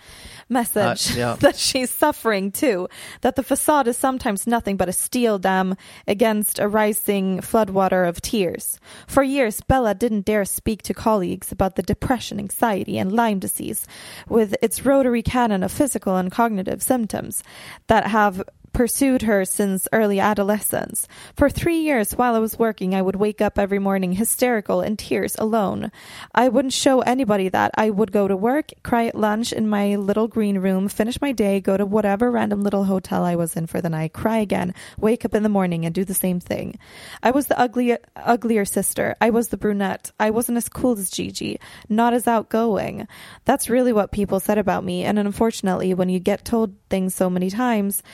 Message 0.47 1.11
ah, 1.11 1.19
Ja, 1.19 1.29
ja. 1.29 1.37
that 1.41 1.57
she's 1.57 1.91
suffering 1.91 2.53
too. 2.53 2.89
That 3.21 3.37
the 3.37 3.43
facade 3.43 3.91
is 3.91 3.97
sometimes 3.97 4.47
nothing 4.47 4.77
but 4.77 4.89
a 4.89 4.93
steel 4.93 5.39
dam 5.39 5.75
against 6.07 6.59
a 6.59 6.69
rising 6.69 7.41
floodwater 7.43 8.09
of 8.09 8.21
tears. 8.21 8.81
For 9.07 9.23
years, 9.23 9.61
Bella 9.61 9.95
didn't 9.95 10.27
dare 10.27 10.45
speak 10.45 10.83
to 10.83 10.95
colleagues 10.95 11.53
about 11.53 11.75
the 11.75 11.83
depression, 11.83 12.39
anxiety, 12.39 12.99
and 12.99 13.13
Lyme 13.13 13.41
disease, 13.41 13.87
with 14.29 14.55
its 14.63 14.87
rotary 14.87 15.23
cannon 15.23 15.65
of 15.65 15.73
physical 15.73 16.17
and 16.17 16.31
cognitive 16.31 16.83
symptoms 16.83 17.43
that 17.87 18.07
have 18.07 18.43
pursued 18.79 19.23
her 19.23 19.45
since 19.45 19.89
early 19.93 20.21
adolescence. 20.21 21.09
For 21.35 21.51
three 21.51 21.81
years 21.81 22.13
while 22.13 22.37
I 22.37 22.39
was 22.39 22.61
working, 22.61 22.95
I 22.95 23.03
would 23.03 23.17
wake 23.17 23.41
up 23.41 23.59
every 23.59 23.81
morning 23.81 24.13
hysterical 24.13 24.83
in 24.83 24.97
tears 24.97 25.35
alone. 25.37 25.91
I 26.33 26.49
wouldn't 26.49 26.73
show 26.73 27.01
anybody 27.01 27.49
that. 27.49 27.73
I 27.75 27.91
would 27.91 28.13
go 28.13 28.29
to 28.29 28.37
work, 28.37 28.71
cry 28.85 29.07
at 29.07 29.17
lunch 29.17 29.53
in 29.53 29.69
my 29.69 29.97
little 29.97 30.29
green 30.29 30.61
room, 30.61 30.87
finish 30.87 31.21
my 31.21 31.33
day, 31.33 31.61
go 31.61 31.77
to 31.77 31.85
whatever 31.85 32.31
random 32.31 32.63
little 32.63 32.85
hotel 32.85 33.25
I 33.25 33.35
was 33.35 33.57
in 33.57 33.67
for 33.67 33.81
the 33.81 33.89
night, 33.89 34.13
cry 34.13 34.39
again, 34.39 34.73
wake 34.97 35.25
up 35.25 35.35
in 35.35 35.43
the 35.43 35.49
morning 35.49 35.85
and 35.85 35.93
do 35.93 36.05
the 36.05 36.15
same 36.15 36.39
thing. 36.39 36.79
I 37.21 37.33
was 37.33 37.49
the 37.49 37.59
ugly, 37.59 37.97
uglier 38.15 38.65
sister. 38.65 39.17
I 39.21 39.31
was 39.31 39.49
the 39.49 39.57
brunette. 39.57 40.13
I 40.21 40.31
wasn't 40.31 40.59
as 40.59 40.69
cool 40.69 40.93
as 40.93 41.11
Gigi, 41.11 41.59
not 41.89 42.15
as 42.15 42.29
outgoing. 42.29 43.09
That's 43.45 43.69
really 43.69 43.93
what 43.93 44.13
people 44.13 44.39
said 44.39 44.57
about 44.57 44.85
me. 44.85 45.03
And 45.03 45.19
unfortunately, 45.19 45.95
when 45.95 46.09
you 46.09 46.21
get 46.21 46.45
told 46.45 46.77
things 46.91 47.13
so 47.13 47.29
many 47.29 47.51
times, 47.51 48.05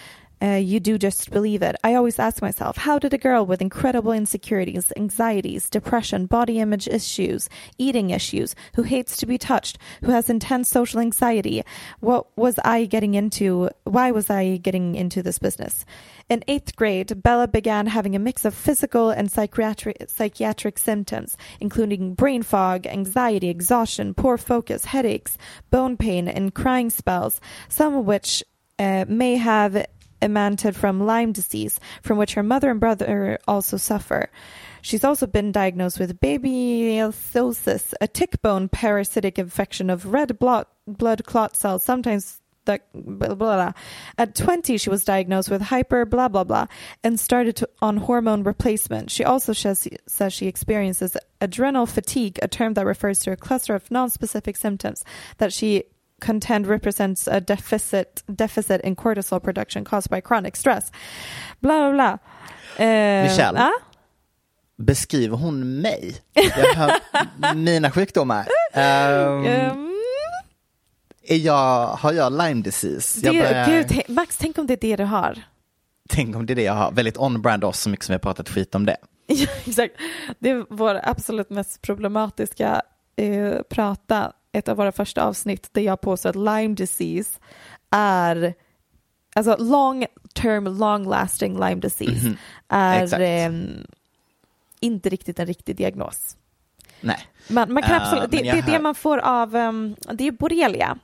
uh, 0.43 0.57
you 0.57 0.81
do 0.81 0.99
just 0.99 1.31
believe 1.31 1.63
it. 1.63 1.77
I 1.85 1.95
always 1.95 2.19
ask 2.19 2.43
myself, 2.43 2.77
how 2.77 2.99
did 2.99 3.15
a 3.15 3.19
girl 3.19 3.47
with 3.47 3.63
incredible 3.63 4.13
insecurities, 4.13 4.93
anxieties, 4.97 5.71
depression, 5.71 6.27
body 6.27 6.61
image 6.61 6.89
issues, 6.89 7.49
eating 7.79 8.11
issues, 8.11 8.55
who 8.75 8.83
hates 8.83 9.17
to 9.19 9.27
be 9.27 9.39
touched, 9.39 9.79
who 10.03 10.11
has 10.11 10.29
intense 10.29 10.69
social 10.69 11.01
anxiety, 11.01 11.63
what 12.01 12.37
was 12.37 12.59
I 12.65 12.85
getting 12.85 13.15
into? 13.15 13.71
Why 13.85 14.11
was 14.11 14.31
I 14.31 14.57
getting 14.59 14.95
into 14.95 15.23
this 15.23 15.39
business? 15.39 15.85
In 16.29 16.43
eighth 16.49 16.75
grade, 16.77 17.23
Bella 17.23 17.49
began 17.49 17.87
having 17.87 18.17
a 18.17 18.19
mix 18.19 18.45
of 18.45 18.55
physical 18.55 19.11
and 19.11 19.31
psychiatric, 19.31 20.05
psychiatric 20.09 20.79
symptoms, 20.79 21.37
including 21.61 22.15
brain 22.15 22.43
fog, 22.43 22.87
anxiety, 22.87 23.49
exhaustion, 23.49 24.15
poor 24.15 24.39
focus, 24.39 24.87
headaches, 24.87 25.37
bone 25.71 25.97
pain, 25.97 26.29
and 26.29 26.55
crying 26.55 26.91
spells, 26.91 27.41
some 27.69 27.95
of 27.95 28.07
which 28.07 28.43
uh, 28.79 29.05
may 29.09 29.37
have 29.37 29.87
emanated 30.25 30.75
from 30.75 31.07
Lyme 31.07 31.33
disease, 31.33 31.79
from 32.03 32.19
which 32.19 32.35
her 32.35 32.43
mother 32.43 32.71
and 32.71 32.81
brother 32.81 33.39
also 33.47 33.77
suffer. 33.77 34.31
She's 34.83 35.05
also 35.05 35.27
been 35.27 35.53
diagnosed 35.53 35.99
with 35.99 36.21
babesiosis, 36.21 37.95
a 38.01 38.09
tick 38.09 38.43
bone 38.43 38.69
parasitic 38.69 39.39
infection 39.39 39.89
of 39.89 40.13
red 40.13 40.39
blood, 40.39 40.67
blood 40.87 41.25
clot 41.25 41.57
cells, 41.57 41.85
sometimes 41.85 42.41
blah, 42.65 42.79
blah, 42.95 43.35
blah. 43.35 43.73
At 44.19 44.35
20, 44.35 44.77
she 44.79 44.91
was 44.91 45.05
diagnosed 45.05 45.51
with 45.51 45.63
hyper 45.63 46.05
blah 46.05 46.29
blah 46.29 46.45
blah 46.45 46.67
and 47.03 47.19
started 47.19 47.57
to, 47.57 47.69
on 47.81 47.99
hormone 47.99 48.43
replacement. 48.43 49.11
She 49.11 49.25
also 49.25 49.53
says, 49.53 49.89
says 50.07 50.33
she 50.33 50.47
experiences 50.47 51.17
adrenal 51.41 51.87
fatigue, 51.87 52.39
a 52.43 52.49
term 52.49 52.75
that 52.75 52.87
refers 52.87 53.21
to 53.21 53.33
a 53.33 53.37
cluster 53.37 53.75
of 53.75 53.91
non-specific 53.91 54.57
symptoms 54.57 55.05
that 55.39 55.53
she 55.53 55.85
contend 56.27 56.67
represents 56.67 57.29
a 57.29 57.41
deficit 57.41 58.23
deficit 58.27 58.81
in 58.85 58.97
cortisol 58.97 59.41
production 59.41 59.85
caused 59.85 60.11
by 60.11 60.21
chronic 60.21 60.57
stress. 60.57 60.91
Blah 61.61 61.79
blah 61.79 61.93
blah. 61.93 62.19
Eh, 62.87 63.23
Michelle? 63.23 63.59
ja? 63.59 63.71
beskriver 64.77 65.37
hon 65.37 65.81
mig? 65.81 66.15
Jag 66.33 66.75
hör 66.75 66.93
mina 67.55 67.91
sjukdomar. 67.91 68.47
Ehm, 68.73 69.47
Ehm, 69.47 69.91
Är 71.27 71.37
jag, 71.37 71.87
har 71.87 72.13
jag 72.13 72.33
Lyme 72.33 72.63
disease? 72.63 73.21
Det, 73.21 73.27
Jag 73.27 73.37
börjar- 73.45 73.67
gud, 73.67 74.03
Max, 74.09 74.37
tänk 74.37 74.59
om 74.59 74.67
det 74.67 74.73
är 74.75 74.79
det 74.81 74.97
du 74.97 75.05
har. 75.05 75.43
Tänk 76.09 76.37
om 76.37 76.47
det 76.47 76.53
är 76.53 76.55
det 76.55 76.63
jag 76.63 76.73
har. 76.75 76.93
Väldigt 76.93 77.17
on-brand 77.19 77.65
oss 77.65 77.81
så 77.81 77.89
mycket 77.91 78.05
som 78.05 78.13
vi 78.13 78.15
har 78.15 78.19
pratat 78.21 78.49
skit 78.49 78.75
om 78.75 78.87
det. 78.87 78.97
Ja, 79.27 79.47
exakt. 79.65 79.95
Det 80.39 80.51
är 80.51 80.67
vår 80.71 81.01
absolut 81.03 81.51
mest 81.51 81.83
problematiska 81.83 82.83
eh, 83.17 83.55
prata, 83.71 84.33
ett 84.55 84.69
av 84.69 84.77
våra 84.77 84.93
första 84.93 85.25
avsnitt 85.25 85.69
där 85.73 85.83
jag 85.83 86.01
påstår 86.01 86.31
att 86.31 86.37
Lyme 86.37 86.75
disease 86.75 87.39
är, 87.91 88.55
alltså 89.35 89.57
long 89.59 90.07
term, 90.35 90.65
long 90.79 91.09
lasting 91.09 91.53
Lyme 91.61 91.81
disease 91.81 92.27
Mhm. 92.27 92.37
är 92.69 93.03
Exakt. 93.05 93.21
ehm, 93.23 93.87
inte 94.81 95.09
riktigt 95.09 95.39
en 95.39 95.47
riktig 95.47 95.77
diagnos. 95.77 96.37
Nej. 97.01 97.19
Man, 97.49 97.73
man 97.73 97.83
kan 97.83 97.93
Eh, 97.93 98.03
absolut, 98.03 98.31
det, 98.31 98.37
men 98.37 98.45
det 98.45 98.49
jag 98.49 98.59
är 98.69 98.73
det 98.73 98.79
man 98.79 98.95
får 98.95 99.19
av, 99.19 99.57
ehm, 99.57 99.97
det 100.13 100.27
är 100.27 100.33
borrelia. 100.33 100.99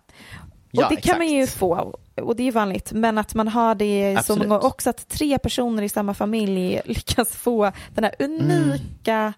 Och 0.73 0.83
Ja, 0.83 0.87
det 0.89 0.97
kan 0.97 1.19
man 1.19 1.29
ju 1.29 1.43
exakt. 1.43 1.59
få, 1.59 1.99
och 2.23 2.37
det 2.37 2.49
är 2.49 2.53
vanligt, 2.53 2.93
men 2.93 3.19
att 3.19 3.35
man 3.35 3.49
har 3.49 3.75
det 3.75 4.15
så 4.15 4.19
Absolut. 4.19 4.49
många, 4.49 4.61
också 4.61 4.91
att 4.91 5.09
tre 5.09 5.39
personer 5.39 5.83
i 5.83 5.89
samma 5.89 6.15
familj 6.15 6.81
lyckas 6.85 7.37
få 7.37 7.73
den 7.95 8.05
här 8.05 8.15
unika 8.19 9.33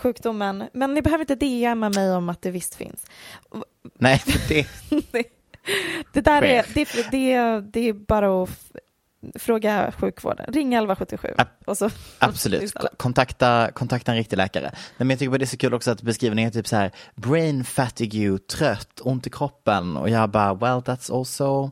sjukdomen. 0.00 0.68
Men 0.72 0.94
ni 0.94 1.02
behöver 1.02 1.32
inte 1.32 1.34
DMa 1.46 1.88
mig 1.88 2.12
om 2.12 2.28
att 2.28 2.42
det 2.42 2.50
visst 2.50 2.74
finns. 2.74 3.06
Nej, 3.98 4.22
det, 4.48 4.66
Det 6.12 6.20
där 6.20 6.42
är, 6.42 6.66
det, 6.74 6.88
det, 7.10 7.60
det 7.60 7.88
är 7.88 7.92
bara 7.92 8.42
att 8.42 8.50
fråga 9.34 9.92
sjukvården. 9.98 10.46
Ring 10.46 10.74
1177. 10.74 11.34
Ab- 11.38 11.46
och 11.64 11.78
så, 11.78 11.90
absolut. 12.18 12.74
Kontakta, 12.96 13.70
kontakta 13.74 14.12
en 14.12 14.18
riktig 14.18 14.36
läkare. 14.36 14.72
Men 14.96 15.10
jag 15.10 15.18
tycker 15.18 15.38
det 15.38 15.44
är 15.44 15.46
så 15.46 15.56
kul 15.56 15.74
också 15.74 15.90
att 15.90 16.02
beskrivningen 16.02 16.48
är 16.48 16.52
typ 16.52 16.66
så 16.68 16.76
här 16.76 16.90
brain 17.14 17.64
fatigue, 17.64 18.38
trött, 18.38 19.00
ont 19.00 19.26
i 19.26 19.30
kroppen 19.30 19.96
och 19.96 20.10
jag 20.10 20.30
bara 20.30 20.54
well 20.54 20.78
that's 20.80 21.18
also 21.18 21.70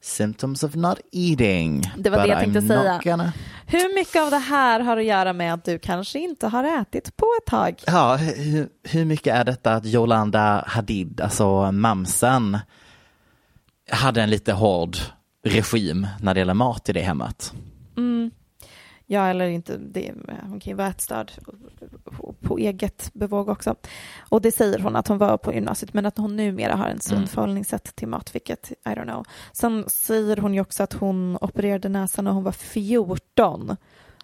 symptoms 0.00 0.64
of 0.64 0.74
not 0.74 1.00
eating. 1.12 1.92
Det 1.96 2.10
var 2.10 2.18
det 2.22 2.28
jag 2.28 2.38
tänkte 2.38 2.60
I'm 2.60 2.68
säga. 2.68 3.00
Gonna... 3.04 3.32
Hur 3.66 3.94
mycket 3.94 4.22
av 4.22 4.30
det 4.30 4.38
här 4.38 4.80
har 4.80 4.96
att 4.96 5.04
göra 5.04 5.32
med 5.32 5.54
att 5.54 5.64
du 5.64 5.78
kanske 5.78 6.18
inte 6.18 6.46
har 6.46 6.80
ätit 6.80 7.16
på 7.16 7.26
ett 7.42 7.50
tag? 7.50 7.82
Ja, 7.86 8.16
hur, 8.16 8.68
hur 8.82 9.04
mycket 9.04 9.34
är 9.34 9.44
detta 9.44 9.74
att 9.74 9.86
Yolanda 9.86 10.64
Hadid, 10.66 11.20
alltså 11.20 11.72
mamsen, 11.72 12.58
hade 13.90 14.22
en 14.22 14.30
lite 14.30 14.52
hård 14.52 14.96
regim 15.44 16.06
när 16.20 16.34
det 16.34 16.40
gäller 16.40 16.54
mat 16.54 16.88
i 16.88 16.92
det 16.92 17.02
hemmet? 17.02 17.52
Ja, 19.10 19.26
eller 19.28 19.48
inte. 19.48 19.76
Det, 19.76 20.12
hon 20.42 20.60
kan 20.60 20.70
ju 20.70 20.74
vara 20.76 20.88
ätstörd 20.88 21.32
på 22.42 22.58
eget 22.58 23.10
bevåg 23.14 23.48
också. 23.48 23.74
Och 24.28 24.42
det 24.42 24.52
säger 24.52 24.78
hon 24.78 24.96
att 24.96 25.08
hon 25.08 25.18
var 25.18 25.36
på 25.36 25.52
gymnasiet, 25.54 25.94
men 25.94 26.06
att 26.06 26.18
hon 26.18 26.36
numera 26.36 26.74
har 26.76 26.86
en 26.88 27.00
sund 27.00 27.16
Mm. 27.18 27.28
förhållningssätt 27.28 27.96
till 27.96 28.08
mat, 28.08 28.34
vilket 28.34 28.70
I 28.70 28.74
don't 28.88 29.02
know. 29.04 29.24
Sen 29.52 29.84
säger 29.88 30.36
hon 30.36 30.54
ju 30.54 30.60
också 30.60 30.82
att 30.82 30.92
hon 30.92 31.38
opererade 31.40 31.88
näsan 31.88 32.24
när 32.24 32.32
hon 32.32 32.44
var 32.44 32.52
14. 32.52 33.76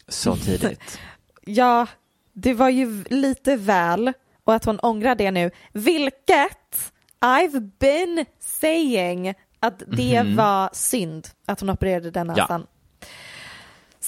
Så 0.08 0.36
tidigt. 0.36 0.98
Ja, 1.46 1.86
det 2.32 2.54
var 2.54 2.68
ju 2.68 3.04
lite 3.04 3.56
väl 3.56 4.12
och 4.44 4.54
att 4.54 4.64
hon 4.64 4.78
ångrar 4.78 5.14
det 5.14 5.30
nu, 5.30 5.50
vilket 5.72 6.92
I've 7.20 7.70
been 7.78 8.24
saying 8.40 9.34
att 9.60 9.82
det 9.86 10.22
Mhm. 10.24 10.36
var 10.36 10.70
synd 10.72 11.28
att 11.46 11.60
hon 11.60 11.70
opererade 11.70 12.10
den 12.10 12.32
Ja. 12.36 12.46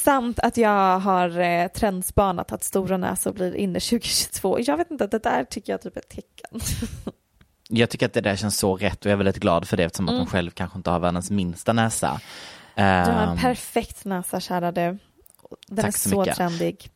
Samt 0.07 0.39
att 0.39 0.57
jag 0.57 0.99
har 0.99 1.39
eh, 1.39 1.69
trendspanat 1.69 2.53
att 2.53 2.65
stora 2.65 2.97
näsor 2.97 3.33
blir 3.33 3.55
inne 3.55 3.81
2022. 3.81 4.61
Jag 4.61 4.77
vet 4.77 4.91
inte, 4.91 5.07
det 5.07 5.19
där 5.19 5.45
tycker 5.45 5.73
jag 5.73 5.83
typ 5.83 5.97
är 5.97 6.01
ett 6.01 6.09
tecken. 6.09 6.61
Jag 7.69 7.91
tycker 7.91 8.07
att 8.07 8.13
det 8.13 8.21
där 8.21 8.37
känns 8.37 8.59
så 8.59 8.77
rätt 8.77 9.01
och 9.01 9.07
jag 9.07 9.13
är 9.13 9.17
väldigt 9.17 9.37
glad 9.37 9.69
för 9.69 9.77
det 9.77 9.85
eftersom 9.85 10.09
att 10.09 10.15
hon 10.15 10.27
själv 10.27 10.51
kanske 10.51 10.79
inte 10.79 10.91
har 10.91 10.99
världens 10.99 11.31
minsta 11.31 11.73
näsa. 11.73 12.21
Du 12.75 12.83
har 12.83 12.89
en 12.89 13.29
Ehm, 13.29 13.39
perfekt 13.39 14.05
näsa, 14.05 14.41
kära 14.41 14.73
du. 14.73 14.99
Den 15.67 15.85
Tack 15.85 15.95
är 15.95 15.99
så 15.99 16.09
så 16.09 16.21
mycket. 16.21 16.37
trendig. 16.37 16.91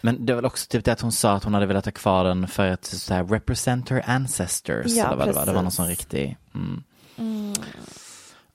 Men 0.00 0.26
det 0.26 0.34
var 0.34 0.46
också 0.46 0.68
typ 0.68 0.84
det 0.84 0.92
att 0.92 1.00
hon 1.00 1.12
sa 1.12 1.32
att 1.32 1.44
hon 1.44 1.54
hade 1.54 1.66
velat 1.66 1.84
ha 1.84 1.92
kvar 1.92 2.24
den 2.24 2.48
för 2.48 2.68
att 2.70 2.84
så 2.84 3.14
här, 3.14 3.24
represent 3.24 3.90
her 3.90 4.02
ancestors. 4.06 4.86
Ja, 4.86 5.06
eller 5.06 5.16
vad 5.16 5.28
det 5.28 5.32
var. 5.32 5.46
Det 5.46 5.52
var 5.52 5.62
någon 5.62 5.64
precis. 5.64 5.76
sån 5.76 5.88
riktig... 5.88 6.36
Mm. 6.54 7.54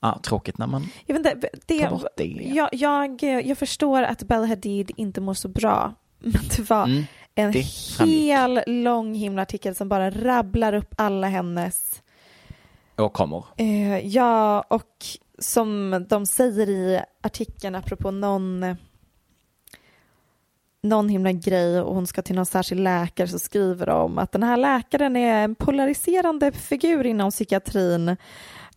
Ja, 0.00 0.20
tråkigt 0.22 0.58
när 0.58 0.66
man... 0.66 0.88
Jag, 1.06 1.18
vet 1.18 1.34
inte, 1.34 1.48
det, 1.66 1.80
Ta 1.80 1.90
bort 1.90 2.06
det. 2.16 2.24
Jag, 2.24 2.68
jag, 2.72 3.22
jag 3.22 3.58
förstår 3.58 4.02
att 4.02 4.22
Bella 4.22 4.46
Hadid 4.46 4.90
inte 4.96 5.20
mår 5.20 5.34
så 5.34 5.48
bra. 5.48 5.94
Men 6.18 6.42
det 6.56 6.70
var 6.70 6.84
Mm, 6.84 7.04
en 7.34 7.52
det 7.52 7.60
hel 8.04 8.60
lång 8.66 9.14
himla 9.14 9.42
artikel 9.42 9.74
som 9.74 9.88
bara 9.88 10.10
rabblar 10.10 10.72
upp 10.72 10.94
alla 10.98 11.28
hennes... 11.28 12.02
Och 12.96 13.12
kommer. 13.12 13.44
Eh, 13.56 14.06
ja, 14.06 14.60
och 14.60 15.06
som 15.38 16.04
de 16.08 16.26
säger 16.26 16.68
i 16.68 17.00
artikeln 17.22 17.74
apropå 17.74 18.10
någon 18.10 18.76
någon 20.82 21.08
himla 21.08 21.32
grej 21.32 21.80
och 21.80 21.94
hon 21.94 22.06
ska 22.06 22.22
till 22.22 22.36
någon 22.36 22.46
särskild 22.46 22.80
läkare 22.80 23.28
så 23.28 23.38
skriver 23.38 23.86
de 23.86 24.18
att 24.18 24.32
den 24.32 24.42
här 24.42 24.56
läkaren 24.56 25.16
är 25.16 25.44
en 25.44 25.54
polariserande 25.54 26.52
figur 26.52 27.06
inom 27.06 27.30
psykiatrin 27.30 28.16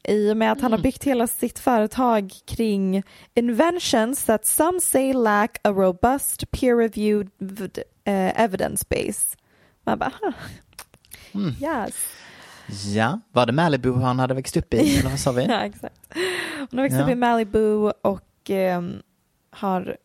i 0.03 0.31
och 0.31 0.37
med 0.37 0.51
att 0.51 0.61
han 0.61 0.71
har 0.71 0.79
byggt 0.79 1.03
hela 1.03 1.27
sitt 1.27 1.59
företag 1.59 2.33
kring 2.45 3.03
inventions 3.35 4.25
that 4.25 4.45
some 4.45 4.81
say 4.81 5.13
lack 5.13 5.57
a 5.63 5.69
robust 5.71 6.51
peer-reviewed 6.51 7.79
eh, 8.03 8.41
evidence 8.41 8.85
base. 8.89 9.37
Man 9.83 9.99
bara, 9.99 10.11
huh. 10.21 10.33
yes. 11.63 11.95
Ja, 12.95 13.19
var 13.31 13.45
det 13.45 13.51
Malibu 13.53 13.93
han 13.93 14.19
hade 14.19 14.33
växt 14.33 14.57
upp 14.57 14.73
i? 14.73 14.99
Eller 14.99 15.09
vad 15.09 15.19
sa 15.19 15.31
vi? 15.31 15.45
Ja, 15.49 15.61
exakt. 15.61 15.99
Hon 16.69 16.79
har 16.79 16.81
växt 16.81 16.97
Ja. 16.97 17.03
upp 17.03 17.09
i 17.09 17.15
Malibu 17.15 17.91
och 18.01 18.49
ehm, 18.49 19.01
har 19.51 19.97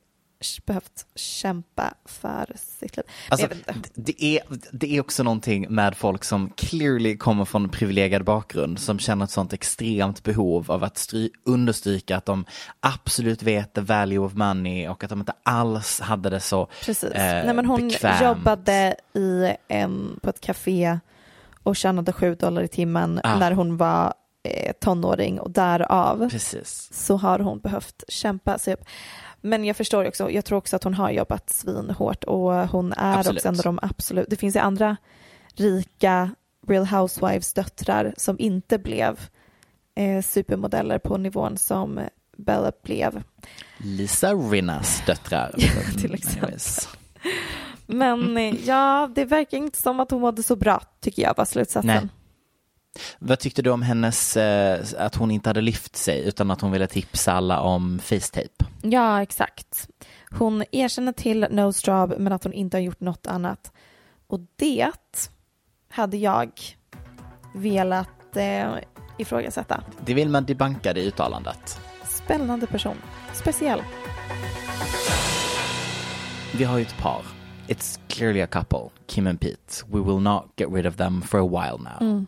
behövt 0.67 1.07
kämpa 1.15 1.95
för 2.05 2.53
sitt 2.57 2.97
liv. 2.97 3.05
Alltså, 3.29 3.47
jag 3.67 3.77
det, 3.95 4.25
är, 4.25 4.43
det 4.73 4.97
är 4.97 5.01
också 5.01 5.23
någonting 5.23 5.67
med 5.75 5.97
folk 5.97 6.25
som 6.25 6.51
clearly 6.57 7.17
kommer 7.17 7.45
från 7.45 7.69
privilegierad 7.69 8.25
bakgrund 8.25 8.79
som 8.79 8.99
känner 8.99 9.25
ett 9.25 9.31
sånt 9.31 9.53
extremt 9.53 10.23
behov 10.23 10.71
av 10.71 10.85
att 10.85 10.99
stry, 10.99 11.31
understryka 11.45 12.17
att 12.17 12.27
de 12.27 12.45
absolut 12.81 13.43
vet 13.43 13.73
the 13.75 13.81
value 13.81 14.19
of 14.19 14.35
money 14.35 14.89
och 14.89 15.05
att 15.05 15.11
de 15.11 15.21
inte 15.21 15.33
alls 15.43 16.01
hade 16.01 16.31
det 16.31 16.41
så 16.41 16.67
Precis. 16.85 17.11
eh, 17.11 17.45
Nej, 17.45 17.55
men 17.55 17.67
hon 17.67 17.89
bekvämt. 17.89 18.23
jobbade 18.23 18.97
i 19.15 19.53
en, 19.69 20.19
på 20.23 20.31
ett 20.31 20.41
café 20.41 20.99
och 21.63 21.77
tjänade 21.77 22.13
sju 22.13 22.35
dollar 22.35 22.63
i 22.63 22.69
timmen 22.69 23.21
Ah. 23.25 23.39
när 23.39 23.53
hon 23.53 23.77
var 23.77 24.15
eh, 24.43 24.73
tonåring 24.81 25.41
och 25.41 25.51
därav 25.51 26.29
Precis. 26.31 26.89
så 26.93 27.17
har 27.17 27.39
hon 27.39 27.59
behövt 27.61 28.05
kämpa 28.09 28.59
sig 28.59 28.75
upp. 28.75 28.81
Men 29.45 29.65
jag 29.65 29.77
förstår 29.77 30.09
också, 30.09 30.31
jag 30.31 30.45
tror 30.45 30.59
också 30.59 30.77
att 30.77 30.85
hon 30.85 30.95
har 30.95 31.11
jobbat 31.11 31.51
svinhårt 31.51 32.25
och 32.25 32.53
hon 32.53 32.93
är 32.93 33.19
Absolut. 33.19 33.39
också 33.39 33.49
en 33.49 33.55
av 33.59 33.63
de 33.63 33.79
absolut, 33.83 34.27
det 34.31 34.37
finns 34.37 34.57
ju 34.57 34.61
andra 34.61 34.97
rika 35.55 36.31
Real 36.67 36.87
Housewives 36.87 37.53
döttrar 37.53 38.15
som 38.17 38.37
inte 38.39 38.79
blev 38.79 39.21
eh, 39.95 40.23
supermodeller 40.23 40.99
på 40.99 41.17
nivån 41.17 41.59
som 41.59 42.01
Bella 42.37 42.73
blev. 42.83 43.23
Lisa 43.77 44.35
Rinnas 44.35 45.03
döttrar. 45.07 45.55
till 46.01 46.15
exempel. 46.15 46.59
Men 47.87 48.37
eh, 48.37 48.67
ja, 48.67 49.11
det 49.15 49.25
verkar 49.25 49.59
inte 49.59 49.81
som 49.81 50.01
att 50.01 50.11
hon 50.11 50.21
mådde 50.21 50.43
så 50.43 50.57
bra, 50.57 50.83
tycker 51.01 51.23
jag 51.23 51.37
var 51.37 51.45
slutsatsen. 51.45 51.87
Nej. 51.87 52.09
Vad 53.19 53.39
tyckte 53.39 53.63
du 53.63 53.71
om 53.71 53.83
hennes, 53.83 54.37
eh, 54.37 54.85
att 54.99 55.15
hon 55.15 55.31
inte 55.31 55.49
hade 55.49 55.61
lyft 55.61 55.97
sig 55.97 56.29
utan 56.29 56.51
att 56.51 56.61
hon 56.61 56.73
ville 56.73 56.87
tipsa 56.87 57.33
alla 57.33 57.61
om 57.61 57.99
facetape? 57.99 58.65
Ja, 58.83 59.23
exakt. 59.23 59.89
Hon 60.31 60.65
erkänner 60.73 61.13
till 61.13 61.47
nose 61.51 61.91
job 61.91 62.15
men 62.19 62.33
att 62.33 62.45
hon 62.45 62.53
inte 62.53 62.77
har 62.77 62.83
gjort 62.83 63.01
något 63.01 63.27
annat. 63.27 63.73
Och 64.27 64.41
det 64.57 64.91
hade 65.89 66.17
jag 66.17 66.51
velat 67.55 68.37
eh, 68.37 68.75
ifrågasätta. 69.19 69.85
Det 70.05 70.15
vill 70.15 70.29
man 70.29 70.45
debanka 70.45 70.93
det 70.93 71.01
uttalandet. 71.01 71.81
Spännande 72.05 72.67
person. 72.67 72.97
Speciell. 73.33 73.83
Vi 76.53 76.65
har 76.65 76.79
ju 76.79 76.83
ett 76.83 76.99
par. 76.99 77.23
It's 77.69 78.01
clearly 78.09 78.41
a 78.41 78.47
couple, 78.47 78.91
Kim 79.07 79.27
and 79.27 79.41
Pete. 79.41 79.85
We 79.87 80.01
will 80.01 80.21
not 80.21 80.53
get 80.57 80.69
rid 80.73 80.87
of 80.87 80.97
them 80.97 81.23
for 81.23 81.41
a 81.41 81.47
while 81.47 81.79
now. 81.79 82.27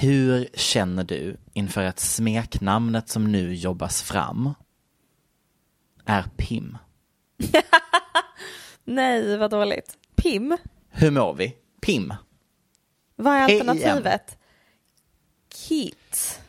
Hur 0.00 0.48
känner 0.54 1.04
du 1.04 1.36
inför 1.52 1.84
att 1.84 1.98
smeknamnet 2.00 3.08
som 3.08 3.32
nu 3.32 3.54
jobbas 3.54 4.02
fram 4.02 4.54
är 6.04 6.22
Pim? 6.36 6.78
Nej, 8.84 9.36
vad 9.36 9.50
dåligt. 9.50 9.98
Pim, 10.16 10.56
Hur 10.88 11.10
mår 11.10 11.34
vi? 11.34 11.56
Pim? 11.82 12.14
vad 13.16 13.34
är 13.34 13.40
alternativet? 13.42 14.38
Keat. 15.54 16.40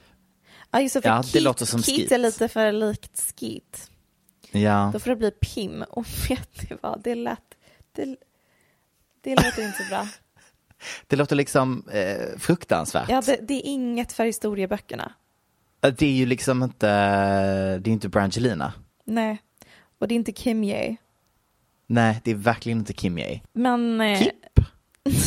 Ja, 0.71 0.81
just 0.81 0.93
det, 0.93 1.01
för 1.01 1.09
Ja, 1.09 1.17
det 1.17 1.27
Keat, 1.27 1.43
låter 1.43 1.65
som 1.65 1.83
Keat 1.83 1.97
Skeet. 1.99 2.11
är 2.11 2.17
lite 2.17 2.47
för 2.47 2.71
likt 2.71 3.33
Skeet. 3.39 3.91
Ja, 4.51 4.89
Då 4.93 4.99
får 4.99 5.09
det 5.09 5.15
bli 5.15 5.31
Pim. 5.31 5.81
Och 5.89 6.05
vet 6.29 6.69
ni 6.69 6.77
vad, 6.81 7.01
det 7.03 7.15
lät... 7.15 7.39
Det, 7.91 8.15
det 9.21 9.35
låter 9.35 9.65
inte 9.65 9.77
så 9.83 9.89
bra. 9.89 10.07
Det 11.07 11.15
låter 11.15 11.35
liksom 11.35 11.83
eh, 11.91 12.37
fruktansvärt. 12.37 13.09
Ja, 13.09 13.21
det, 13.21 13.39
det 13.41 13.53
är 13.53 13.61
inget 13.65 14.13
för 14.13 14.25
historieböckerna. 14.25 15.11
Det 15.79 16.05
är 16.05 16.11
ju 16.11 16.25
liksom 16.25 16.63
inte, 16.63 16.87
det 17.77 17.89
är 17.89 17.93
inte 17.93 18.09
Brangelina. 18.09 18.73
Nej, 19.05 19.37
och 19.99 20.07
det 20.07 20.13
är 20.13 20.15
inte 20.15 20.31
Kim 20.31 20.63
Ye. 20.63 20.95
Nej, 21.87 22.21
det 22.23 22.31
är 22.31 22.35
verkligen 22.35 22.77
inte 22.77 22.93
Kim 22.93 23.17
Ye. 23.17 23.41
Men 23.53 24.01
eh, 24.01 24.19
Kip? 24.19 24.59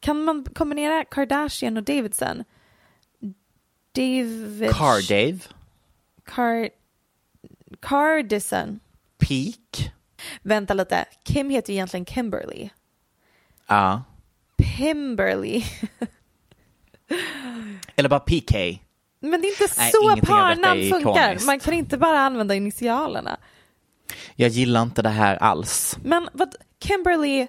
kan 0.00 0.24
man 0.24 0.44
kombinera 0.54 1.04
Kardashian 1.04 1.76
och 1.76 1.82
Davidson? 1.82 2.44
David... 3.92 4.70
Car 4.70 5.08
Dave. 5.08 5.38
Car... 6.24 6.68
Cardison. 7.80 8.80
Peak. 9.18 9.92
Vänta 10.42 10.74
lite, 10.74 11.04
Kim 11.24 11.50
heter 11.50 11.72
ju 11.72 11.76
egentligen 11.76 12.06
Kimberly. 12.06 12.70
Ja. 13.66 14.02
Pimberly. 14.56 15.64
Eller 17.96 18.08
bara 18.08 18.20
PK. 18.20 18.78
Men 19.20 19.40
det 19.40 19.48
är 19.48 19.62
inte 19.62 19.74
Nej, 19.78 19.90
så 19.92 20.16
parnamn 20.26 20.90
funkar. 20.90 21.46
Man 21.46 21.60
kan 21.60 21.74
inte 21.74 21.98
bara 21.98 22.20
använda 22.20 22.54
initialerna. 22.54 23.36
Jag 24.36 24.48
gillar 24.48 24.82
inte 24.82 25.02
det 25.02 25.08
här 25.08 25.36
alls. 25.36 25.96
Men 26.04 26.28
vad, 26.32 26.54
Kimberly, 26.84 27.46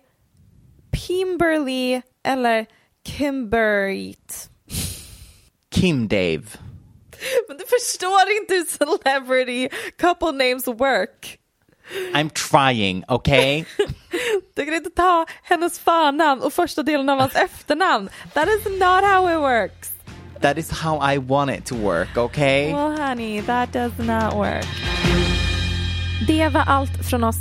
Pimberly 0.92 2.02
eller 2.24 2.66
Kimberit? 3.08 4.50
Kim 5.76 6.08
Dave. 6.08 6.44
Men 7.48 7.58
du 7.58 7.64
förstår 7.80 8.32
inte 8.42 8.54
hur 8.54 8.66
celebrity 8.66 9.70
couple 9.98 10.32
names 10.32 10.68
work. 10.68 11.40
I'm 12.14 12.30
trying, 12.30 13.04
okay? 13.08 13.66
Du 14.56 14.66
kan 14.66 14.74
inte 14.74 14.90
ta 14.90 15.26
hennes 15.44 15.80
förnamn 15.80 16.42
och 16.42 16.54
första 16.54 16.84
delen 16.84 17.10
av 17.10 17.20
hans 17.20 17.36
efternamn. 17.36 18.10
That 18.34 18.48
is 18.48 18.66
not 18.66 19.04
how 19.04 19.30
it 19.32 19.40
works. 19.40 19.92
That 20.42 20.58
is 20.58 20.72
how 20.72 21.12
I 21.14 21.18
want 21.18 21.52
it 21.52 21.66
to 21.66 21.76
work, 21.76 22.18
okay? 22.18 22.74
Well 22.74 22.98
honey, 22.98 23.42
that 23.42 23.74
does 23.74 23.98
not 23.98 24.34
work. 24.34 24.66
Det 26.28 26.50
var 26.50 26.64
allt 26.68 27.10
från 27.10 27.24
oss. 27.24 27.36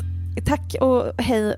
Tack 0.46 0.74
och 0.80 1.22
hej. 1.22 1.56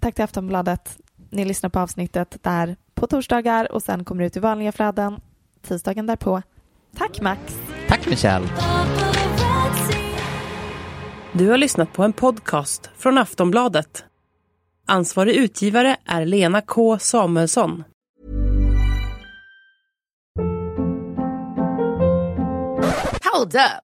Tack 0.00 0.14
till 0.14 0.24
Aftonbladet. 0.24 0.98
Ni 1.30 1.44
lyssnar 1.44 1.70
på 1.70 1.80
avsnittet 1.80 2.36
där 2.42 2.76
på 2.94 3.06
torsdagar 3.06 3.72
och 3.72 3.82
sen 3.82 4.04
kommer 4.04 4.22
det 4.22 4.26
ut 4.26 4.36
i 4.36 4.40
vanliga 4.40 4.72
flöden 4.72 5.20
tisdagen 5.62 6.06
därpå. 6.06 6.42
Tack 6.96 7.20
Max. 7.20 7.40
Tack 7.88 8.06
Michelle. 8.06 8.48
Du 11.32 11.48
har 11.48 11.58
lyssnat 11.58 11.92
på 11.92 12.02
en 12.02 12.12
podcast 12.12 12.90
från 12.96 13.18
Aftonbladet. 13.18 14.04
Ansvarig 14.86 15.34
utgivare 15.36 15.96
är 16.06 16.26
Lena 16.26 16.60
K 16.60 16.98
Samuelsson. 16.98 17.84
Hold 23.32 23.54
up. 23.54 23.83